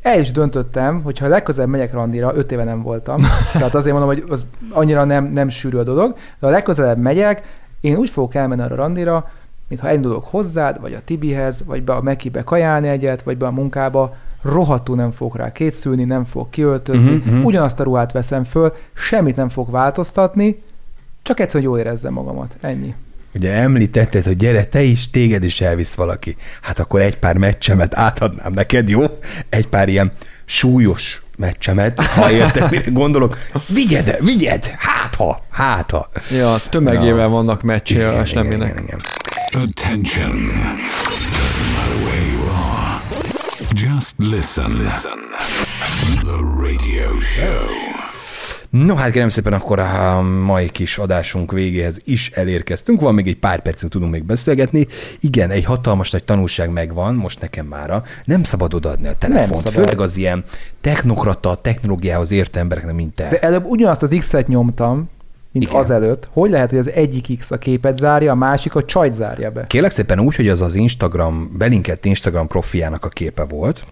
el 0.01 0.19
is 0.19 0.31
döntöttem, 0.31 1.01
hogy 1.01 1.17
ha 1.17 1.27
legközelebb 1.27 1.69
megyek 1.69 1.93
randira, 1.93 2.31
öt 2.35 2.51
éve 2.51 2.63
nem 2.63 2.81
voltam, 2.81 3.21
tehát 3.53 3.75
azért 3.75 3.97
mondom, 3.97 4.15
hogy 4.15 4.23
az 4.29 4.45
annyira 4.71 5.03
nem, 5.03 5.25
nem 5.25 5.49
sűrű 5.49 5.77
a 5.77 5.83
dolog, 5.83 6.11
de 6.39 6.45
ha 6.45 6.49
legközelebb 6.49 6.97
megyek, 6.97 7.43
én 7.81 7.95
úgy 7.95 8.09
fogok 8.09 8.35
elmenni 8.35 8.61
arra 8.61 8.75
randira, 8.75 9.29
mintha 9.67 9.87
elindulok 9.87 10.25
hozzád, 10.25 10.81
vagy 10.81 10.93
a 10.93 11.01
Tibihez, 11.05 11.63
vagy 11.65 11.83
be 11.83 11.93
a 11.93 12.01
Mekibe 12.01 12.43
kajálni 12.43 12.87
egyet, 12.87 13.23
vagy 13.23 13.37
be 13.37 13.45
a 13.45 13.51
munkába, 13.51 14.15
rohadtul 14.41 14.95
nem 14.95 15.11
fogok 15.11 15.35
rá 15.35 15.51
készülni, 15.51 16.03
nem 16.03 16.23
fogok 16.23 16.51
kiöltözni, 16.51 17.15
mhm. 17.25 17.43
ugyanazt 17.43 17.79
a 17.79 17.83
ruhát 17.83 18.11
veszem 18.11 18.43
föl, 18.43 18.73
semmit 18.93 19.35
nem 19.35 19.49
fogok 19.49 19.71
változtatni, 19.71 20.63
csak 21.21 21.39
egyszerűen 21.39 21.69
jól 21.69 21.79
érezzem 21.79 22.13
magamat. 22.13 22.57
Ennyi. 22.61 22.95
Ugye 23.37 23.53
említetted, 23.53 24.23
hogy 24.23 24.37
gyere, 24.37 24.63
te 24.65 24.81
is, 24.81 25.09
téged 25.09 25.43
is 25.43 25.61
elvisz 25.61 25.93
valaki. 25.95 26.35
Hát 26.61 26.79
akkor 26.79 27.01
egy 27.01 27.17
pár 27.17 27.37
meccsemet 27.37 27.97
átadnám 27.97 28.53
neked, 28.53 28.89
jó? 28.89 29.03
Egy 29.49 29.67
pár 29.67 29.89
ilyen 29.89 30.11
súlyos 30.45 31.21
meccsemet, 31.37 31.99
ha 31.99 32.31
érted, 32.31 32.69
mire 32.71 32.89
gondolok. 32.91 33.37
Vigyed, 33.67 34.17
vigyed, 34.23 34.65
hát 34.77 35.15
ha, 35.15 35.45
hát 35.51 35.91
ha. 35.91 36.09
Ja, 36.31 36.57
tömegével 36.69 37.21
Ja. 37.23 37.27
vannak 37.29 37.61
meccsé 37.61 38.03
a 38.03 38.25
Sleminek. 38.25 38.79
igen. 38.83 38.99
Attention. 39.69 40.31
Doesn't 40.31 41.71
matter 41.75 42.03
where 42.05 42.25
you 42.31 42.49
are. 42.49 43.01
Just 43.73 44.15
listen. 44.17 44.71
Listen. 44.83 45.19
The 46.23 46.41
radio 46.61 47.19
show. 47.19 47.67
No 48.69 48.95
hát 48.95 49.11
kérem 49.11 49.29
szépen, 49.29 49.53
akkor 49.53 49.79
a 49.79 50.21
mai 50.21 50.69
kis 50.69 50.97
adásunk 50.97 51.51
végéhez 51.51 51.97
is 52.03 52.29
elérkeztünk. 52.29 53.01
Van 53.01 53.13
még 53.13 53.27
egy 53.27 53.37
pár 53.37 53.61
percünk, 53.61 53.91
tudunk 53.91 54.11
még 54.11 54.23
beszélgetni. 54.23 54.87
Igen, 55.19 55.49
egy 55.49 55.63
hatalmas 55.63 56.11
nagy 56.11 56.23
tanulság 56.23 56.69
megvan, 56.69 57.15
most 57.15 57.41
nekem 57.41 57.65
mára. 57.65 58.03
Nem 58.25 58.43
szabad 58.43 58.73
odaadni 58.73 59.07
a 59.07 59.13
telefont. 59.13 59.69
Főleg 59.69 60.01
az 60.01 60.17
ilyen 60.17 60.43
technokrata, 60.81 61.55
technológiához 61.55 62.31
ért 62.31 62.55
embereknek, 62.55 62.95
mint 62.95 63.15
te. 63.15 63.27
De 63.29 63.39
előbb 63.39 63.65
ugyanazt 63.65 64.03
az 64.03 64.15
X-et 64.19 64.47
nyomtam, 64.47 65.09
mint 65.51 65.65
Igen. 65.65 65.79
Azelőtt. 65.79 66.29
Hogy 66.31 66.49
lehet, 66.49 66.69
hogy 66.69 66.79
az 66.79 66.89
egyik 66.89 67.39
X 67.39 67.51
a 67.51 67.57
képet 67.57 67.97
zárja, 67.97 68.31
a 68.31 68.35
másik 68.35 68.75
a 68.75 68.85
csajt 68.85 69.13
zárja 69.13 69.51
be? 69.51 69.67
Kérlek 69.67 69.91
szépen 69.91 70.19
úgy, 70.19 70.35
hogy 70.35 70.49
az 70.49 70.61
az 70.61 70.75
Instagram, 70.75 71.51
belinkett 71.57 72.05
Instagram 72.05 72.47
profiának 72.47 73.05
a 73.05 73.07
képe 73.07 73.43
volt, 73.43 73.85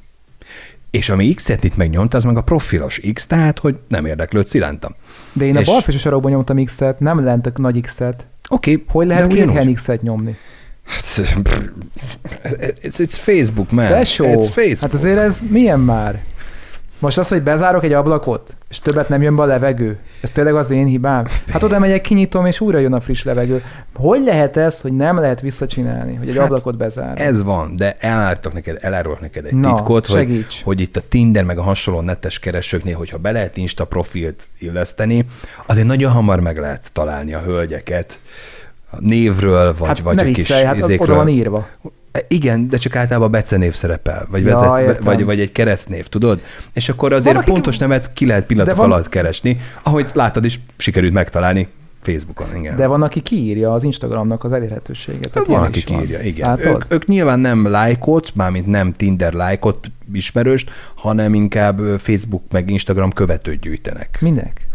és 0.95 1.09
ami 1.09 1.33
X-et 1.33 1.63
itt 1.63 1.75
megnyomta, 1.75 2.17
az 2.17 2.23
meg 2.23 2.37
a 2.37 2.41
profilos 2.41 3.01
X, 3.13 3.25
tehát, 3.25 3.59
hogy 3.59 3.75
nem 3.87 4.05
érdeklődsz 4.05 4.53
irántam. 4.53 4.95
De 5.33 5.45
én 5.45 5.55
És- 5.55 5.67
a 5.67 5.71
balfős 5.71 5.99
sarokban 5.99 6.31
nyomtam 6.31 6.63
X-et, 6.63 6.99
nem 6.99 7.23
lent 7.23 7.45
a 7.45 7.51
nagy 7.55 7.81
X-et. 7.81 8.27
Oké. 8.49 8.71
Okay, 8.71 8.85
Hogy 8.87 9.07
lehet 9.07 9.27
két 9.27 9.51
Henixet 9.51 10.01
nyomni? 10.01 10.35
It's, 12.83 12.97
it's 12.97 13.17
Facebook, 13.19 13.71
man. 13.71 13.87
Tesó, 13.87 14.25
It's 14.25 14.49
Facebook. 14.51 14.79
hát 14.79 14.93
azért 14.93 15.17
ez 15.17 15.41
milyen 15.49 15.79
már? 15.79 16.23
Most 17.05 17.17
az, 17.17 17.27
hogy 17.27 17.41
bezárok 17.43 17.83
egy 17.83 17.93
ablakot, 17.93 18.55
és 18.69 18.79
többet 18.79 19.09
nem 19.09 19.21
jön 19.21 19.35
be 19.35 19.41
a 19.41 19.45
levegő, 19.45 19.97
ez 20.21 20.29
tényleg 20.29 20.55
az 20.55 20.69
én 20.69 20.85
hibám? 20.85 21.25
Hát 21.49 21.63
oda 21.63 21.79
megyek, 21.79 22.01
kinyitom, 22.01 22.45
és 22.45 22.59
újra 22.59 22.77
jön 22.77 22.93
a 22.93 22.99
friss 22.99 23.23
levegő. 23.23 23.63
Hogy 23.93 24.21
lehet 24.23 24.57
ez, 24.57 24.81
hogy 24.81 24.93
nem 24.93 25.19
lehet 25.19 25.41
visszacsinálni, 25.41 26.15
hogy 26.15 26.29
egy 26.29 26.35
Hát, 26.37 26.45
ablakot 26.45 26.77
bezár? 26.77 27.21
Ez 27.21 27.43
van, 27.43 27.75
de 27.75 27.95
elárulok 27.99 28.53
neked, 28.53 28.77
elárulok 28.81 29.21
neked 29.21 29.45
egy 29.45 29.53
Na, 29.53 29.75
titkot, 29.75 30.07
hogy, 30.07 30.15
segíts. 30.15 30.63
hogy 30.63 30.79
itt 30.79 30.95
a 30.97 31.01
Tinder 31.09 31.43
meg 31.43 31.57
a 31.57 31.61
hasonló 31.63 32.01
netes 32.01 32.39
keresőknél, 32.39 32.95
hogyha 32.95 33.17
be 33.17 33.31
lehet 33.31 33.57
Insta 33.57 33.85
profilt 33.85 34.47
illeszteni, 34.59 35.25
azért 35.65 35.87
nagyon 35.87 36.11
hamar 36.11 36.39
meg 36.39 36.57
lehet 36.57 36.89
találni 36.93 37.33
a 37.33 37.39
hölgyeket 37.39 38.19
a 38.89 38.95
névről, 38.99 39.75
vagy, 39.77 39.87
hát 39.87 39.99
vagy 39.99 40.19
a 40.19 40.23
kis 40.23 40.35
viccelj, 40.35 40.63
hát 40.63 40.77
az 40.77 40.83
izékről. 40.83 41.07
oda 41.07 41.15
van 41.15 41.27
írva. 41.27 41.67
Igen, 42.27 42.69
de 42.69 42.77
csak 42.77 42.95
általában 42.95 43.31
becenév 43.31 43.73
szerepel, 43.73 44.27
vagy, 44.29 44.43
Ja, 44.45 44.59
vezet, 44.59 44.79
értem. 44.79 45.03
vagy, 45.03 45.23
vagy 45.25 45.39
egy 45.39 45.51
keresztnév, 45.51 46.07
tudod? 46.07 46.39
És 46.73 46.89
akkor 46.89 47.13
azért 47.13 47.35
Van, 47.35 47.43
a 47.43 47.47
pontos 47.47 47.77
nevet 47.77 48.13
ki 48.13 48.25
lehet 48.25 48.45
pillanatok 48.45 48.77
van- 48.77 48.91
alatt 48.91 49.09
keresni, 49.09 49.57
ahogy 49.83 50.09
látod 50.13 50.45
is, 50.45 50.59
sikerült 50.77 51.13
megtalálni 51.13 51.67
Facebookon, 52.01 52.55
igen. 52.55 52.75
De 52.75 52.87
van, 52.87 53.01
aki 53.01 53.21
kiírja 53.21 53.73
az 53.73 53.83
Instagramnak 53.83 54.43
az 54.43 54.51
elérhetőséget. 54.51 55.31
Tehát 55.31 55.47
van, 55.47 55.63
aki 55.63 55.77
is 55.77 55.85
van. 55.85 56.23
igen. 56.23 56.49
Látod? 56.49 56.65
Ők, 56.75 56.93
ők 56.93 57.05
nyilván 57.07 57.39
nem 57.39 57.67
lájkot, 57.67 58.35
mármint 58.35 58.65
nem 58.67 58.91
Tinder 58.91 59.33
lájkot 59.33 59.91
ismerőst, 60.13 60.69
hanem 60.95 61.33
inkább 61.33 61.79
Facebook 61.97 62.43
meg 62.51 62.69
Instagram 62.69 63.11
követőt 63.11 63.59
gyűjtenek. 63.59 64.17
Minek? 64.21 64.67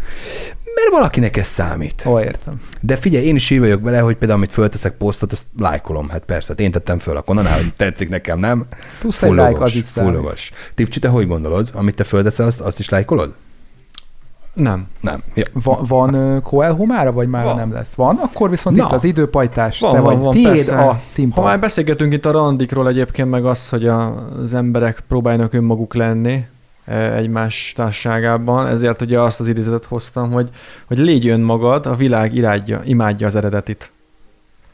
Mert 0.75 0.89
valakinek 0.91 1.37
ez 1.37 1.47
számít. 1.47 2.03
Ó, 2.07 2.19
értem. 2.19 2.61
De 2.81 2.95
figyelj, 2.95 3.25
én 3.25 3.35
is 3.35 3.49
így 3.49 3.59
vagyok 3.59 3.81
vele, 3.83 3.99
hogy 3.99 4.15
például, 4.15 4.39
amit 4.39 4.51
fölteszek 4.51 4.97
posztot, 4.97 5.31
azt 5.31 5.45
lájkolom. 5.59 6.09
Hát 6.09 6.23
persze, 6.25 6.47
hát 6.47 6.59
én 6.59 6.71
tettem 6.71 6.99
föl, 6.99 7.17
akkor 7.17 7.35
na, 7.35 7.49
hogy 7.49 7.73
tetszik 7.77 8.09
nekem, 8.09 8.39
nem? 8.39 8.65
Plusz 8.99 9.21
egy 9.21 9.29
Full 9.33 9.47
like, 9.47 9.63
az 9.63 9.75
is 9.75 9.89
full 9.89 10.03
számít. 10.13 10.51
Tipcsi, 10.75 10.99
te 10.99 11.07
hogy 11.07 11.27
gondolod? 11.27 11.69
Amit 11.73 11.95
te 11.95 12.03
földeszel, 12.03 12.45
azt, 12.45 12.59
azt 12.59 12.79
is 12.79 12.89
lájkolod? 12.89 13.33
Nem. 14.53 14.87
Nem. 14.99 15.23
Ja. 15.33 15.45
Va- 15.53 15.87
van 15.87 16.41
Coelho 16.43 16.85
mára, 16.85 17.11
vagy 17.11 17.27
már 17.27 17.43
Van. 17.43 17.55
nem 17.55 17.71
lesz? 17.71 17.93
Van? 17.95 18.15
Akkor 18.17 18.49
viszont 18.49 18.75
Na. 18.77 18.85
itt 18.85 18.91
az 18.91 19.03
időpajtás, 19.03 19.79
Van, 19.79 19.93
te 19.93 19.99
van, 19.99 20.13
vagy. 20.13 20.23
van, 20.23 20.31
Tiéd 20.33 20.47
persze. 20.47 20.75
a 20.75 20.79
Ha 20.81 20.85
már 20.91 20.99
színpad. 21.03 21.59
beszélgetünk 21.59 22.13
itt 22.13 22.25
a 22.25 22.31
randikról 22.31 22.87
egyébként, 22.87 23.29
meg 23.29 23.45
az, 23.45 23.69
hogy 23.69 23.87
a- 23.87 24.27
az 24.41 24.53
emberek 24.53 25.03
próbálnak 25.07 25.53
önmaguk 25.53 25.93
lenni 25.93 26.45
egymás 26.85 27.73
társaságában, 27.75 28.67
ezért 28.67 29.01
ugye 29.01 29.19
azt 29.19 29.39
az 29.39 29.47
idézetet 29.47 29.85
hoztam, 29.85 30.31
hogy, 30.31 30.49
hogy 30.85 30.97
légy 30.97 31.27
önmagad, 31.27 31.85
a 31.85 31.95
világ 31.95 32.35
irádja, 32.35 32.81
imádja 32.83 33.27
az 33.27 33.35
eredetit. 33.35 33.91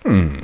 Hmm. 0.03 0.39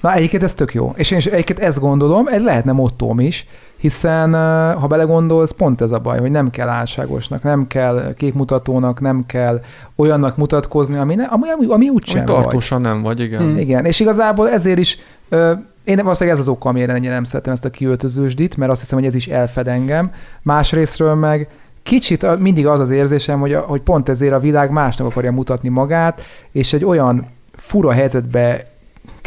Na 0.00 0.14
egyébként 0.14 0.42
ez 0.42 0.54
tök 0.54 0.74
jó. 0.74 0.92
És 0.96 1.10
én 1.10 1.18
is 1.18 1.26
egyébként 1.26 1.58
ezt 1.58 1.80
gondolom, 1.80 2.26
ez 2.26 2.42
lehetne 2.42 2.72
mottóm 2.72 3.20
is, 3.20 3.46
hiszen 3.76 4.32
ha 4.74 4.86
belegondolsz, 4.86 5.50
pont 5.50 5.80
ez 5.80 5.90
a 5.90 5.98
baj, 5.98 6.18
hogy 6.18 6.30
nem 6.30 6.50
kell 6.50 6.68
álságosnak, 6.68 7.42
nem 7.42 7.66
kell 7.66 8.14
képmutatónak, 8.16 9.00
nem 9.00 9.26
kell 9.26 9.60
olyannak 9.96 10.36
mutatkozni, 10.36 10.96
ami, 10.96 11.14
ne, 11.14 11.24
ami, 11.24 11.48
ami, 11.50 11.66
ami 11.66 11.88
úgysem 11.88 12.24
vagy. 12.24 12.34
tartósan 12.34 12.80
nem 12.80 13.02
vagy, 13.02 13.20
igen. 13.20 13.40
Hmm. 13.40 13.58
Igen, 13.58 13.84
és 13.84 14.00
igazából 14.00 14.50
ezért 14.50 14.78
is, 14.78 14.98
ö, 15.28 15.52
én 15.84 15.96
valószínűleg 15.96 16.38
ez 16.38 16.44
az 16.46 16.52
oka, 16.52 16.68
amire 16.68 16.92
ennyire 16.92 17.12
nem 17.12 17.24
szeretem 17.24 17.52
ezt 17.52 17.64
a 17.64 17.70
kiöltözősdit, 17.70 18.56
mert 18.56 18.70
azt 18.70 18.80
hiszem, 18.80 18.98
hogy 18.98 19.06
ez 19.06 19.14
is 19.14 19.26
elfed 19.26 19.68
engem. 19.68 20.10
Másrésztről 20.42 21.14
meg 21.14 21.48
kicsit 21.82 22.38
mindig 22.38 22.66
az 22.66 22.80
az 22.80 22.90
érzésem, 22.90 23.40
hogy, 23.40 23.52
a, 23.52 23.60
hogy 23.60 23.80
pont 23.80 24.08
ezért 24.08 24.32
a 24.32 24.38
világ 24.38 24.70
másnak 24.70 25.06
akarja 25.06 25.32
mutatni 25.32 25.68
magát, 25.68 26.20
és 26.52 26.72
egy 26.72 26.84
olyan 26.84 27.26
fura 27.56 27.92
helyzetbe 27.92 28.60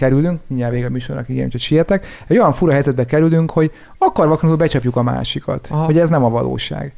kerülünk, 0.01 0.39
mindjárt 0.47 0.73
vége 0.73 0.85
a 0.85 0.89
műsornak, 0.89 1.29
igen, 1.29 1.45
úgyhogy 1.45 1.61
sietek, 1.61 2.05
egy 2.27 2.37
olyan 2.37 2.53
fura 2.53 2.71
helyzetbe 2.71 3.05
kerülünk, 3.05 3.51
hogy 3.51 3.71
akarva 3.97 4.55
becsapjuk 4.55 4.95
a 4.95 5.01
másikat, 5.01 5.67
Aha. 5.71 5.85
hogy 5.85 5.97
ez 5.97 6.09
nem 6.09 6.23
a 6.23 6.29
valóság. 6.29 6.93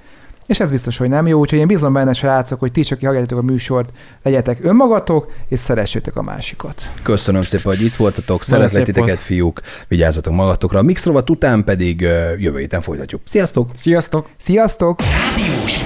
És 0.46 0.60
ez 0.60 0.72
biztos, 0.72 0.98
hogy 0.98 1.10
nem 1.10 1.28
jó, 1.28 1.40
úgyhogy 1.40 1.60
én 1.60 1.68
bízom 1.68 1.94
benne, 1.94 2.14
srácok, 2.14 2.60
hogy 2.60 2.72
ti 2.72 2.80
is, 2.80 2.92
aki 2.92 3.06
hallgatjátok 3.06 3.40
a 3.40 3.52
műsort, 3.52 3.90
legyetek 4.24 4.58
önmagatok, 4.62 5.32
és 5.48 5.60
szeressétek 5.60 6.16
a 6.16 6.22
másikat. 6.22 6.90
Köszönöm 7.04 7.42
szépen, 7.42 7.76
hogy 7.76 7.82
itt 7.82 7.96
voltatok, 7.96 8.44
szeretlek 8.44 8.84
titeket, 8.84 9.20
fiúk, 9.20 9.62
vigyázzatok 9.88 10.34
magatokra. 10.34 10.80
A 10.80 10.82
Mixrovat 10.82 11.30
után 11.30 11.64
pedig 11.64 12.02
jövő 12.38 12.58
héten 12.58 12.82
folytatjuk. 12.82 13.22
Sziasztok! 13.26 13.70
Sziasztok! 13.76 14.30
Sziasztok! 14.38 15.00
Rádiós 15.02 15.84